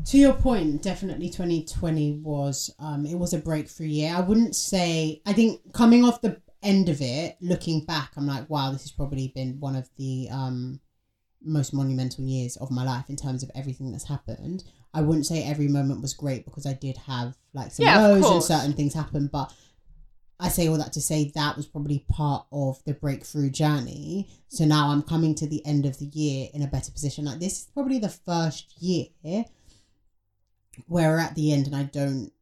to 0.06 0.18
your 0.18 0.32
point, 0.32 0.82
definitely 0.82 1.28
2020 1.30 2.20
was 2.22 2.74
um 2.78 3.06
it 3.06 3.16
was 3.16 3.32
a 3.34 3.38
breakthrough 3.38 3.86
year. 3.86 4.14
I 4.14 4.20
wouldn't 4.20 4.56
say 4.56 5.22
I 5.26 5.32
think 5.32 5.72
coming 5.72 6.04
off 6.04 6.20
the 6.22 6.40
end 6.62 6.88
of 6.88 7.00
it, 7.00 7.36
looking 7.40 7.84
back, 7.84 8.12
I'm 8.16 8.26
like, 8.26 8.48
wow, 8.50 8.72
this 8.72 8.82
has 8.82 8.92
probably 8.92 9.28
been 9.28 9.60
one 9.60 9.76
of 9.76 9.88
the 9.96 10.28
um 10.30 10.80
most 11.42 11.72
monumental 11.72 12.24
years 12.24 12.56
of 12.56 12.70
my 12.70 12.84
life 12.84 13.08
in 13.08 13.16
terms 13.16 13.42
of 13.42 13.50
everything 13.54 13.92
that's 13.92 14.08
happened. 14.08 14.64
I 14.92 15.02
wouldn't 15.02 15.26
say 15.26 15.44
every 15.44 15.68
moment 15.68 16.02
was 16.02 16.14
great 16.14 16.44
because 16.44 16.66
I 16.66 16.72
did 16.72 16.96
have 16.98 17.36
like 17.54 17.70
some 17.72 17.86
Yeah, 17.86 18.00
lows 18.00 18.30
and 18.30 18.42
certain 18.42 18.72
things 18.72 18.94
happen, 18.94 19.28
but 19.32 19.52
I 20.40 20.48
say 20.48 20.68
all 20.68 20.78
that 20.78 20.94
to 20.94 21.00
say 21.00 21.30
that 21.34 21.56
was 21.56 21.66
probably 21.66 22.04
part 22.08 22.46
of 22.50 22.82
the 22.86 22.94
breakthrough 22.94 23.50
journey. 23.50 24.28
So 24.48 24.64
now 24.64 24.88
I'm 24.88 25.02
coming 25.02 25.34
to 25.36 25.46
the 25.46 25.64
end 25.66 25.84
of 25.86 25.98
the 25.98 26.06
year 26.06 26.48
in 26.54 26.62
a 26.62 26.66
better 26.66 26.90
position. 26.90 27.26
Like 27.26 27.40
this 27.40 27.60
is 27.60 27.68
probably 27.74 27.98
the 27.98 28.08
first 28.08 28.74
year 28.82 29.06
where 30.86 31.10
we're 31.10 31.18
at 31.18 31.34
the 31.34 31.52
end 31.52 31.66
and 31.66 31.76
I 31.76 31.82
don't, 31.84 32.32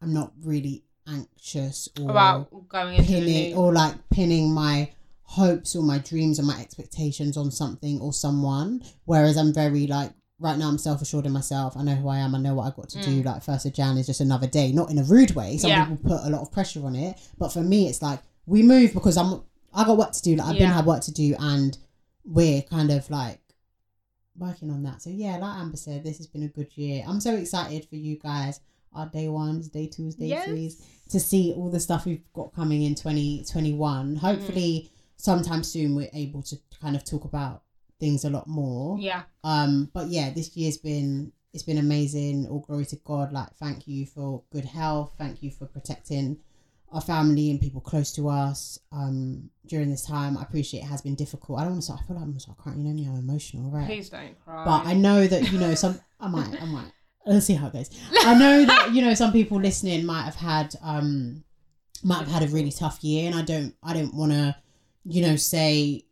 I'm 0.00 0.14
not 0.14 0.32
really 0.42 0.84
anxious 1.08 1.88
or 2.00 2.10
About 2.10 2.68
going 2.68 2.94
into 2.94 3.12
the 3.12 3.20
pinning 3.20 3.56
or 3.56 3.72
like 3.72 3.96
pinning 4.10 4.54
my 4.54 4.92
hopes 5.22 5.74
or 5.74 5.82
my 5.82 5.98
dreams 5.98 6.38
or 6.38 6.44
my 6.44 6.60
expectations 6.60 7.36
on 7.36 7.50
something 7.50 8.00
or 8.00 8.12
someone. 8.12 8.82
Whereas 9.04 9.36
I'm 9.36 9.52
very 9.52 9.86
like 9.88 10.12
right 10.40 10.58
now 10.58 10.68
I'm 10.68 10.78
self 10.78 11.02
assured 11.02 11.26
in 11.26 11.32
myself. 11.32 11.76
I 11.76 11.82
know 11.82 11.94
who 11.94 12.08
I 12.08 12.18
am. 12.18 12.34
I 12.34 12.38
know 12.38 12.54
what 12.54 12.66
I've 12.66 12.76
got 12.76 12.88
to 12.90 13.02
do. 13.02 13.22
Like 13.22 13.42
first 13.44 13.66
of 13.66 13.72
Jan 13.74 13.96
is 13.98 14.06
just 14.06 14.20
another 14.20 14.46
day, 14.46 14.72
not 14.72 14.90
in 14.90 14.98
a 14.98 15.04
rude 15.04 15.32
way. 15.32 15.56
Some 15.58 15.70
Mm. 15.70 15.74
Yeah. 15.74 15.84
people 15.86 16.10
put 16.16 16.26
a 16.26 16.30
lot 16.30 16.42
of 16.42 16.50
pressure 16.50 16.84
on 16.86 16.96
it, 16.96 17.16
but 17.38 17.50
for 17.52 17.60
me 17.62 17.88
it's 17.88 18.02
like 18.02 18.20
we 18.46 18.62
move 18.62 18.92
because 18.94 19.16
I'm 19.16 19.42
I 19.72 19.84
got 19.84 19.96
work 19.98 20.12
to 20.12 20.22
do. 20.22 20.34
Like 20.36 20.46
I've 20.48 20.58
been 20.58 20.70
had 20.70 20.86
work 20.86 21.02
to 21.02 21.12
do, 21.12 21.36
and 21.38 21.78
we're 22.24 22.62
kind 22.62 22.90
of 22.90 23.08
like 23.10 23.38
working 24.36 24.70
on 24.70 24.82
that. 24.84 25.02
So 25.02 25.10
yeah, 25.10 25.36
like 25.36 25.58
Amber 25.58 25.76
said, 25.76 26.02
this 26.04 26.16
has 26.18 26.26
been 26.26 26.42
a 26.42 26.48
good 26.48 26.68
year. 26.76 27.04
I'm 27.06 27.20
so 27.20 27.34
excited 27.36 27.84
for 27.88 27.96
you 27.96 28.18
guys. 28.18 28.60
Our 28.92 29.06
day 29.06 29.28
ones, 29.28 29.68
day 29.68 29.86
twos, 29.86 30.16
day 30.16 30.26
Yes. 30.26 30.46
threes 30.46 30.82
to 31.10 31.20
see 31.20 31.52
all 31.52 31.70
the 31.70 31.78
stuff 31.78 32.06
we've 32.06 32.24
got 32.32 32.52
coming 32.54 32.82
in 32.82 32.96
2021. 32.96 34.16
Hopefully, 34.16 34.90
sometime 35.16 35.62
soon 35.62 35.94
we're 35.94 36.10
able 36.12 36.42
to 36.42 36.56
kind 36.80 36.96
of 36.96 37.04
talk 37.04 37.24
about 37.24 37.62
things 38.00 38.24
a 38.24 38.30
lot 38.30 38.48
more. 38.48 38.98
Yeah. 38.98 39.22
Um, 39.44 39.90
but 39.92 40.08
yeah, 40.08 40.30
this 40.30 40.56
year's 40.56 40.78
been 40.78 41.32
it's 41.52 41.62
been 41.62 41.78
amazing. 41.78 42.46
All 42.48 42.60
glory 42.60 42.86
to 42.86 42.96
God. 42.96 43.32
Like, 43.32 43.54
thank 43.56 43.86
you 43.86 44.06
for 44.06 44.42
good 44.52 44.64
health. 44.64 45.12
Thank 45.18 45.42
you 45.42 45.50
for 45.50 45.66
protecting 45.66 46.38
our 46.92 47.00
family 47.00 47.50
and 47.50 47.60
people 47.60 47.80
close 47.80 48.12
to 48.12 48.28
us. 48.28 48.78
Um, 48.92 49.50
during 49.66 49.90
this 49.90 50.04
time, 50.04 50.36
I 50.36 50.42
appreciate 50.42 50.80
it 50.80 50.86
has 50.86 51.02
been 51.02 51.14
difficult. 51.14 51.58
I 51.58 51.62
don't 51.62 51.72
want 51.72 51.82
to. 51.82 51.86
Start, 51.86 52.00
I 52.02 52.06
feel 52.06 52.16
like 52.16 52.24
I'm 52.24 52.30
gonna 52.30 52.40
start 52.40 52.58
crying. 52.58 52.80
You 52.80 52.88
know 52.88 52.94
me, 52.94 53.06
I'm 53.06 53.16
emotional, 53.16 53.70
right? 53.70 53.86
Please 53.86 54.08
don't 54.08 54.38
cry. 54.44 54.64
But 54.64 54.86
I 54.86 54.94
know 54.94 55.26
that 55.26 55.52
you 55.52 55.58
know 55.58 55.74
some. 55.74 56.00
I 56.18 56.28
might. 56.28 56.60
I 56.60 56.64
might. 56.64 56.92
Let's 57.26 57.46
see 57.46 57.54
how 57.54 57.66
it 57.66 57.72
goes. 57.72 57.90
I 58.12 58.38
know 58.38 58.64
that 58.64 58.90
you 58.92 59.02
know 59.02 59.14
some 59.14 59.32
people 59.32 59.60
listening 59.60 60.04
might 60.06 60.22
have 60.22 60.36
had 60.36 60.74
um 60.82 61.44
might 62.02 62.18
have 62.18 62.28
had 62.28 62.42
a 62.42 62.48
really 62.48 62.72
tough 62.72 63.02
year, 63.04 63.26
and 63.26 63.38
I 63.38 63.42
don't. 63.42 63.74
I 63.82 63.92
don't 63.92 64.14
want 64.14 64.32
to, 64.32 64.56
you 65.04 65.22
know, 65.22 65.36
say 65.36 66.04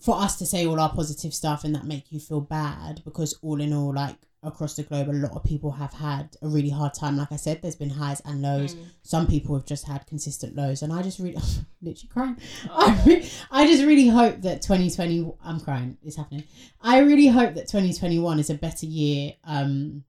for 0.00 0.16
us 0.16 0.36
to 0.36 0.46
say 0.46 0.66
all 0.66 0.80
our 0.80 0.92
positive 0.92 1.32
stuff 1.32 1.64
and 1.64 1.74
that 1.74 1.84
make 1.84 2.10
you 2.10 2.20
feel 2.20 2.40
bad 2.40 3.02
because 3.04 3.38
all 3.42 3.60
in 3.60 3.72
all, 3.72 3.94
like 3.94 4.16
across 4.42 4.76
the 4.76 4.82
globe, 4.82 5.08
a 5.08 5.12
lot 5.12 5.32
of 5.32 5.44
people 5.44 5.70
have 5.70 5.92
had 5.92 6.36
a 6.42 6.48
really 6.48 6.68
hard 6.68 6.94
time. 6.94 7.16
Like 7.16 7.32
I 7.32 7.36
said, 7.36 7.62
there's 7.62 7.76
been 7.76 7.90
highs 7.90 8.20
and 8.24 8.42
lows. 8.42 8.74
Mm. 8.74 8.84
Some 9.02 9.26
people 9.26 9.54
have 9.54 9.66
just 9.66 9.86
had 9.86 10.06
consistent 10.06 10.54
lows, 10.56 10.82
and 10.82 10.92
I 10.92 11.02
just 11.02 11.18
really, 11.18 11.38
literally 11.82 12.08
crying. 12.08 12.36
I, 12.70 13.02
re- 13.06 13.30
I 13.50 13.66
just 13.66 13.84
really 13.84 14.08
hope 14.08 14.42
that 14.42 14.62
2020. 14.62 15.32
I'm 15.42 15.60
crying. 15.60 15.96
It's 16.02 16.16
happening. 16.16 16.44
I 16.80 16.98
really 16.98 17.28
hope 17.28 17.54
that 17.54 17.68
2021 17.68 18.38
is 18.38 18.50
a 18.50 18.54
better 18.54 18.86
year. 18.86 19.32
Um, 19.44 20.04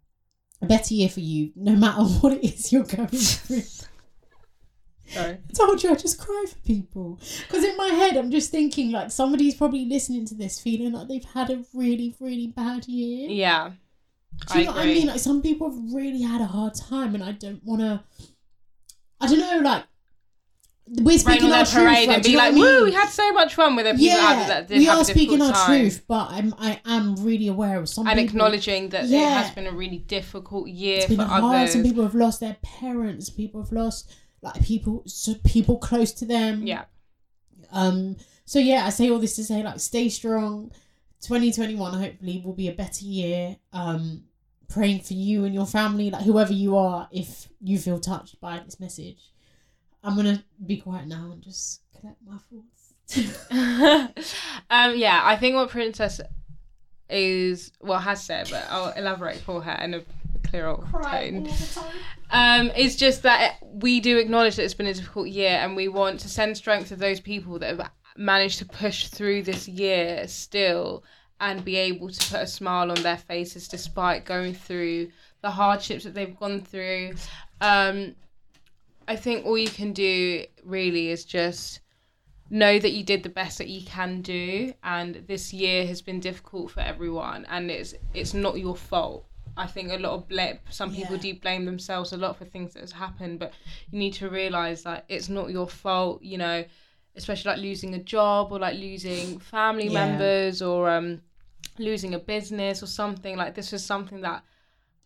a 0.62 0.66
better 0.66 0.94
year 0.94 1.10
for 1.10 1.20
you, 1.20 1.52
no 1.56 1.76
matter 1.76 2.04
what 2.22 2.34
it 2.34 2.44
is 2.44 2.72
you're 2.72 2.84
going 2.84 3.08
through. 3.08 3.62
Sorry. 5.08 5.38
I 5.50 5.54
told 5.54 5.84
you 5.84 5.92
I 5.92 5.96
just 5.96 6.20
cry 6.20 6.46
for 6.50 6.58
people 6.60 7.20
because 7.48 7.64
in 7.64 7.78
my 7.78 7.88
head 7.90 8.18
I'm 8.18 8.32
just 8.32 8.50
thinking 8.52 8.92
like 8.92 9.12
somebody's 9.12 9.56
probably 9.56 9.86
listening 9.86 10.26
to 10.28 10.36
this 10.36 10.60
feeling 10.60 10.94
like 10.94 11.08
they've 11.08 11.24
had 11.24 11.50
a 11.52 11.64
really 11.74 12.16
really 12.20 12.48
bad 12.48 12.88
year. 12.88 13.30
Yeah. 13.30 13.72
Do 14.52 14.60
you 14.60 14.62
I 14.62 14.66
know 14.66 14.72
what 14.74 14.82
I 14.82 14.86
mean? 14.86 15.08
Like 15.08 15.20
some 15.20 15.42
people 15.42 15.70
have 15.72 15.94
really 15.94 16.22
had 16.22 16.42
a 16.42 16.46
hard 16.46 16.74
time, 16.76 17.16
and 17.16 17.24
I 17.24 17.32
don't 17.32 17.64
want 17.64 17.82
to. 17.82 18.04
I 19.22 19.28
don't 19.28 19.40
know, 19.40 19.60
like 19.60 19.86
we're 20.88 21.18
speaking 21.18 21.52
our 21.52 21.66
truth, 21.66 21.74
parade 21.74 22.08
right? 22.10 22.16
and 22.16 22.24
be 22.24 22.36
like, 22.36 22.52
what 22.52 22.52
I 22.52 22.52
mean? 22.52 22.64
"Woo, 22.64 22.84
we 22.86 22.92
had 22.92 23.10
so 23.10 23.32
much 23.34 23.56
fun 23.56 23.76
with 23.76 23.88
it." 23.88 23.96
People 23.96 24.18
yeah, 24.18 24.46
that 24.48 24.68
did 24.68 24.78
we 24.78 24.86
have 24.86 24.98
are 25.00 25.02
a 25.02 25.06
speaking 25.06 25.42
our 25.42 25.52
time. 25.54 25.80
truth, 25.82 26.04
but 26.08 26.30
I'm 26.30 26.54
I 26.60 26.80
am 26.86 27.16
really 27.16 27.48
aware 27.48 27.80
of 27.80 27.90
some 27.90 28.06
and 28.08 28.18
people. 28.20 28.36
acknowledging 28.36 28.90
that 28.90 29.06
yeah, 29.06 29.20
it 29.40 29.44
has 29.44 29.52
been 29.56 29.66
a 29.68 29.72
really 29.72 29.98
difficult 30.00 30.68
year 30.68 30.98
it's 30.98 31.08
been 31.08 31.18
for 31.18 31.24
hard. 31.24 31.44
others. 31.44 31.72
Some 31.74 31.82
people 31.84 32.04
have 32.04 32.14
lost 32.14 32.40
their 32.40 32.58
parents. 32.62 33.30
People 33.30 33.64
have 33.64 33.72
lost 33.72 34.14
like 34.46 34.64
people, 34.64 35.04
so 35.06 35.34
people 35.44 35.78
close 35.78 36.12
to 36.14 36.26
them. 36.26 36.66
yeah, 36.66 36.86
Um. 37.72 38.18
So 38.46 38.60
yeah, 38.60 38.86
I 38.86 38.90
say 38.90 39.10
all 39.10 39.20
this 39.20 39.36
to 39.38 39.44
say 39.44 39.64
like 39.64 39.80
stay 39.80 40.08
strong. 40.10 40.72
2021 41.22 41.94
hopefully 41.94 42.42
will 42.46 42.54
be 42.54 42.68
a 42.68 42.74
better 42.74 43.04
year. 43.04 43.58
Um, 43.74 44.26
praying 44.70 45.00
for 45.00 45.14
you 45.14 45.46
and 45.46 45.54
your 45.54 45.66
family, 45.66 46.10
like 46.12 46.24
whoever 46.24 46.54
you 46.54 46.78
are, 46.78 47.08
if 47.12 47.48
you 47.62 47.80
feel 47.80 48.00
touched 48.00 48.40
by 48.40 48.60
this 48.64 48.80
message. 48.80 49.32
I'm 50.04 50.16
gonna 50.16 50.44
be 50.64 50.78
quiet 50.78 51.08
now 51.08 51.32
and 51.32 51.42
just 51.42 51.82
collect 52.00 52.20
my 52.24 52.38
thoughts. 52.38 52.94
um, 54.70 54.96
yeah. 54.96 55.22
I 55.24 55.36
think 55.38 55.56
what 55.56 55.70
Princess 55.70 56.22
is 57.10 57.72
well 57.82 58.00
has 58.00 58.24
said, 58.24 58.48
but 58.52 58.66
I'll 58.70 58.92
elaborate 58.92 59.38
for 59.38 59.62
her 59.64 59.84
in 59.84 59.96
a 59.96 60.02
Um, 62.32 62.72
it's 62.76 62.96
just 62.96 63.24
that 63.24 63.58
we 63.64 64.00
do 64.00 64.18
acknowledge 64.18 64.56
that 64.56 64.64
it's 64.64 64.74
been 64.74 64.88
a 64.88 64.94
difficult 64.94 65.28
year, 65.28 65.52
and 65.52 65.76
we 65.76 65.88
want 65.88 66.20
to 66.22 66.30
send 66.30 66.58
strength 66.58 66.90
to 66.90 66.96
those 66.96 67.20
people 67.20 67.60
that 67.60 67.78
have 67.78 67.92
managed 68.18 68.60
to 68.60 68.66
push 68.66 69.08
through 69.08 69.44
this 69.44 69.68
year 69.68 70.28
still 70.28 71.04
and 71.40 71.66
be 71.66 71.76
able 71.76 72.10
to 72.10 72.30
put 72.32 72.42
a 72.42 72.48
smile 72.48 72.90
on 72.92 73.02
their 73.04 73.18
faces 73.18 73.68
despite 73.68 74.26
going 74.26 74.54
through 74.54 75.10
the 75.42 75.52
hardships 75.52 76.04
that 76.06 76.14
they've 76.14 76.40
gone 76.40 76.62
through. 76.62 77.14
Um, 77.62 78.16
I 79.08 79.16
think 79.16 79.46
all 79.46 79.58
you 79.58 79.70
can 79.70 79.94
do 79.94 80.46
really 80.64 81.10
is 81.10 81.26
just 81.26 81.82
know 82.50 82.80
that 82.80 82.92
you 82.92 83.04
did 83.04 83.24
the 83.24 83.30
best 83.30 83.58
that 83.58 83.68
you 83.68 83.86
can 83.86 84.22
do 84.22 84.74
and 84.84 85.24
this 85.28 85.52
year 85.52 85.86
has 85.86 86.02
been 86.02 86.20
difficult 86.20 86.72
for 86.72 86.80
everyone 86.80 87.46
and 87.50 87.72
it's 87.72 87.96
it's 88.14 88.36
not 88.36 88.60
your 88.60 88.76
fault 88.76 89.26
I 89.58 89.68
think 89.68 89.92
a 89.92 89.98
lot 89.98 90.14
of 90.14 90.28
blame. 90.28 90.60
Some 90.70 90.94
people 90.94 91.16
Yeah. 91.16 91.22
do 91.22 91.36
blame 91.36 91.66
themselves 91.66 92.12
a 92.14 92.18
lot 92.18 92.38
for 92.38 92.46
things 92.46 92.74
that 92.74 92.82
has 92.82 92.92
happened, 92.92 93.40
but 93.40 93.54
you 93.92 94.00
need 94.00 94.14
to 94.16 94.30
realize 94.30 94.84
that 94.84 95.06
it's 95.08 95.30
not 95.30 95.50
your 95.50 95.68
fault. 95.68 96.22
You 96.22 96.38
know, 96.38 96.66
especially 97.16 97.52
like 97.52 97.62
losing 97.62 97.96
a 97.96 98.00
job 98.04 98.52
or 98.52 98.60
like 98.60 98.78
losing 98.78 99.40
family 99.40 99.86
Yeah. 99.86 100.06
members 100.06 100.62
or 100.62 100.90
um, 100.90 101.22
losing 101.78 102.14
a 102.14 102.20
business 102.20 102.84
or 102.84 102.88
something. 102.88 103.38
Like 103.38 103.56
this 103.56 103.72
was 103.72 103.84
something 103.86 104.22
that 104.22 104.44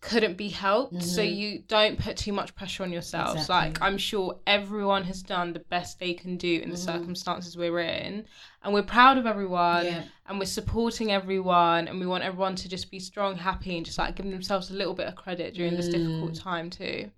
couldn't 0.00 0.36
be 0.38 0.48
helped. 0.48 1.02
So 1.02 1.20
you 1.20 1.62
don't 1.68 1.98
put 1.98 2.16
too 2.16 2.32
much 2.32 2.54
pressure 2.54 2.82
on 2.82 2.90
yourselves. 2.92 3.32
Mm-hmm. 3.32 3.38
Exactly. 3.40 3.70
Like 3.72 3.82
I'm 3.82 3.98
sure 3.98 4.38
everyone 4.46 5.04
has 5.04 5.22
done 5.22 5.52
the 5.52 5.58
best 5.60 5.98
they 5.98 6.14
can 6.14 6.36
do 6.38 6.60
in 6.60 6.70
the 6.70 6.76
Mm-hmm. 6.76 6.84
circumstances 6.98 7.56
we're 7.56 7.80
in, 7.80 8.24
and 8.62 8.72
we're 8.72 8.82
proud 8.82 9.18
of 9.18 9.26
everyone 9.26 9.84
Yeah. 9.84 10.04
and 10.26 10.38
we're 10.38 10.46
supporting 10.46 11.12
everyone 11.12 11.86
and 11.88 12.00
we 12.00 12.06
want 12.06 12.24
everyone 12.24 12.54
to 12.56 12.68
just 12.68 12.90
be 12.90 12.98
strong 12.98 13.36
happy 13.36 13.76
and 13.76 13.84
just 13.84 13.98
like 13.98 14.16
give 14.16 14.24
themselves 14.30 14.70
a 14.70 14.74
little 14.74 14.94
bit 14.94 15.06
of 15.06 15.16
credit 15.16 15.54
during 15.54 15.76
this 15.76 15.88
difficult 15.88 16.32
Mm. 16.32 16.42
time 16.42 16.70
too 16.70 17.10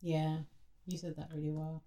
Yeah, 0.00 0.38
you 0.86 0.96
said 0.96 1.16
that 1.16 1.28
really 1.34 1.50
well. 1.52 1.82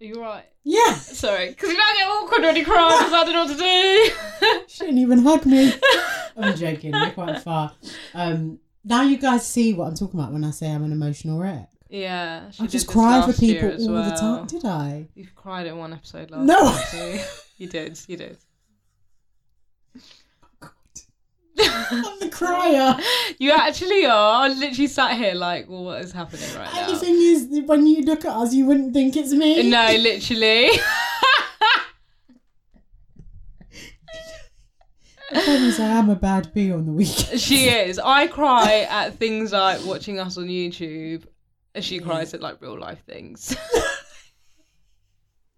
are 0.00 0.04
you 0.04 0.20
right 0.20 0.44
Yeah, 0.62 0.94
sorry 0.94 1.48
because 1.48 1.70
you 1.70 1.76
don't 1.76 1.96
get 1.96 2.08
awkward 2.08 2.42
when 2.42 2.56
you 2.56 2.64
cry 2.64 2.96
because 2.98 3.12
i 3.12 3.24
don't 3.24 3.32
know 3.32 3.44
what 3.44 3.56
to 3.56 4.50
do 4.52 4.64
she 4.68 4.84
didn't 4.84 4.98
even 4.98 5.18
hug 5.20 5.46
me. 5.46 5.72
I'm 6.38 6.54
joking. 6.54 6.92
We're 6.92 7.12
quite 7.12 7.40
far. 7.40 7.72
Um, 8.12 8.58
now 8.86 9.02
you 9.02 9.16
guys 9.18 9.46
see 9.46 9.74
what 9.74 9.88
I'm 9.88 9.94
talking 9.94 10.18
about 10.18 10.32
when 10.32 10.44
I 10.44 10.50
say 10.52 10.70
I'm 10.72 10.84
an 10.84 10.92
emotional 10.92 11.38
wreck. 11.38 11.68
yeah 11.90 12.50
I 12.60 12.66
just 12.66 12.86
cry 12.86 13.20
for 13.26 13.32
people 13.32 13.70
all 13.72 14.02
the 14.10 14.16
time. 14.16 14.46
Did 14.46 14.64
I? 14.64 15.08
you've 15.14 15.34
cried 15.34 15.66
in 15.66 15.76
one 15.76 15.92
episode 15.92 16.30
last 16.30 16.46
No. 16.46 16.78
too. 16.90 17.20
you 17.58 17.68
did 17.68 17.98
you 18.08 18.16
did 18.16 18.38
I'm 21.58 22.18
the 22.20 22.28
crier. 22.30 22.98
you 23.38 23.50
actually 23.52 24.04
are 24.04 24.44
i 24.44 24.48
literally 24.48 24.86
sat 24.86 25.16
here 25.16 25.32
like 25.34 25.68
well 25.70 25.84
what 25.84 26.02
is 26.02 26.12
happening 26.12 26.48
right 26.56 26.68
And 26.76 26.92
the 26.92 26.98
thing 26.98 27.14
is, 27.14 27.48
when 27.66 27.86
you 27.86 28.02
look 28.02 28.24
at 28.26 28.32
us, 28.32 28.52
you 28.52 28.66
wouldn't 28.66 28.92
think 28.92 29.16
it's 29.16 29.32
me. 29.32 29.70
no 29.70 29.86
literally 29.98 30.68
Problem 35.32 35.72
I 35.80 35.84
am 35.98 36.10
a 36.10 36.14
bad 36.16 36.52
bee 36.54 36.70
on 36.72 36.86
the 36.86 36.92
weekend. 36.92 37.40
She 37.40 37.68
is. 37.68 37.98
I 37.98 38.26
cry 38.28 38.86
at 38.88 39.14
things 39.18 39.52
like 39.52 39.84
watching 39.84 40.18
us 40.20 40.36
on 40.38 40.46
YouTube. 40.46 41.24
and 41.74 41.84
She 41.84 41.98
cries 41.98 42.32
at 42.34 42.40
like 42.40 42.60
real 42.60 42.78
life 42.78 43.02
things. 43.06 43.56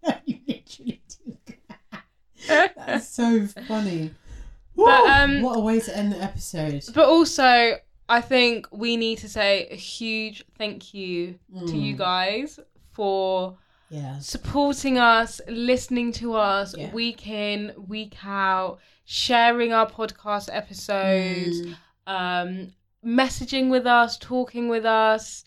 you 0.25 0.39
literally 0.47 1.01
do. 1.25 1.35
That's 2.47 3.07
so 3.09 3.45
funny. 3.67 4.11
But, 4.75 5.07
um, 5.09 5.41
what 5.41 5.57
a 5.57 5.59
way 5.59 5.79
to 5.81 5.97
end 5.97 6.13
the 6.13 6.21
episode. 6.23 6.83
but 6.95 7.05
also, 7.05 7.75
I 8.07 8.21
think 8.21 8.67
we 8.71 8.95
need 8.97 9.17
to 9.19 9.29
say 9.29 9.67
a 9.69 9.75
huge 9.75 10.45
thank 10.57 10.93
you 10.93 11.37
to 11.53 11.73
Mm. 11.73 11.81
you 11.81 11.95
guys 11.95 12.59
for 12.93 13.57
Yes. 13.89 14.27
supporting 14.27 14.97
us, 14.99 15.41
listening 15.47 16.11
to 16.13 16.35
us 16.35 16.75
Yeah. 16.77 16.91
week 16.91 17.27
in, 17.27 17.73
week 17.87 18.15
out, 18.23 18.79
sharing 19.05 19.73
our 19.73 19.89
podcast 19.89 20.49
episodes. 20.51 21.61
Mm. 21.61 21.75
um, 22.07 22.73
messaging 23.05 23.69
with 23.69 23.85
us, 23.87 24.17
talking 24.17 24.67
with 24.67 24.83
us. 24.85 25.45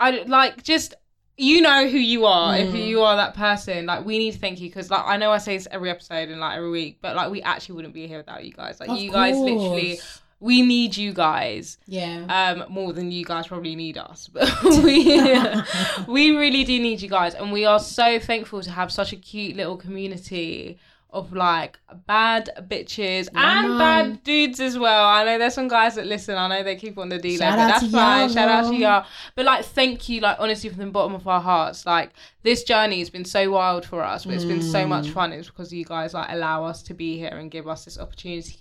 I 0.00 0.22
like 0.26 0.62
just 0.62 0.94
you 1.38 1.60
know 1.60 1.86
who 1.86 1.98
you 1.98 2.24
are 2.24 2.56
if 2.56 2.68
Mm. 2.72 2.86
you 2.86 3.02
are 3.02 3.16
that 3.16 3.34
person. 3.34 3.84
Like 3.86 4.06
we 4.06 4.18
need 4.18 4.32
to 4.32 4.38
thank 4.38 4.60
you 4.60 4.68
because 4.68 4.90
like 4.90 5.02
I 5.04 5.16
know 5.16 5.30
I 5.32 5.38
say 5.38 5.56
this 5.56 5.68
every 5.70 5.90
episode 5.90 6.28
and 6.30 6.40
like 6.40 6.56
every 6.56 6.70
week, 6.70 6.98
but 7.02 7.14
like 7.16 7.30
we 7.30 7.42
actually 7.42 7.74
wouldn't 7.76 7.92
be 7.94 8.06
here 8.06 8.16
without 8.18 8.44
you 8.44 8.52
guys. 8.52 8.80
Like 8.80 8.88
Of 8.88 8.98
you 8.98 9.10
guys 9.12 9.36
literally 9.36 9.96
course. 9.96 10.22
We 10.40 10.60
need 10.62 10.96
you 10.96 11.12
guys 11.12 11.78
Yeah. 11.86 12.24
um 12.28 12.70
more 12.72 12.92
than 12.92 13.10
you 13.10 13.24
guys 13.24 13.46
probably 13.46 13.74
need 13.74 13.96
us 13.98 14.28
but 14.32 14.48
we 14.84 15.20
we 16.08 16.30
really 16.36 16.64
do 16.64 16.78
need 16.78 17.00
you 17.00 17.08
guys 17.08 17.34
and 17.34 17.52
we 17.52 17.64
are 17.64 17.78
so 17.78 18.18
thankful 18.18 18.62
to 18.62 18.70
have 18.70 18.92
such 18.92 19.12
a 19.12 19.16
cute 19.16 19.56
little 19.56 19.76
community 19.76 20.78
of 21.10 21.32
like 21.32 21.78
bad 22.06 22.50
bitches 22.68 23.28
and 23.28 23.68
man. 23.68 23.78
bad 23.78 24.24
dudes 24.24 24.60
as 24.60 24.76
well 24.78 25.06
i 25.06 25.24
know 25.24 25.38
there's 25.38 25.54
some 25.54 25.68
guys 25.68 25.94
that 25.94 26.04
listen 26.06 26.36
i 26.36 26.46
know 26.48 26.62
they 26.62 26.76
keep 26.76 26.98
on 26.98 27.08
the 27.08 27.16
d 27.16 27.38
Shout 27.38 27.52
but 27.52 27.56
that's 27.56 27.90
fine 27.90 28.20
y'all, 28.26 28.28
shout 28.28 28.48
out 28.50 28.68
to 28.70 28.76
y'all 28.76 29.06
but 29.34 29.46
like 29.46 29.64
thank 29.64 30.08
you 30.10 30.20
like 30.20 30.36
honestly 30.38 30.68
from 30.68 30.80
the 30.80 30.90
bottom 30.90 31.14
of 31.14 31.26
our 31.26 31.40
hearts 31.40 31.86
like 31.86 32.10
this 32.42 32.64
journey 32.64 32.98
has 32.98 33.08
been 33.08 33.24
so 33.24 33.50
wild 33.50 33.86
for 33.86 34.02
us 34.02 34.26
but 34.26 34.34
it's 34.34 34.44
been 34.44 34.60
so 34.60 34.80
Mm. 34.84 34.88
much 34.88 35.08
fun 35.08 35.32
it's 35.32 35.48
because 35.48 35.72
you 35.72 35.84
guys 35.84 36.12
like 36.12 36.26
allow 36.30 36.64
us 36.64 36.82
to 36.82 36.92
be 36.92 37.16
here 37.16 37.28
and 37.38 37.50
give 37.50 37.66
us 37.66 37.86
this 37.86 37.98
opportunity 37.98 38.56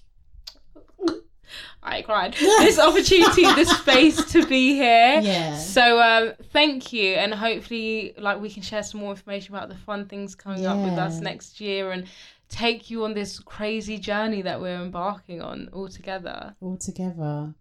I 1.83 2.01
cried. 2.01 2.33
this 2.39 2.79
opportunity, 2.79 3.43
this 3.43 3.69
space 3.69 4.23
to 4.31 4.45
be 4.45 4.73
here. 4.75 5.21
Yeah. 5.23 5.57
So 5.57 5.99
um, 6.01 6.33
thank 6.51 6.91
you, 6.93 7.13
and 7.13 7.33
hopefully, 7.33 8.13
like 8.17 8.39
we 8.39 8.49
can 8.49 8.61
share 8.63 8.83
some 8.83 9.01
more 9.01 9.11
information 9.11 9.55
about 9.55 9.69
the 9.69 9.75
fun 9.75 10.07
things 10.07 10.35
coming 10.35 10.65
up 10.65 10.77
with 10.77 10.97
us 10.97 11.19
next 11.19 11.59
year, 11.61 11.91
and 11.91 12.05
take 12.49 12.89
you 12.89 13.03
on 13.05 13.13
this 13.13 13.39
crazy 13.39 13.97
journey 13.97 14.41
that 14.41 14.59
we're 14.61 14.81
embarking 14.81 15.41
on 15.41 15.69
all 15.73 15.87
together. 15.87 16.55
All 16.61 16.77
together. 16.77 17.53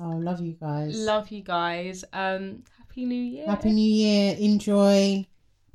Oh, 0.00 0.10
love 0.10 0.40
you 0.40 0.52
guys. 0.52 0.98
Love 0.98 1.30
you 1.30 1.42
guys. 1.42 2.04
Um, 2.12 2.64
happy 2.78 3.04
New 3.04 3.22
Year. 3.22 3.46
Happy 3.46 3.70
New 3.70 3.90
Year. 3.90 4.36
Enjoy. 4.38 5.26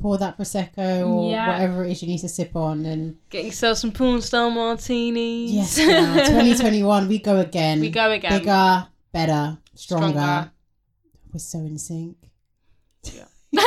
Pour 0.04 0.18
that 0.18 0.38
prosecco 0.38 1.08
or 1.10 1.32
Yeah. 1.32 1.48
whatever 1.48 1.86
it 1.86 1.92
is 1.92 2.02
you 2.02 2.10
need 2.10 2.18
to 2.20 2.28
sip 2.28 2.54
on, 2.58 2.86
and 2.86 3.16
Get 3.30 3.46
yourself 3.46 3.78
some 3.78 3.94
porn 3.94 4.22
star 4.22 4.52
martinis. 4.52 5.50
yes, 5.50 5.78
girl, 5.86 6.14
2021, 6.26 7.08
we 7.08 7.20
go 7.20 7.40
again. 7.40 7.80
we 7.80 7.90
go 7.90 8.12
again. 8.12 8.38
Bigger, 8.40 8.86
better, 9.14 9.58
stronger. 9.76 10.10
Stronger. 10.10 10.52
We're 11.32 11.40
so 11.40 11.60
in 11.60 11.78
sync. 11.78 12.18
Yeah. 13.14 13.24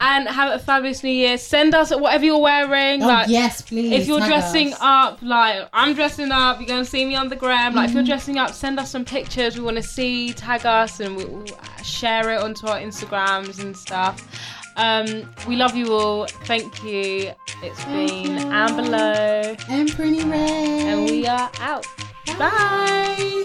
and 0.00 0.28
have 0.28 0.52
a 0.54 0.58
fabulous 0.60 1.02
New 1.02 1.10
Year. 1.10 1.38
Send 1.38 1.74
us 1.74 1.90
whatever 1.90 2.24
you're 2.24 2.38
wearing. 2.38 3.02
Oh 3.02 3.06
like, 3.08 3.28
yes, 3.28 3.62
please. 3.62 3.92
if 3.92 4.06
you're 4.06 4.20
dressing 4.20 4.74
us. 4.74 4.78
up 4.80 5.18
like 5.22 5.68
I'm 5.72 5.94
dressing 5.94 6.30
up, 6.30 6.60
you're 6.60 6.68
gonna 6.68 6.84
see 6.84 7.04
me 7.04 7.16
on 7.16 7.28
the 7.28 7.36
gram. 7.36 7.74
Like 7.74 7.86
if 7.88 7.92
Mm. 7.92 7.94
you're 7.96 8.04
dressing 8.04 8.36
up, 8.38 8.52
send 8.52 8.78
us 8.78 8.90
some 8.90 9.04
pictures. 9.04 9.56
We 9.58 9.64
want 9.64 9.76
to 9.78 9.82
see, 9.82 10.32
tag 10.32 10.64
us, 10.66 11.00
and 11.00 11.16
we 11.16 11.24
will 11.24 11.44
share 11.82 12.30
it 12.30 12.40
onto 12.40 12.66
our 12.68 12.78
Instagrams 12.78 13.60
and 13.60 13.76
stuff. 13.76 14.26
Um, 14.76 15.28
we 15.46 15.56
love 15.56 15.76
you 15.76 15.92
all. 15.92 16.26
Thank 16.26 16.82
you. 16.82 17.32
It's 17.62 17.84
been 17.86 18.38
Amber 18.52 18.82
Lowe, 18.82 19.56
and 19.68 19.90
Pretty 19.90 20.24
Ray. 20.24 20.80
and 20.80 21.04
we 21.08 21.26
are 21.26 21.50
out. 21.60 21.86
Bye. 22.38 23.44